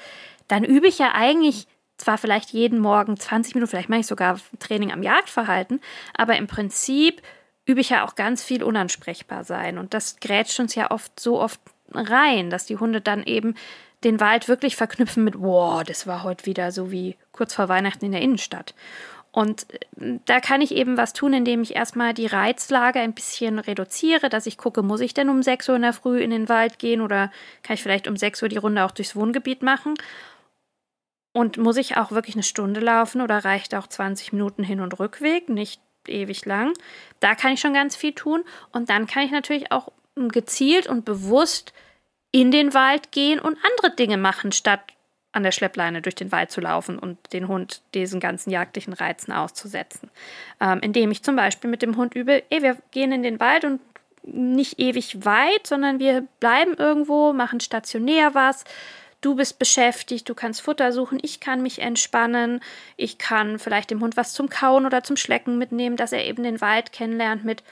Dann 0.46 0.62
übe 0.62 0.86
ich 0.86 1.00
ja 1.00 1.10
eigentlich 1.12 1.66
zwar 1.96 2.18
vielleicht 2.18 2.50
jeden 2.50 2.78
Morgen 2.78 3.18
20 3.18 3.56
Minuten, 3.56 3.70
vielleicht 3.70 3.88
mache 3.88 4.00
ich 4.00 4.06
sogar 4.06 4.38
Training 4.60 4.92
am 4.92 5.02
Jagdverhalten, 5.02 5.80
aber 6.16 6.36
im 6.36 6.46
Prinzip 6.46 7.20
übe 7.66 7.80
ich 7.80 7.90
ja 7.90 8.06
auch 8.06 8.14
ganz 8.14 8.44
viel 8.44 8.62
unansprechbar 8.62 9.42
sein. 9.42 9.76
Und 9.76 9.92
das 9.92 10.20
grätscht 10.20 10.60
uns 10.60 10.76
ja 10.76 10.92
oft 10.92 11.18
so 11.18 11.40
oft 11.40 11.60
rein, 11.92 12.48
dass 12.48 12.66
die 12.66 12.76
Hunde 12.76 13.00
dann 13.00 13.24
eben 13.24 13.56
den 14.04 14.20
Wald 14.20 14.48
wirklich 14.48 14.76
verknüpfen 14.76 15.24
mit, 15.24 15.40
wow, 15.40 15.82
das 15.84 16.06
war 16.06 16.22
heute 16.22 16.46
wieder 16.46 16.72
so 16.72 16.90
wie 16.90 17.16
kurz 17.32 17.54
vor 17.54 17.68
Weihnachten 17.68 18.04
in 18.04 18.12
der 18.12 18.22
Innenstadt. 18.22 18.74
Und 19.32 19.66
äh, 19.72 20.18
da 20.24 20.40
kann 20.40 20.60
ich 20.60 20.74
eben 20.74 20.96
was 20.96 21.12
tun, 21.12 21.32
indem 21.32 21.62
ich 21.62 21.76
erstmal 21.76 22.14
die 22.14 22.26
Reizlage 22.26 23.00
ein 23.00 23.14
bisschen 23.14 23.58
reduziere, 23.58 24.28
dass 24.28 24.46
ich 24.46 24.58
gucke, 24.58 24.82
muss 24.82 25.00
ich 25.00 25.14
denn 25.14 25.28
um 25.28 25.42
6 25.42 25.68
Uhr 25.68 25.76
in 25.76 25.82
der 25.82 25.92
Früh 25.92 26.20
in 26.20 26.30
den 26.30 26.48
Wald 26.48 26.78
gehen 26.78 27.00
oder 27.00 27.30
kann 27.62 27.74
ich 27.74 27.82
vielleicht 27.82 28.08
um 28.08 28.16
6 28.16 28.42
Uhr 28.42 28.48
die 28.48 28.56
Runde 28.56 28.84
auch 28.84 28.90
durchs 28.90 29.14
Wohngebiet 29.14 29.62
machen? 29.62 29.94
Und 31.32 31.58
muss 31.58 31.76
ich 31.76 31.96
auch 31.96 32.10
wirklich 32.10 32.34
eine 32.34 32.42
Stunde 32.42 32.80
laufen 32.80 33.20
oder 33.20 33.44
reicht 33.44 33.74
auch 33.76 33.86
20 33.86 34.32
Minuten 34.32 34.64
Hin- 34.64 34.80
und 34.80 34.98
Rückweg, 34.98 35.48
nicht 35.48 35.80
ewig 36.08 36.44
lang? 36.44 36.72
Da 37.20 37.36
kann 37.36 37.52
ich 37.52 37.60
schon 37.60 37.72
ganz 37.72 37.94
viel 37.94 38.14
tun. 38.14 38.42
Und 38.72 38.90
dann 38.90 39.06
kann 39.06 39.22
ich 39.22 39.30
natürlich 39.30 39.70
auch 39.70 39.92
gezielt 40.16 40.88
und 40.88 41.04
bewusst 41.04 41.72
in 42.32 42.50
den 42.50 42.74
Wald 42.74 43.12
gehen 43.12 43.40
und 43.40 43.58
andere 43.62 43.94
Dinge 43.94 44.16
machen, 44.16 44.52
statt 44.52 44.80
an 45.32 45.42
der 45.42 45.52
Schleppleine 45.52 46.02
durch 46.02 46.14
den 46.14 46.32
Wald 46.32 46.50
zu 46.50 46.60
laufen 46.60 46.98
und 46.98 47.18
den 47.32 47.46
Hund 47.48 47.82
diesen 47.94 48.18
ganzen 48.18 48.50
jagdlichen 48.50 48.92
Reizen 48.92 49.32
auszusetzen. 49.32 50.10
Ähm, 50.60 50.80
indem 50.82 51.10
ich 51.10 51.22
zum 51.22 51.36
Beispiel 51.36 51.70
mit 51.70 51.82
dem 51.82 51.96
Hund 51.96 52.14
übe, 52.14 52.42
ey, 52.50 52.62
wir 52.62 52.76
gehen 52.90 53.12
in 53.12 53.22
den 53.22 53.38
Wald 53.38 53.64
und 53.64 53.80
nicht 54.22 54.78
ewig 54.78 55.24
weit, 55.24 55.66
sondern 55.66 55.98
wir 55.98 56.26
bleiben 56.40 56.74
irgendwo, 56.74 57.32
machen 57.32 57.60
stationär 57.60 58.34
was. 58.34 58.64
Du 59.20 59.34
bist 59.34 59.58
beschäftigt, 59.58 60.28
du 60.28 60.34
kannst 60.34 60.62
Futter 60.62 60.92
suchen, 60.92 61.18
ich 61.22 61.40
kann 61.40 61.62
mich 61.62 61.80
entspannen, 61.80 62.60
ich 62.96 63.18
kann 63.18 63.58
vielleicht 63.58 63.90
dem 63.90 64.00
Hund 64.00 64.16
was 64.16 64.32
zum 64.32 64.48
Kauen 64.48 64.86
oder 64.86 65.02
zum 65.02 65.16
Schlecken 65.16 65.58
mitnehmen, 65.58 65.96
dass 65.96 66.12
er 66.12 66.24
eben 66.24 66.42
den 66.42 66.60
Wald 66.60 66.92
kennenlernt 66.92 67.44
mit, 67.44 67.62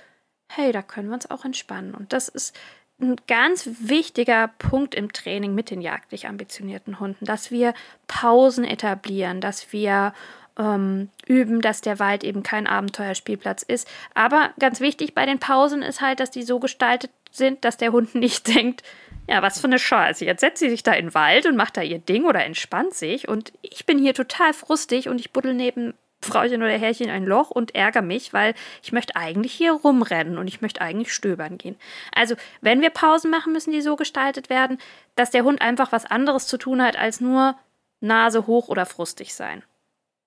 hey, 0.49 0.73
da 0.73 0.83
können 0.83 1.09
wir 1.09 1.15
uns 1.15 1.31
auch 1.31 1.45
entspannen. 1.45 1.95
Und 1.95 2.13
das 2.13 2.29
ist 2.29 2.55
ein 3.01 3.17
ganz 3.29 3.69
wichtiger 3.81 4.49
Punkt 4.59 4.95
im 4.95 5.13
Training 5.13 5.55
mit 5.55 5.71
den 5.71 5.81
jagdlich 5.81 6.27
ambitionierten 6.27 6.99
Hunden, 6.99 7.25
dass 7.25 7.51
wir 7.51 7.75
Pausen 8.09 8.65
etablieren, 8.65 9.41
dass 9.41 9.73
wir 9.73 10.13
ähm, 10.59 11.09
üben, 11.27 11.61
dass 11.61 11.81
der 11.81 12.01
Wald 12.01 12.25
eben 12.25 12.43
kein 12.43 12.67
Abenteuerspielplatz 12.67 13.63
ist. 13.63 13.89
Aber 14.15 14.51
ganz 14.59 14.81
wichtig 14.81 15.15
bei 15.15 15.25
den 15.27 15.39
Pausen 15.39 15.83
ist 15.83 16.01
halt, 16.01 16.19
dass 16.19 16.31
die 16.31 16.43
so 16.43 16.59
gestaltet 16.59 17.13
sind, 17.31 17.65
dass 17.65 17.77
der 17.77 17.93
Hund 17.93 18.15
nicht 18.17 18.49
denkt, 18.49 18.83
ja, 19.29 19.43
was 19.43 19.61
für 19.61 19.67
eine 19.67 19.79
Scheiße. 19.79 20.25
Jetzt 20.25 20.41
setzt 20.41 20.59
sie 20.59 20.71
sich 20.71 20.83
da 20.83 20.93
in 20.93 21.07
den 21.07 21.15
Wald 21.15 21.47
und 21.47 21.57
macht 21.57 21.77
da 21.77 21.83
ihr 21.83 21.99
Ding 21.99 22.25
oder 22.25 22.45
entspannt 22.45 22.95
sich 22.95 23.29
und 23.29 23.53
ich 23.63 23.87
bin 23.87 23.99
hier 23.99 24.15
total 24.15 24.53
frustig 24.55 25.09
und 25.09 25.21
ich 25.21 25.33
buddel 25.33 25.55
neben 25.55 25.95
Frauchen 26.21 26.63
oder 26.63 26.77
Herrchen 26.77 27.11
ein 27.11 27.25
Loch 27.25 27.51
und 27.51 27.75
ärgere 27.75 28.03
mich, 28.03 28.33
weil 28.33 28.55
ich 28.83 28.93
möchte 28.93 29.17
eigentlich 29.17 29.53
hier 29.53 29.73
rumrennen 29.73 30.39
und 30.39 30.49
ich 30.49 30.61
möchte 30.61 30.81
eigentlich 30.81 31.13
stöbern 31.13 31.59
gehen. 31.59 31.77
Also, 32.15 32.35
wenn 32.61 32.81
wir 32.81 32.91
Pausen 32.91 33.31
machen, 33.31 33.53
müssen 33.53 33.73
die 33.73 33.83
so 33.83 33.97
gestaltet 33.97 34.51
werden, 34.51 34.79
dass 35.15 35.31
der 35.31 35.45
Hund 35.45 35.63
einfach 35.63 35.93
was 35.93 36.05
anderes 36.05 36.47
zu 36.47 36.59
tun 36.59 36.83
hat, 36.83 36.99
als 36.99 37.21
nur 37.21 37.57
Nase 38.01 38.47
hoch 38.47 38.69
oder 38.69 38.87
frustig 38.87 39.35
sein. 39.35 39.63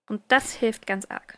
Und 0.07 0.21
das 0.27 0.53
hilft 0.53 0.87
ganz 0.87 1.05
arg. 1.05 1.37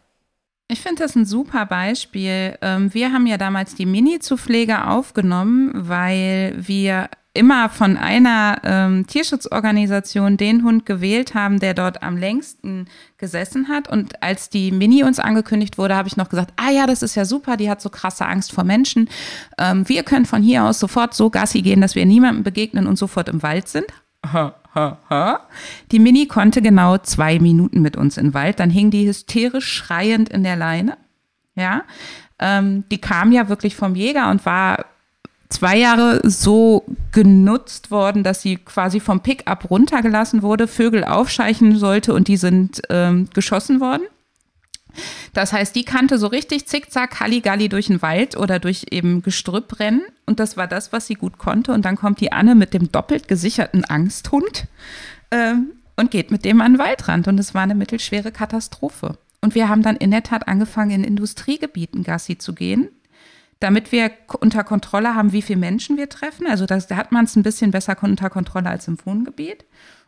Ich 0.67 0.81
finde 0.81 1.03
das 1.03 1.15
ein 1.15 1.25
super 1.25 1.65
Beispiel. 1.65 2.57
Ähm, 2.61 2.93
wir 2.93 3.11
haben 3.11 3.27
ja 3.27 3.37
damals 3.37 3.75
die 3.75 3.85
Mini 3.85 4.19
zu 4.19 4.37
Pflege 4.37 4.87
aufgenommen, 4.87 5.71
weil 5.73 6.55
wir 6.57 7.09
immer 7.33 7.69
von 7.69 7.97
einer 7.97 8.59
ähm, 8.63 9.07
Tierschutzorganisation 9.07 10.37
den 10.37 10.63
Hund 10.63 10.85
gewählt 10.85 11.33
haben, 11.33 11.59
der 11.59 11.73
dort 11.73 12.03
am 12.03 12.15
längsten 12.15 12.85
gesessen 13.17 13.69
hat. 13.69 13.89
Und 13.89 14.21
als 14.21 14.49
die 14.49 14.71
Mini 14.71 15.03
uns 15.03 15.19
angekündigt 15.19 15.79
wurde, 15.79 15.95
habe 15.95 16.07
ich 16.07 16.15
noch 16.15 16.29
gesagt, 16.29 16.53
ah 16.57 16.69
ja, 16.69 16.85
das 16.85 17.01
ist 17.01 17.15
ja 17.15 17.25
super, 17.25 17.57
die 17.57 17.69
hat 17.69 17.81
so 17.81 17.89
krasse 17.89 18.25
Angst 18.27 18.51
vor 18.51 18.63
Menschen. 18.63 19.09
Ähm, 19.57 19.87
wir 19.89 20.03
können 20.03 20.25
von 20.25 20.43
hier 20.43 20.63
aus 20.63 20.79
sofort 20.79 21.15
so 21.15 21.31
Gassi 21.31 21.63
gehen, 21.63 21.81
dass 21.81 21.95
wir 21.95 22.05
niemandem 22.05 22.43
begegnen 22.43 22.85
und 22.85 22.97
sofort 22.97 23.29
im 23.29 23.41
Wald 23.41 23.67
sind. 23.67 23.87
Ha, 24.31 24.53
ha, 24.75 24.99
ha. 25.09 25.39
Die 25.91 25.99
Mini 25.99 26.27
konnte 26.27 26.61
genau 26.61 26.99
zwei 26.99 27.39
Minuten 27.39 27.81
mit 27.81 27.97
uns 27.97 28.17
im 28.17 28.35
Wald. 28.35 28.59
Dann 28.59 28.69
hing 28.69 28.91
die 28.91 29.07
hysterisch 29.07 29.73
schreiend 29.73 30.29
in 30.29 30.43
der 30.43 30.55
Leine. 30.55 30.97
Ja, 31.55 31.83
ähm, 32.39 32.83
die 32.91 32.99
kam 32.99 33.31
ja 33.31 33.49
wirklich 33.49 33.75
vom 33.75 33.95
Jäger 33.95 34.29
und 34.29 34.45
war 34.45 34.85
zwei 35.53 35.77
Jahre 35.77 36.21
so 36.23 36.83
genutzt 37.11 37.91
worden, 37.91 38.23
dass 38.23 38.41
sie 38.41 38.57
quasi 38.57 38.99
vom 38.99 39.21
Pickup 39.21 39.69
runtergelassen 39.69 40.41
wurde, 40.41 40.67
Vögel 40.67 41.03
aufscheichen 41.03 41.77
sollte 41.77 42.13
und 42.13 42.27
die 42.27 42.37
sind 42.37 42.81
ähm, 42.89 43.29
geschossen 43.33 43.79
worden. 43.79 44.03
Das 45.33 45.53
heißt, 45.53 45.75
die 45.75 45.85
kannte 45.85 46.17
so 46.19 46.27
richtig 46.27 46.67
zickzack 46.67 47.19
Halligalli 47.19 47.69
durch 47.69 47.87
den 47.87 48.01
Wald 48.01 48.37
oder 48.37 48.59
durch 48.59 48.87
eben 48.91 49.23
Gestrüpp 49.23 49.79
rennen. 49.79 50.03
Und 50.25 50.39
das 50.39 50.55
war 50.57 50.67
das, 50.67 50.93
was 50.93 51.07
sie 51.07 51.15
gut 51.15 51.39
konnte. 51.39 51.73
Und 51.73 51.85
dann 51.85 51.95
kommt 51.95 52.19
die 52.19 52.31
Anne 52.31 52.53
mit 52.53 52.73
dem 52.73 52.91
doppelt 52.91 53.27
gesicherten 53.27 53.85
Angsthund 53.85 54.67
ähm, 55.31 55.71
und 55.95 56.11
geht 56.11 56.29
mit 56.29 56.45
dem 56.45 56.61
an 56.61 56.73
den 56.73 56.79
Waldrand. 56.79 57.27
Und 57.27 57.39
es 57.39 57.55
war 57.55 57.63
eine 57.63 57.73
mittelschwere 57.73 58.31
Katastrophe. 58.31 59.17
Und 59.41 59.55
wir 59.55 59.67
haben 59.67 59.81
dann 59.81 59.95
in 59.95 60.11
der 60.11 60.23
Tat 60.23 60.47
angefangen, 60.47 60.91
in 60.91 61.03
Industriegebieten 61.03 62.03
Gassi 62.03 62.37
zu 62.37 62.53
gehen 62.53 62.89
damit 63.63 63.93
wir 63.93 64.11
unter 64.41 64.65
Kontrolle 64.65 65.15
haben, 65.15 65.31
wie 65.31 65.41
viele 65.41 65.59
Menschen 65.59 65.95
wir 65.95 66.09
treffen. 66.09 66.47
Also 66.47 66.65
das, 66.65 66.87
da 66.87 66.97
hat 66.97 67.13
man 67.13 67.23
es 67.23 67.37
ein 67.37 67.43
bisschen 67.43 67.71
besser 67.71 67.95
unter 68.01 68.29
Kontrolle 68.29 68.69
als 68.69 68.89
im 68.89 68.97
Wohngebiet 69.05 69.63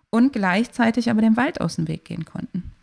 und 0.09 0.33
gleichzeitig 0.33 1.09
aber 1.09 1.21
den 1.21 1.37
Wald 1.37 1.61
aus 1.61 1.77
dem 1.77 1.87
Weg 1.87 2.03
gehen 2.03 2.25
konnten. 2.25 2.73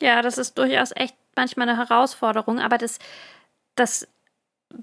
Ja, 0.00 0.20
das 0.20 0.36
ist 0.36 0.58
durchaus 0.58 0.92
echt 0.94 1.16
manchmal 1.36 1.70
eine 1.70 1.78
Herausforderung, 1.78 2.60
aber 2.60 2.76
das, 2.76 2.98
das 3.76 4.06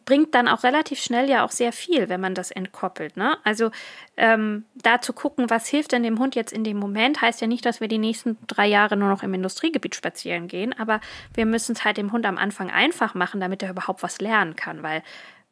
bringt 0.06 0.34
dann 0.36 0.48
auch 0.48 0.64
relativ 0.64 1.00
schnell 1.00 1.30
ja 1.30 1.44
auch 1.44 1.52
sehr 1.52 1.72
viel, 1.72 2.10
wenn 2.10 2.22
man 2.22 2.36
das 2.36 2.52
entkoppelt. 2.52 3.18
Ne? 3.18 3.38
Also 3.44 3.72
ähm, 4.18 4.66
da 4.76 5.02
zu 5.02 5.14
gucken, 5.14 5.50
was 5.50 5.68
hilft 5.68 5.92
denn 5.92 6.04
dem 6.04 6.20
Hund 6.20 6.36
jetzt 6.36 6.54
in 6.54 6.64
dem 6.64 6.78
Moment, 6.78 7.22
heißt 7.22 7.42
ja 7.42 7.48
nicht, 7.48 7.66
dass 7.66 7.82
wir 7.82 7.88
die 7.88 7.98
nächsten 7.98 8.38
drei 8.48 8.68
Jahre 8.68 8.98
nur 8.98 9.10
noch 9.10 9.24
im 9.24 9.34
Industriegebiet 9.34 9.96
spazieren 9.96 10.48
gehen, 10.48 10.78
aber 10.78 11.02
wir 11.34 11.46
müssen 11.46 11.74
es 11.74 11.84
halt 11.84 11.98
dem 11.98 12.12
Hund 12.12 12.26
am 12.26 12.38
Anfang 12.38 12.70
einfach 12.70 13.14
machen, 13.14 13.40
damit 13.40 13.64
er 13.64 13.70
überhaupt 13.70 14.04
was 14.04 14.22
lernen 14.22 14.56
kann, 14.56 14.84
weil 14.84 15.04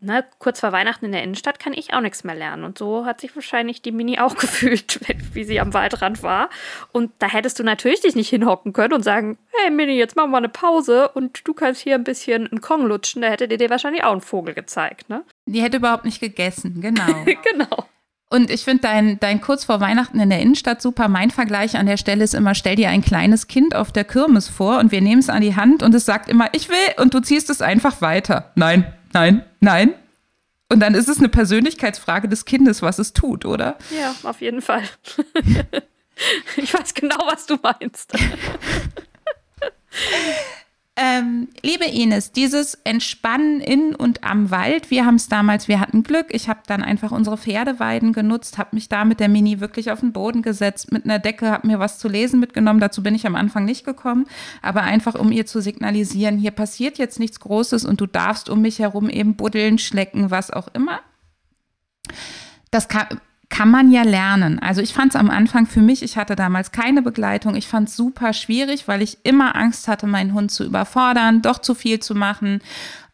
ne, 0.01 0.25
kurz 0.37 0.59
vor 0.59 0.71
Weihnachten 0.71 1.05
in 1.05 1.11
der 1.11 1.23
Innenstadt 1.23 1.59
kann 1.59 1.73
ich 1.73 1.93
auch 1.93 2.01
nichts 2.01 2.23
mehr 2.23 2.35
lernen. 2.35 2.63
Und 2.63 2.77
so 2.77 3.05
hat 3.05 3.21
sich 3.21 3.35
wahrscheinlich 3.35 3.81
die 3.81 3.91
Mini 3.91 4.19
auch 4.19 4.35
gefühlt, 4.37 4.99
wie 5.33 5.43
sie 5.43 5.59
am 5.59 5.73
Waldrand 5.73 6.23
war. 6.23 6.49
Und 6.91 7.11
da 7.19 7.27
hättest 7.27 7.59
du 7.59 7.63
natürlich 7.63 8.01
dich 8.01 8.15
nicht 8.15 8.29
hinhocken 8.29 8.73
können 8.73 8.93
und 8.93 9.03
sagen, 9.03 9.37
hey 9.51 9.71
Mini, 9.71 9.93
jetzt 9.93 10.15
machen 10.15 10.31
wir 10.31 10.37
eine 10.37 10.49
Pause 10.49 11.09
und 11.09 11.47
du 11.47 11.53
kannst 11.53 11.81
hier 11.81 11.95
ein 11.95 12.03
bisschen 12.03 12.47
einen 12.47 12.61
Kong 12.61 12.85
lutschen. 12.85 13.21
Da 13.21 13.29
hätte 13.29 13.47
dir 13.47 13.57
dir 13.57 13.69
wahrscheinlich 13.69 14.03
auch 14.03 14.11
einen 14.11 14.21
Vogel 14.21 14.53
gezeigt, 14.53 15.09
ne? 15.09 15.23
Die 15.45 15.61
hätte 15.61 15.77
überhaupt 15.77 16.05
nicht 16.05 16.19
gegessen, 16.19 16.81
genau. 16.81 17.25
genau. 17.25 17.85
Und 18.31 18.51
ich 18.51 18.63
finde 18.63 18.83
dein, 18.83 19.19
dein 19.19 19.41
kurz 19.41 19.63
vor 19.63 19.79
Weihnachten 19.79 20.19
in 20.19 20.29
der 20.29 20.39
Innenstadt 20.39 20.83
super. 20.83 21.07
Mein 21.07 21.31
Vergleich 21.31 21.77
an 21.77 21.87
der 21.87 21.97
Stelle 21.97 22.23
ist 22.23 22.35
immer, 22.35 22.53
stell 22.53 22.75
dir 22.75 22.89
ein 22.89 23.01
kleines 23.01 23.47
Kind 23.47 23.73
auf 23.73 23.91
der 23.91 24.03
Kirmes 24.03 24.47
vor 24.47 24.77
und 24.77 24.91
wir 24.91 25.01
nehmen 25.01 25.19
es 25.19 25.29
an 25.29 25.41
die 25.41 25.55
Hand 25.55 25.81
und 25.81 25.95
es 25.95 26.05
sagt 26.05 26.29
immer, 26.29 26.47
ich 26.53 26.69
will 26.69 26.75
und 26.97 27.15
du 27.15 27.21
ziehst 27.21 27.49
es 27.49 27.63
einfach 27.63 28.01
weiter. 28.01 28.51
Nein, 28.53 28.85
nein, 29.13 29.43
nein. 29.59 29.93
Und 30.71 30.81
dann 30.81 30.93
ist 30.93 31.09
es 31.09 31.17
eine 31.17 31.29
Persönlichkeitsfrage 31.29 32.27
des 32.29 32.45
Kindes, 32.45 32.81
was 32.81 32.99
es 32.99 33.13
tut, 33.13 33.43
oder? 33.45 33.77
Ja, 33.89 34.13
auf 34.23 34.39
jeden 34.41 34.61
Fall. 34.61 34.83
ich 36.57 36.73
weiß 36.73 36.93
genau, 36.93 37.17
was 37.25 37.47
du 37.47 37.57
meinst. 37.61 38.13
Ähm, 41.01 41.47
liebe 41.63 41.85
Ines, 41.85 42.33
dieses 42.33 42.73
Entspannen 42.83 43.61
in 43.61 43.95
und 43.95 44.25
am 44.25 44.51
Wald, 44.51 44.91
wir 44.91 45.05
haben 45.05 45.15
es 45.15 45.29
damals, 45.29 45.69
wir 45.69 45.79
hatten 45.79 46.03
Glück. 46.03 46.25
Ich 46.31 46.49
habe 46.49 46.59
dann 46.67 46.83
einfach 46.83 47.13
unsere 47.13 47.37
Pferdeweiden 47.37 48.11
genutzt, 48.11 48.57
habe 48.57 48.75
mich 48.75 48.89
da 48.89 49.05
mit 49.05 49.21
der 49.21 49.29
Mini 49.29 49.61
wirklich 49.61 49.91
auf 49.91 50.01
den 50.01 50.11
Boden 50.11 50.41
gesetzt, 50.41 50.91
mit 50.91 51.05
einer 51.05 51.17
Decke, 51.17 51.51
habe 51.51 51.67
mir 51.67 51.79
was 51.79 51.99
zu 51.99 52.09
lesen 52.09 52.41
mitgenommen. 52.41 52.81
Dazu 52.81 53.01
bin 53.01 53.15
ich 53.15 53.25
am 53.25 53.35
Anfang 53.35 53.63
nicht 53.63 53.85
gekommen, 53.85 54.25
aber 54.61 54.81
einfach, 54.81 55.15
um 55.15 55.31
ihr 55.31 55.45
zu 55.45 55.61
signalisieren, 55.61 56.37
hier 56.37 56.51
passiert 56.51 56.97
jetzt 56.97 57.17
nichts 57.17 57.39
Großes 57.39 57.85
und 57.85 58.01
du 58.01 58.05
darfst 58.05 58.49
um 58.49 58.61
mich 58.61 58.79
herum 58.79 59.09
eben 59.09 59.35
buddeln, 59.35 59.77
schlecken, 59.77 60.31
was 60.31 60.51
auch 60.51 60.67
immer. 60.73 60.99
Das 62.71 62.89
kann, 62.89 63.07
kann 63.49 63.71
man 63.71 63.91
ja 63.91 64.03
lernen. 64.03 64.59
Also 64.59 64.81
ich 64.81 64.93
fand 64.93 65.13
es 65.13 65.19
am 65.19 65.29
Anfang 65.29 65.65
für 65.65 65.81
mich, 65.81 66.03
ich 66.03 66.17
hatte 66.17 66.35
damals 66.35 66.71
keine 66.71 67.01
Begleitung, 67.01 67.55
ich 67.55 67.67
fand 67.67 67.89
es 67.89 67.95
super 67.95 68.33
schwierig, 68.33 68.87
weil 68.87 69.01
ich 69.01 69.19
immer 69.23 69.55
Angst 69.55 69.87
hatte, 69.87 70.07
meinen 70.07 70.33
Hund 70.33 70.51
zu 70.51 70.63
überfordern, 70.63 71.41
doch 71.41 71.59
zu 71.59 71.73
viel 71.73 71.99
zu 71.99 72.15
machen. 72.15 72.61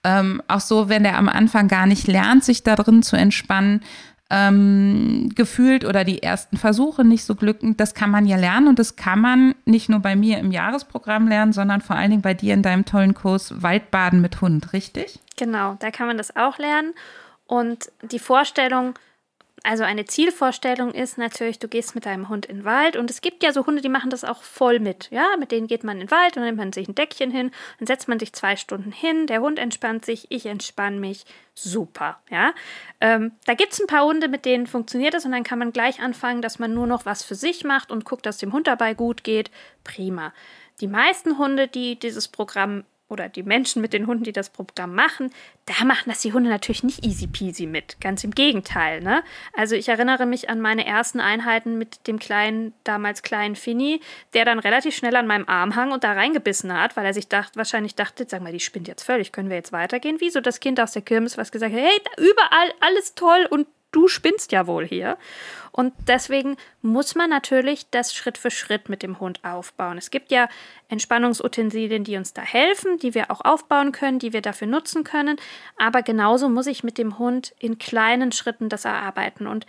Ähm, 0.04 0.42
auch 0.48 0.60
so, 0.60 0.90
wenn 0.90 1.04
der 1.04 1.18
am 1.18 1.30
Anfang 1.30 1.68
gar 1.68 1.88
nicht 1.88 2.08
lernt, 2.08 2.44
sich 2.44 2.64
da 2.64 2.76
drin 2.76 3.02
zu 3.02 3.16
entspannen, 3.16 3.82
ähm, 4.30 5.30
gefühlt 5.36 5.86
oder 5.86 6.04
die 6.04 6.24
ersten 6.24 6.58
Versuche 6.58 7.06
nicht 7.06 7.24
so 7.24 7.36
glückend, 7.36 7.80
das 7.80 7.94
kann 7.94 8.10
man 8.10 8.26
ja 8.26 8.38
lernen 8.38 8.68
und 8.68 8.80
das 8.80 8.96
kann 8.96 9.20
man 9.20 9.56
nicht 9.66 9.88
nur 9.88 10.00
bei 10.00 10.16
mir 10.16 10.40
im 10.40 10.52
Jahresprogramm 10.52 11.28
lernen, 11.28 11.54
sondern 11.54 11.82
vor 11.82 11.96
allen 11.96 12.10
Dingen 12.10 12.22
bei 12.24 12.34
dir 12.34 12.54
in 12.54 12.64
deinem 12.64 12.86
tollen 12.86 13.14
Kurs 13.14 13.62
Waldbaden 13.62 14.22
mit 14.22 14.42
Hund, 14.42 14.74
richtig? 14.74 15.20
Genau, 15.38 15.78
da 15.80 15.92
kann 15.92 16.08
man 16.08 16.18
das 16.18 16.36
auch 16.36 16.58
lernen 16.58 16.94
und 17.46 17.92
die 18.12 18.20
Vorstellung, 18.20 18.96
also 19.66 19.84
eine 19.84 20.06
Zielvorstellung 20.06 20.92
ist 20.92 21.18
natürlich, 21.18 21.58
du 21.58 21.68
gehst 21.68 21.96
mit 21.96 22.06
deinem 22.06 22.30
Hund 22.30 22.46
in 22.46 22.58
den 22.58 22.66
Wald 22.66 22.96
und 22.96 23.10
es 23.10 23.22
gibt 23.22 23.44
ja 23.44 23.52
so 23.52 23.66
Hunde, 23.66 23.82
die 23.82 23.90
machen 23.90 24.12
das 24.12 24.24
auch 24.24 24.44
voll 24.44 24.80
mit. 24.80 25.10
Ja, 25.10 25.36
mit 25.40 25.52
denen 25.52 25.68
geht 25.68 25.84
man 25.84 26.00
in 26.00 26.08
den 26.08 26.12
Wald 26.12 26.38
und 26.38 26.44
nimmt 26.44 26.58
man 26.58 26.72
sich 26.72 26.88
ein 26.88 26.94
Deckchen 26.96 27.32
hin, 27.32 27.52
dann 27.80 27.88
setzt 27.88 28.08
man 28.08 28.20
sich 28.20 28.34
zwei 28.34 28.56
Stunden 28.56 28.92
hin, 28.92 29.26
der 29.26 29.42
Hund 29.42 29.58
entspannt 29.58 30.06
sich, 30.06 30.28
ich 30.30 30.46
entspanne 30.46 31.00
mich. 31.00 31.26
Super, 31.56 32.20
ja. 32.30 32.54
Ähm, 33.02 33.32
da 33.46 33.56
gibt 33.56 33.74
es 33.74 33.80
ein 33.80 33.88
paar 33.88 34.06
Hunde, 34.06 34.28
mit 34.28 34.46
denen 34.46 34.68
funktioniert 34.68 35.14
das 35.14 35.26
und 35.26 35.32
dann 35.32 35.44
kann 35.44 35.60
man 35.60 35.72
gleich 35.72 36.00
anfangen, 36.00 36.42
dass 36.42 36.60
man 36.60 36.74
nur 36.74 36.86
noch 36.86 37.06
was 37.06 37.24
für 37.24 37.36
sich 37.36 37.64
macht 37.64 37.92
und 37.92 38.06
guckt, 38.06 38.26
dass 38.26 38.38
dem 38.38 38.54
Hund 38.54 38.68
dabei 38.68 38.94
gut 38.94 39.24
geht. 39.24 39.50
Prima. 39.84 40.34
Die 40.82 40.88
meisten 40.88 41.38
Hunde, 41.38 41.68
die 41.68 41.98
dieses 41.98 42.28
Programm 42.28 42.84
oder 43.08 43.30
die 43.30 43.44
Menschen 43.44 43.82
mit 43.82 43.94
den 43.94 44.08
Hunden, 44.08 44.24
die 44.24 44.32
das 44.32 44.50
Programm 44.50 44.96
machen, 44.96 45.32
da 45.66 45.86
machen 45.86 46.10
das 46.10 46.22
die 46.22 46.34
Hunde 46.34 46.50
natürlich 46.50 46.84
nicht 46.84 47.06
easy 47.06 47.28
peasy 47.28 47.68
mit. 47.68 48.00
Ganz 48.02 48.24
im 48.24 48.32
Gegenteil. 48.32 49.02
Ne? 49.02 49.24
Also 49.54 49.76
ich 49.76 49.90
erinnere 49.90 50.26
mich 50.26 50.50
an 50.50 50.60
meine 50.60 50.86
ersten 50.86 51.20
Einheiten 51.20 51.78
mit 51.78 52.08
dem 52.08 52.20
kleinen, 52.20 52.74
damals 52.84 53.22
kleinen 53.22 53.56
Finny, 53.56 54.02
der 54.34 54.46
dann 54.46 54.60
relativ 54.60 54.96
schnell 54.96 55.16
an 55.16 55.28
meinem 55.28 55.48
Arm 55.48 55.76
hang 55.76 55.92
und 55.92 56.04
da 56.04 56.14
reingebissen 56.14 56.74
hat, 56.74 56.98
weil 56.98 57.06
er 57.06 57.14
sich 57.14 57.28
dacht, 57.28 57.58
wahrscheinlich 57.58 57.96
dachte, 57.96 58.26
sag 58.28 58.42
mal, 58.42 58.52
die 58.52 58.60
spinnt 58.60 58.88
jetzt 58.88 59.04
völlig, 59.04 59.32
können 59.32 59.50
wir 59.50 59.58
jetzt 59.58 59.72
weitergehen? 59.72 60.20
Wie 60.20 60.30
so 60.30 60.42
das 60.42 60.60
Kind 60.60 60.80
aus 60.80 60.94
der 60.94 61.02
Kirmes, 61.04 61.38
was 61.38 61.52
gesagt 61.52 61.74
hat, 61.74 61.80
hey, 61.80 62.02
überall 62.18 62.74
alles 62.80 63.14
toll 63.14 63.48
und 63.50 63.68
du 63.96 64.08
spinnst 64.08 64.52
ja 64.52 64.68
wohl 64.68 64.86
hier. 64.86 65.18
Und 65.72 65.94
deswegen 66.08 66.58
muss 66.82 67.16
man 67.16 67.30
natürlich 67.30 67.90
das 67.90 68.14
Schritt 68.14 68.38
für 68.38 68.52
Schritt 68.52 68.90
mit 68.90 69.04
dem 69.04 69.20
Hund 69.20 69.44
aufbauen. 69.44 69.98
Es 69.98 70.10
gibt 70.12 70.32
ja 70.32 70.48
Entspannungsutensilien, 70.90 72.04
die 72.04 72.18
uns 72.18 72.34
da 72.34 72.42
helfen, 72.42 72.98
die 72.98 73.14
wir 73.14 73.32
auch 73.32 73.42
aufbauen 73.42 73.92
können, 73.92 74.20
die 74.20 74.34
wir 74.34 74.42
dafür 74.42 74.68
nutzen 74.68 75.04
können. 75.04 75.38
Aber 75.78 76.02
genauso 76.02 76.50
muss 76.50 76.68
ich 76.68 76.84
mit 76.84 76.98
dem 76.98 77.20
Hund 77.20 77.54
in 77.60 77.78
kleinen 77.78 78.32
Schritten 78.32 78.70
das 78.70 78.86
erarbeiten. 78.86 79.48
Und 79.48 79.66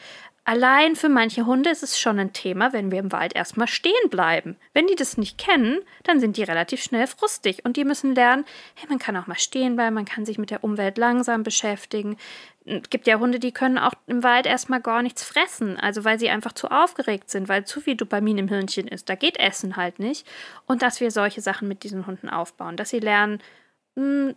Allein 0.48 0.94
für 0.94 1.08
manche 1.08 1.44
Hunde 1.44 1.70
ist 1.70 1.82
es 1.82 1.98
schon 1.98 2.20
ein 2.20 2.32
Thema, 2.32 2.72
wenn 2.72 2.92
wir 2.92 3.00
im 3.00 3.10
Wald 3.10 3.34
erstmal 3.34 3.66
stehen 3.66 4.10
bleiben. 4.10 4.56
Wenn 4.74 4.86
die 4.86 4.94
das 4.94 5.18
nicht 5.18 5.38
kennen, 5.38 5.80
dann 6.04 6.20
sind 6.20 6.36
die 6.36 6.44
relativ 6.44 6.80
schnell 6.80 7.08
frustig 7.08 7.64
und 7.64 7.76
die 7.76 7.82
müssen 7.82 8.14
lernen, 8.14 8.44
hey, 8.76 8.88
man 8.88 9.00
kann 9.00 9.16
auch 9.16 9.26
mal 9.26 9.40
stehen 9.40 9.74
bleiben, 9.74 9.96
man 9.96 10.04
kann 10.04 10.24
sich 10.24 10.38
mit 10.38 10.52
der 10.52 10.62
Umwelt 10.62 10.98
langsam 10.98 11.42
beschäftigen. 11.42 12.16
Es 12.64 12.88
gibt 12.90 13.08
ja 13.08 13.18
Hunde, 13.18 13.40
die 13.40 13.50
können 13.50 13.76
auch 13.76 13.94
im 14.06 14.22
Wald 14.22 14.46
erstmal 14.46 14.80
gar 14.80 15.02
nichts 15.02 15.24
fressen, 15.24 15.80
also 15.80 16.04
weil 16.04 16.20
sie 16.20 16.30
einfach 16.30 16.52
zu 16.52 16.70
aufgeregt 16.70 17.28
sind, 17.28 17.48
weil 17.48 17.64
zu 17.64 17.80
viel 17.80 17.96
Dopamin 17.96 18.38
im 18.38 18.46
Hirnchen 18.46 18.86
ist. 18.86 19.08
Da 19.08 19.16
geht 19.16 19.40
Essen 19.40 19.74
halt 19.74 19.98
nicht. 19.98 20.28
Und 20.66 20.80
dass 20.80 21.00
wir 21.00 21.10
solche 21.10 21.40
Sachen 21.40 21.66
mit 21.66 21.82
diesen 21.82 22.06
Hunden 22.06 22.28
aufbauen, 22.28 22.76
dass 22.76 22.90
sie 22.90 23.00
lernen, 23.00 23.40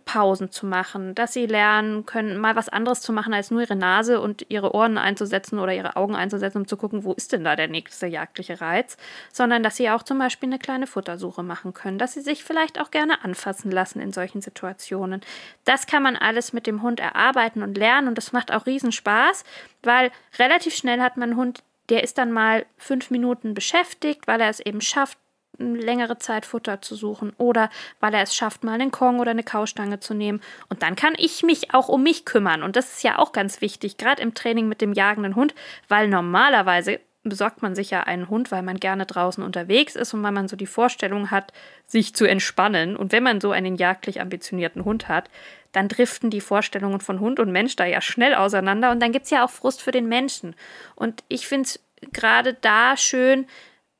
Pausen 0.06 0.50
zu 0.50 0.64
machen, 0.64 1.14
dass 1.14 1.34
sie 1.34 1.44
lernen 1.44 2.06
können, 2.06 2.38
mal 2.38 2.56
was 2.56 2.70
anderes 2.70 3.02
zu 3.02 3.12
machen, 3.12 3.34
als 3.34 3.50
nur 3.50 3.60
ihre 3.60 3.76
Nase 3.76 4.20
und 4.20 4.46
ihre 4.48 4.74
Ohren 4.74 4.96
einzusetzen 4.96 5.58
oder 5.58 5.74
ihre 5.74 5.96
Augen 5.96 6.16
einzusetzen, 6.16 6.58
um 6.58 6.66
zu 6.66 6.78
gucken, 6.78 7.04
wo 7.04 7.12
ist 7.12 7.32
denn 7.32 7.44
da 7.44 7.56
der 7.56 7.68
nächste 7.68 8.06
jagdliche 8.06 8.62
Reiz, 8.62 8.96
sondern 9.30 9.62
dass 9.62 9.76
sie 9.76 9.90
auch 9.90 10.02
zum 10.02 10.18
Beispiel 10.18 10.48
eine 10.48 10.58
kleine 10.58 10.86
Futtersuche 10.86 11.42
machen 11.42 11.74
können, 11.74 11.98
dass 11.98 12.14
sie 12.14 12.22
sich 12.22 12.42
vielleicht 12.42 12.80
auch 12.80 12.90
gerne 12.90 13.22
anfassen 13.22 13.70
lassen 13.70 14.00
in 14.00 14.14
solchen 14.14 14.40
Situationen. 14.40 15.20
Das 15.64 15.86
kann 15.86 16.02
man 16.02 16.16
alles 16.16 16.54
mit 16.54 16.66
dem 16.66 16.80
Hund 16.80 16.98
erarbeiten 16.98 17.62
und 17.62 17.76
lernen 17.76 18.08
und 18.08 18.16
das 18.16 18.32
macht 18.32 18.52
auch 18.52 18.64
riesen 18.64 18.92
Spaß, 18.92 19.44
weil 19.82 20.10
relativ 20.38 20.74
schnell 20.74 21.02
hat 21.02 21.18
man 21.18 21.30
einen 21.30 21.38
Hund, 21.38 21.62
der 21.90 22.02
ist 22.02 22.16
dann 22.16 22.32
mal 22.32 22.64
fünf 22.78 23.10
Minuten 23.10 23.52
beschäftigt, 23.52 24.26
weil 24.26 24.40
er 24.40 24.48
es 24.48 24.60
eben 24.60 24.80
schafft, 24.80 25.18
längere 25.58 26.18
Zeit 26.18 26.46
Futter 26.46 26.80
zu 26.80 26.94
suchen 26.94 27.32
oder 27.36 27.70
weil 28.00 28.14
er 28.14 28.22
es 28.22 28.34
schafft, 28.34 28.64
mal 28.64 28.74
einen 28.74 28.90
Kong 28.90 29.20
oder 29.20 29.30
eine 29.32 29.42
Kaustange 29.42 30.00
zu 30.00 30.14
nehmen. 30.14 30.40
Und 30.68 30.82
dann 30.82 30.96
kann 30.96 31.14
ich 31.16 31.42
mich 31.42 31.74
auch 31.74 31.88
um 31.88 32.02
mich 32.02 32.24
kümmern. 32.24 32.62
Und 32.62 32.76
das 32.76 32.94
ist 32.94 33.02
ja 33.02 33.18
auch 33.18 33.32
ganz 33.32 33.60
wichtig, 33.60 33.96
gerade 33.96 34.22
im 34.22 34.34
Training 34.34 34.68
mit 34.68 34.80
dem 34.80 34.92
jagenden 34.92 35.36
Hund, 35.36 35.54
weil 35.88 36.08
normalerweise 36.08 37.00
besorgt 37.22 37.60
man 37.60 37.74
sich 37.74 37.90
ja 37.90 38.00
einen 38.00 38.30
Hund, 38.30 38.50
weil 38.50 38.62
man 38.62 38.80
gerne 38.80 39.04
draußen 39.04 39.44
unterwegs 39.44 39.94
ist 39.94 40.14
und 40.14 40.22
weil 40.22 40.32
man 40.32 40.48
so 40.48 40.56
die 40.56 40.66
Vorstellung 40.66 41.30
hat, 41.30 41.52
sich 41.86 42.14
zu 42.14 42.24
entspannen. 42.24 42.96
Und 42.96 43.12
wenn 43.12 43.22
man 43.22 43.40
so 43.40 43.50
einen 43.50 43.76
jagdlich 43.76 44.20
ambitionierten 44.20 44.84
Hund 44.84 45.08
hat, 45.08 45.28
dann 45.72 45.88
driften 45.88 46.30
die 46.30 46.40
Vorstellungen 46.40 47.00
von 47.00 47.20
Hund 47.20 47.38
und 47.38 47.52
Mensch 47.52 47.76
da 47.76 47.84
ja 47.84 48.00
schnell 48.00 48.34
auseinander 48.34 48.90
und 48.90 49.00
dann 49.00 49.12
gibt 49.12 49.26
es 49.26 49.30
ja 49.30 49.44
auch 49.44 49.50
Frust 49.50 49.82
für 49.82 49.92
den 49.92 50.08
Menschen. 50.08 50.56
Und 50.96 51.22
ich 51.28 51.46
finde 51.46 51.66
es 51.66 51.80
gerade 52.12 52.54
da 52.54 52.96
schön, 52.96 53.46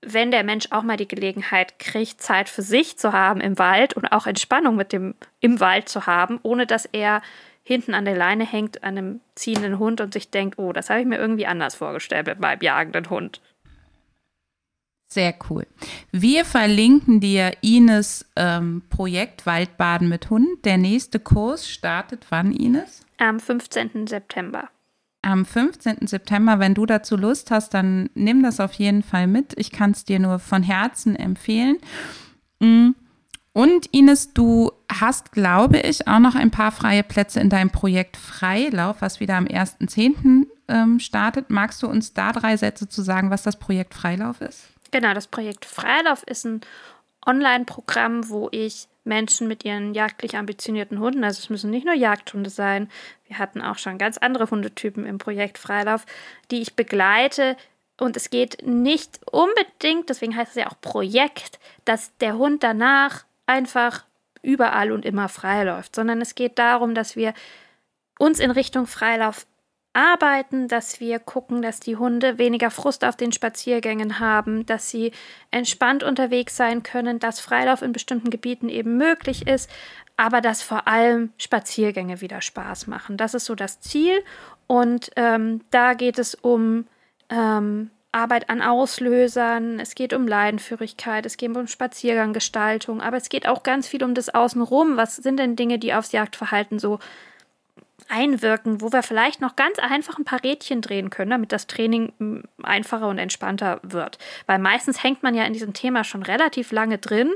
wenn 0.02 0.30
der 0.30 0.44
Mensch 0.44 0.68
auch 0.70 0.82
mal 0.82 0.96
die 0.96 1.08
Gelegenheit 1.08 1.78
kriegt, 1.78 2.22
Zeit 2.22 2.48
für 2.48 2.62
sich 2.62 2.96
zu 2.98 3.12
haben 3.12 3.40
im 3.40 3.58
Wald 3.58 3.94
und 3.94 4.12
auch 4.12 4.26
Entspannung 4.26 4.76
mit 4.76 4.92
dem 4.92 5.14
im 5.40 5.60
Wald 5.60 5.88
zu 5.88 6.06
haben, 6.06 6.38
ohne 6.42 6.66
dass 6.66 6.86
er 6.86 7.22
hinten 7.62 7.94
an 7.94 8.04
der 8.04 8.16
Leine 8.16 8.46
hängt 8.46 8.82
an 8.82 8.96
einem 8.96 9.20
ziehenden 9.34 9.78
Hund 9.78 10.00
und 10.00 10.14
sich 10.14 10.30
denkt, 10.30 10.58
oh, 10.58 10.72
das 10.72 10.90
habe 10.90 11.00
ich 11.00 11.06
mir 11.06 11.18
irgendwie 11.18 11.46
anders 11.46 11.74
vorgestellt 11.74 12.26
mit 12.26 12.40
meinem 12.40 12.60
jagenden 12.62 13.10
Hund. 13.10 13.40
Sehr 15.12 15.34
cool. 15.50 15.66
Wir 16.12 16.44
verlinken 16.44 17.20
dir 17.20 17.52
Ines 17.62 18.30
ähm, 18.36 18.82
Projekt 18.90 19.44
Waldbaden 19.44 20.08
mit 20.08 20.30
Hund. 20.30 20.64
Der 20.64 20.78
nächste 20.78 21.18
Kurs 21.18 21.68
startet 21.68 22.26
wann, 22.30 22.52
Ines? 22.52 23.04
Am 23.18 23.40
15. 23.40 24.06
September 24.06 24.70
am 25.22 25.44
15. 25.44 26.06
September, 26.06 26.58
wenn 26.58 26.74
du 26.74 26.86
dazu 26.86 27.16
Lust 27.16 27.50
hast, 27.50 27.74
dann 27.74 28.10
nimm 28.14 28.42
das 28.42 28.60
auf 28.60 28.72
jeden 28.74 29.02
Fall 29.02 29.26
mit. 29.26 29.58
Ich 29.58 29.70
kann 29.70 29.90
es 29.90 30.04
dir 30.04 30.18
nur 30.18 30.38
von 30.38 30.62
Herzen 30.62 31.16
empfehlen. 31.16 31.76
Mm. 32.60 32.90
Und 33.52 33.86
Ines, 33.86 34.32
du 34.32 34.70
hast, 34.88 35.32
glaube 35.32 35.80
ich, 35.80 36.06
auch 36.06 36.20
noch 36.20 36.36
ein 36.36 36.52
paar 36.52 36.70
freie 36.70 37.02
Plätze 37.02 37.40
in 37.40 37.50
deinem 37.50 37.70
Projekt 37.70 38.16
Freilauf, 38.16 38.96
was 39.00 39.18
wieder 39.18 39.36
am 39.36 39.46
1.10. 39.46 40.46
Ähm, 40.68 41.00
startet. 41.00 41.50
Magst 41.50 41.82
du 41.82 41.88
uns 41.88 42.14
da 42.14 42.30
drei 42.30 42.56
Sätze 42.56 42.88
zu 42.88 43.02
sagen, 43.02 43.30
was 43.30 43.42
das 43.42 43.58
Projekt 43.58 43.92
Freilauf 43.92 44.40
ist? 44.40 44.68
Genau, 44.92 45.14
das 45.14 45.26
Projekt 45.26 45.64
Freilauf 45.64 46.22
ist 46.22 46.46
ein 46.46 46.60
Online-Programm, 47.26 48.28
wo 48.28 48.48
ich 48.52 48.86
Menschen 49.04 49.48
mit 49.48 49.64
ihren 49.64 49.94
jagdlich 49.94 50.36
ambitionierten 50.36 50.98
Hunden, 50.98 51.24
also 51.24 51.38
es 51.38 51.50
müssen 51.50 51.70
nicht 51.70 51.86
nur 51.86 51.94
Jagdhunde 51.94 52.50
sein, 52.50 52.90
wir 53.26 53.38
hatten 53.38 53.62
auch 53.62 53.78
schon 53.78 53.98
ganz 53.98 54.18
andere 54.18 54.50
Hundetypen 54.50 55.06
im 55.06 55.18
Projekt 55.18 55.58
Freilauf, 55.58 56.04
die 56.50 56.60
ich 56.60 56.74
begleite. 56.74 57.56
Und 57.98 58.16
es 58.16 58.30
geht 58.30 58.66
nicht 58.66 59.20
unbedingt, 59.30 60.08
deswegen 60.08 60.34
heißt 60.34 60.50
es 60.50 60.62
ja 60.62 60.70
auch 60.70 60.80
Projekt, 60.80 61.58
dass 61.84 62.16
der 62.18 62.36
Hund 62.36 62.62
danach 62.62 63.24
einfach 63.46 64.04
überall 64.42 64.90
und 64.90 65.04
immer 65.04 65.28
frei 65.28 65.64
läuft, 65.64 65.94
sondern 65.94 66.20
es 66.20 66.34
geht 66.34 66.58
darum, 66.58 66.94
dass 66.94 67.14
wir 67.14 67.34
uns 68.18 68.40
in 68.40 68.50
Richtung 68.50 68.86
Freilauf 68.86 69.46
arbeiten, 69.92 70.68
dass 70.68 71.00
wir 71.00 71.18
gucken, 71.18 71.62
dass 71.62 71.80
die 71.80 71.96
Hunde 71.96 72.38
weniger 72.38 72.70
Frust 72.70 73.04
auf 73.04 73.16
den 73.16 73.32
Spaziergängen 73.32 74.20
haben, 74.20 74.64
dass 74.66 74.88
sie 74.88 75.12
entspannt 75.50 76.04
unterwegs 76.04 76.56
sein 76.56 76.82
können, 76.82 77.18
dass 77.18 77.40
Freilauf 77.40 77.82
in 77.82 77.92
bestimmten 77.92 78.30
Gebieten 78.30 78.68
eben 78.68 78.96
möglich 78.96 79.46
ist, 79.46 79.68
aber 80.16 80.40
dass 80.40 80.62
vor 80.62 80.86
allem 80.86 81.32
Spaziergänge 81.38 82.20
wieder 82.20 82.40
Spaß 82.40 82.86
machen. 82.86 83.16
Das 83.16 83.34
ist 83.34 83.46
so 83.46 83.54
das 83.54 83.80
Ziel 83.80 84.22
und 84.66 85.10
ähm, 85.16 85.62
da 85.70 85.94
geht 85.94 86.18
es 86.18 86.36
um 86.36 86.86
ähm, 87.28 87.90
Arbeit 88.12 88.50
an 88.50 88.60
Auslösern, 88.60 89.78
es 89.80 89.94
geht 89.94 90.12
um 90.12 90.26
Leidenführigkeit, 90.26 91.26
es 91.26 91.36
geht 91.36 91.56
um 91.56 91.66
Spazierganggestaltung, 91.66 93.00
aber 93.00 93.16
es 93.16 93.28
geht 93.28 93.46
auch 93.46 93.62
ganz 93.62 93.86
viel 93.86 94.02
um 94.02 94.14
das 94.14 94.28
Außenrum. 94.28 94.96
Was 94.96 95.16
sind 95.16 95.38
denn 95.38 95.54
Dinge, 95.54 95.78
die 95.78 95.94
aufs 95.94 96.12
Jagdverhalten 96.12 96.78
so 96.78 96.98
einwirken, 98.10 98.80
wo 98.80 98.92
wir 98.92 99.02
vielleicht 99.02 99.40
noch 99.40 99.56
ganz 99.56 99.78
einfach 99.78 100.18
ein 100.18 100.24
paar 100.24 100.42
Rädchen 100.42 100.80
drehen 100.80 101.10
können, 101.10 101.30
damit 101.30 101.52
das 101.52 101.66
Training 101.66 102.12
hm, 102.18 102.42
einfacher 102.62 103.08
und 103.08 103.18
entspannter 103.18 103.80
wird. 103.82 104.18
Weil 104.46 104.58
meistens 104.58 105.02
hängt 105.02 105.22
man 105.22 105.34
ja 105.34 105.44
in 105.44 105.52
diesem 105.52 105.72
Thema 105.72 106.04
schon 106.04 106.22
relativ 106.22 106.72
lange 106.72 106.98
drin 106.98 107.32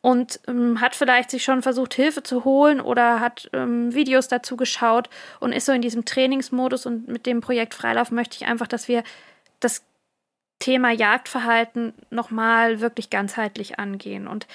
und 0.00 0.40
ähm, 0.46 0.80
hat 0.80 0.94
vielleicht 0.94 1.30
sich 1.30 1.42
schon 1.42 1.62
versucht, 1.62 1.94
Hilfe 1.94 2.22
zu 2.22 2.44
holen 2.44 2.80
oder 2.80 3.20
hat 3.20 3.48
ähm, 3.52 3.94
Videos 3.94 4.28
dazu 4.28 4.56
geschaut 4.56 5.08
und 5.40 5.52
ist 5.52 5.66
so 5.66 5.72
in 5.72 5.82
diesem 5.82 6.04
Trainingsmodus. 6.04 6.86
Und 6.86 7.08
mit 7.08 7.26
dem 7.26 7.40
Projekt 7.40 7.74
Freilauf 7.74 8.10
möchte 8.10 8.36
ich 8.36 8.46
einfach, 8.46 8.68
dass 8.68 8.88
wir 8.88 9.02
das 9.60 9.82
Thema 10.60 10.90
Jagdverhalten 10.90 11.94
nochmal 12.10 12.80
wirklich 12.80 13.10
ganzheitlich 13.10 13.78
angehen. 13.78 14.28
Und 14.28 14.46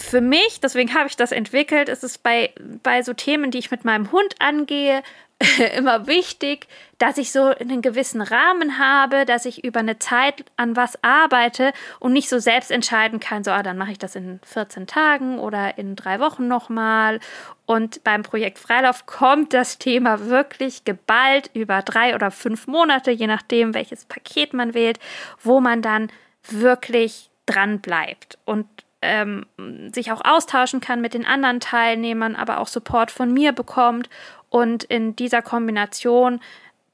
für 0.00 0.20
mich, 0.20 0.60
deswegen 0.60 0.94
habe 0.94 1.08
ich 1.08 1.16
das 1.16 1.32
entwickelt, 1.32 1.88
ist 1.88 2.04
es 2.04 2.18
bei, 2.18 2.52
bei 2.82 3.02
so 3.02 3.12
Themen, 3.12 3.50
die 3.50 3.58
ich 3.58 3.70
mit 3.70 3.84
meinem 3.84 4.10
Hund 4.12 4.34
angehe, 4.38 5.02
immer 5.76 6.06
wichtig, 6.06 6.66
dass 6.98 7.16
ich 7.16 7.32
so 7.32 7.44
einen 7.44 7.80
gewissen 7.80 8.20
Rahmen 8.20 8.78
habe, 8.78 9.24
dass 9.24 9.46
ich 9.46 9.64
über 9.64 9.80
eine 9.80 9.98
Zeit 9.98 10.44
an 10.56 10.76
was 10.76 11.02
arbeite 11.02 11.72
und 11.98 12.12
nicht 12.12 12.28
so 12.28 12.38
selbst 12.38 12.70
entscheiden 12.70 13.20
kann, 13.20 13.42
so, 13.42 13.50
ah, 13.50 13.62
dann 13.62 13.78
mache 13.78 13.92
ich 13.92 13.98
das 13.98 14.16
in 14.16 14.38
14 14.44 14.86
Tagen 14.86 15.38
oder 15.38 15.78
in 15.78 15.96
drei 15.96 16.20
Wochen 16.20 16.46
nochmal. 16.46 17.20
Und 17.64 18.04
beim 18.04 18.22
Projekt 18.22 18.58
Freilauf 18.58 19.06
kommt 19.06 19.54
das 19.54 19.78
Thema 19.78 20.26
wirklich 20.26 20.84
geballt 20.84 21.50
über 21.54 21.80
drei 21.82 22.14
oder 22.14 22.30
fünf 22.30 22.66
Monate, 22.66 23.10
je 23.10 23.26
nachdem, 23.26 23.72
welches 23.72 24.04
Paket 24.04 24.52
man 24.52 24.74
wählt, 24.74 24.98
wo 25.42 25.60
man 25.60 25.80
dann 25.80 26.10
wirklich 26.42 27.30
dran 27.46 27.80
bleibt 27.80 28.38
und 28.44 28.66
ähm, 29.02 29.46
sich 29.92 30.12
auch 30.12 30.22
austauschen 30.24 30.80
kann 30.80 31.00
mit 31.00 31.14
den 31.14 31.26
anderen 31.26 31.60
Teilnehmern, 31.60 32.36
aber 32.36 32.58
auch 32.58 32.68
Support 32.68 33.10
von 33.10 33.32
mir 33.32 33.52
bekommt. 33.52 34.08
Und 34.48 34.84
in 34.84 35.16
dieser 35.16 35.42
Kombination 35.42 36.40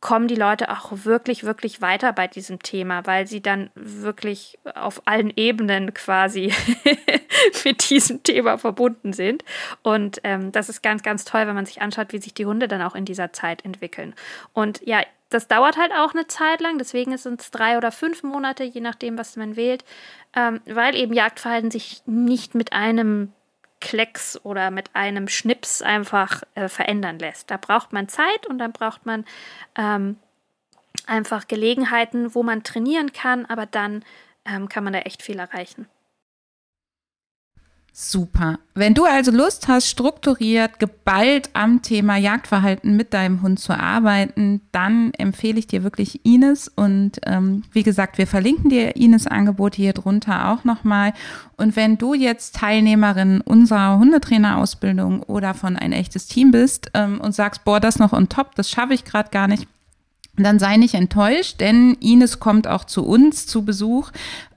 kommen 0.00 0.28
die 0.28 0.34
Leute 0.34 0.70
auch 0.70 0.92
wirklich, 0.92 1.44
wirklich 1.44 1.80
weiter 1.80 2.12
bei 2.12 2.28
diesem 2.28 2.60
Thema, 2.60 3.06
weil 3.06 3.26
sie 3.26 3.40
dann 3.40 3.70
wirklich 3.74 4.58
auf 4.74 5.02
allen 5.06 5.32
Ebenen 5.34 5.94
quasi 5.94 6.52
mit 7.64 7.90
diesem 7.90 8.22
Thema 8.22 8.58
verbunden 8.58 9.12
sind. 9.12 9.44
Und 9.82 10.20
ähm, 10.22 10.52
das 10.52 10.68
ist 10.68 10.82
ganz, 10.82 11.02
ganz 11.02 11.24
toll, 11.24 11.46
wenn 11.46 11.54
man 11.54 11.66
sich 11.66 11.80
anschaut, 11.80 12.12
wie 12.12 12.18
sich 12.18 12.34
die 12.34 12.46
Hunde 12.46 12.68
dann 12.68 12.82
auch 12.82 12.94
in 12.94 13.04
dieser 13.04 13.32
Zeit 13.32 13.64
entwickeln. 13.64 14.14
Und 14.52 14.80
ja, 14.86 15.00
das 15.28 15.48
dauert 15.48 15.76
halt 15.76 15.92
auch 15.92 16.14
eine 16.14 16.26
Zeit 16.26 16.60
lang, 16.60 16.78
deswegen 16.78 17.16
sind 17.18 17.40
es 17.40 17.50
drei 17.50 17.76
oder 17.76 17.90
fünf 17.90 18.22
Monate, 18.22 18.64
je 18.64 18.80
nachdem, 18.80 19.18
was 19.18 19.36
man 19.36 19.56
wählt, 19.56 19.84
ähm, 20.34 20.60
weil 20.66 20.94
eben 20.94 21.12
Jagdverhalten 21.12 21.70
sich 21.70 22.02
nicht 22.06 22.54
mit 22.54 22.72
einem 22.72 23.32
Klecks 23.80 24.40
oder 24.44 24.70
mit 24.70 24.90
einem 24.94 25.28
Schnips 25.28 25.82
einfach 25.82 26.42
äh, 26.54 26.68
verändern 26.68 27.18
lässt. 27.18 27.50
Da 27.50 27.56
braucht 27.56 27.92
man 27.92 28.08
Zeit 28.08 28.46
und 28.46 28.58
dann 28.58 28.72
braucht 28.72 29.04
man 29.04 29.24
ähm, 29.76 30.16
einfach 31.06 31.46
Gelegenheiten, 31.46 32.34
wo 32.34 32.42
man 32.42 32.62
trainieren 32.62 33.12
kann, 33.12 33.46
aber 33.46 33.66
dann 33.66 34.04
ähm, 34.44 34.68
kann 34.68 34.84
man 34.84 34.92
da 34.92 35.00
echt 35.00 35.22
viel 35.22 35.38
erreichen. 35.38 35.88
Super. 37.98 38.58
Wenn 38.74 38.92
du 38.92 39.04
also 39.06 39.30
Lust 39.30 39.68
hast, 39.68 39.88
strukturiert, 39.88 40.78
geballt 40.78 41.48
am 41.54 41.80
Thema 41.80 42.18
Jagdverhalten 42.18 42.94
mit 42.94 43.14
deinem 43.14 43.40
Hund 43.40 43.58
zu 43.58 43.72
arbeiten, 43.72 44.60
dann 44.70 45.14
empfehle 45.14 45.58
ich 45.58 45.66
dir 45.66 45.82
wirklich 45.82 46.20
Ines. 46.26 46.68
Und 46.68 47.12
ähm, 47.24 47.62
wie 47.72 47.82
gesagt, 47.82 48.18
wir 48.18 48.26
verlinken 48.26 48.68
dir 48.68 48.96
Ines 48.96 49.26
Angebote 49.26 49.78
hier 49.78 49.94
drunter 49.94 50.50
auch 50.50 50.64
nochmal. 50.64 51.14
Und 51.56 51.74
wenn 51.74 51.96
du 51.96 52.12
jetzt 52.12 52.56
Teilnehmerin 52.56 53.40
unserer 53.40 53.98
Hundetrainerausbildung 53.98 55.22
oder 55.22 55.54
von 55.54 55.78
ein 55.78 55.92
echtes 55.92 56.26
Team 56.26 56.50
bist 56.50 56.90
ähm, 56.92 57.18
und 57.18 57.34
sagst, 57.34 57.64
boah, 57.64 57.80
das 57.80 57.98
noch 57.98 58.12
on 58.12 58.28
top, 58.28 58.56
das 58.56 58.68
schaffe 58.68 58.92
ich 58.92 59.06
gerade 59.06 59.30
gar 59.30 59.48
nicht, 59.48 59.68
dann 60.44 60.58
sei 60.58 60.76
nicht 60.76 60.94
enttäuscht, 60.94 61.60
denn 61.60 61.94
Ines 62.00 62.40
kommt 62.40 62.68
auch 62.68 62.84
zu 62.84 63.04
uns 63.04 63.46
zu 63.46 63.64
Besuch 63.64 64.10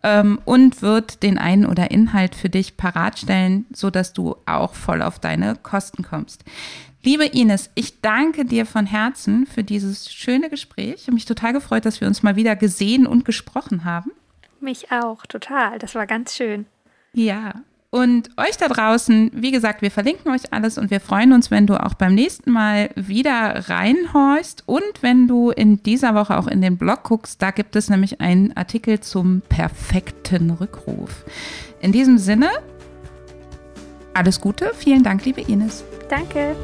ähm, 0.04 0.40
und 0.46 0.82
wird 0.82 1.24
den 1.24 1.38
einen 1.38 1.66
oder 1.66 1.92
Inhalt 1.92 2.36
für 2.36 2.50
dich 2.50 2.78
parat 2.78 3.20
stellen, 3.20 3.66
sodass 3.74 4.14
du 4.14 4.36
auch 4.46 4.74
voll 4.74 5.02
auf 5.02 5.20
deine 5.20 5.56
Kosten 5.56 6.04
kommst. 6.04 6.44
Liebe 7.02 7.26
Ines, 7.26 7.70
ich 7.76 8.02
danke 8.02 8.44
dir 8.44 8.66
von 8.66 8.86
Herzen 8.86 9.46
für 9.46 9.64
dieses 9.64 10.12
schöne 10.12 10.50
Gespräch. 10.50 10.96
Ich 10.96 11.04
habe 11.04 11.14
mich 11.14 11.26
total 11.26 11.54
gefreut, 11.54 11.86
dass 11.86 12.02
wir 12.02 12.08
uns 12.08 12.24
mal 12.24 12.36
wieder 12.36 12.58
gesehen 12.58 13.08
und 13.08 13.24
gesprochen 13.24 13.86
haben. 13.86 14.12
Mich 14.60 14.92
auch, 14.92 15.26
total. 15.26 15.80
Das 15.80 15.96
war 15.96 16.06
ganz 16.06 16.36
schön. 16.36 16.66
Ja, 17.14 17.54
und 17.92 18.30
euch 18.38 18.56
da 18.58 18.68
draußen, 18.68 19.32
wie 19.34 19.52
gesagt, 19.52 19.82
wir 19.82 19.90
verlinken 19.90 20.32
euch 20.32 20.54
alles 20.54 20.78
und 20.78 20.92
wir 20.92 21.00
freuen 21.00 21.34
uns, 21.34 21.50
wenn 21.50 21.66
du 21.66 21.76
auch 21.84 21.96
beim 21.96 22.14
nächsten 22.14 22.52
Mal 22.52 22.92
wieder 22.96 23.68
reinhorchst 23.68 24.64
und 24.68 25.02
wenn 25.02 25.28
du 25.28 25.50
in 25.50 25.82
dieser 25.82 26.14
Woche 26.14 26.38
auch 26.38 26.48
in 26.48 26.62
den 26.62 26.78
Blog 26.78 27.04
guckst. 27.04 27.42
Da 27.42 27.50
gibt 27.50 27.76
es 27.76 27.90
nämlich 27.90 28.22
einen 28.22 28.56
Artikel 28.56 29.00
zum 29.00 29.42
perfekten 29.50 30.52
Rückruf. 30.52 31.26
In 31.82 31.92
diesem 31.92 32.20
Sinne, 32.20 32.50
alles 34.14 34.40
Gute. 34.40 34.72
Vielen 34.76 35.02
Dank, 35.02 35.26
liebe 35.26 35.42
Ines. 35.42 35.84
Danke. 36.10 36.56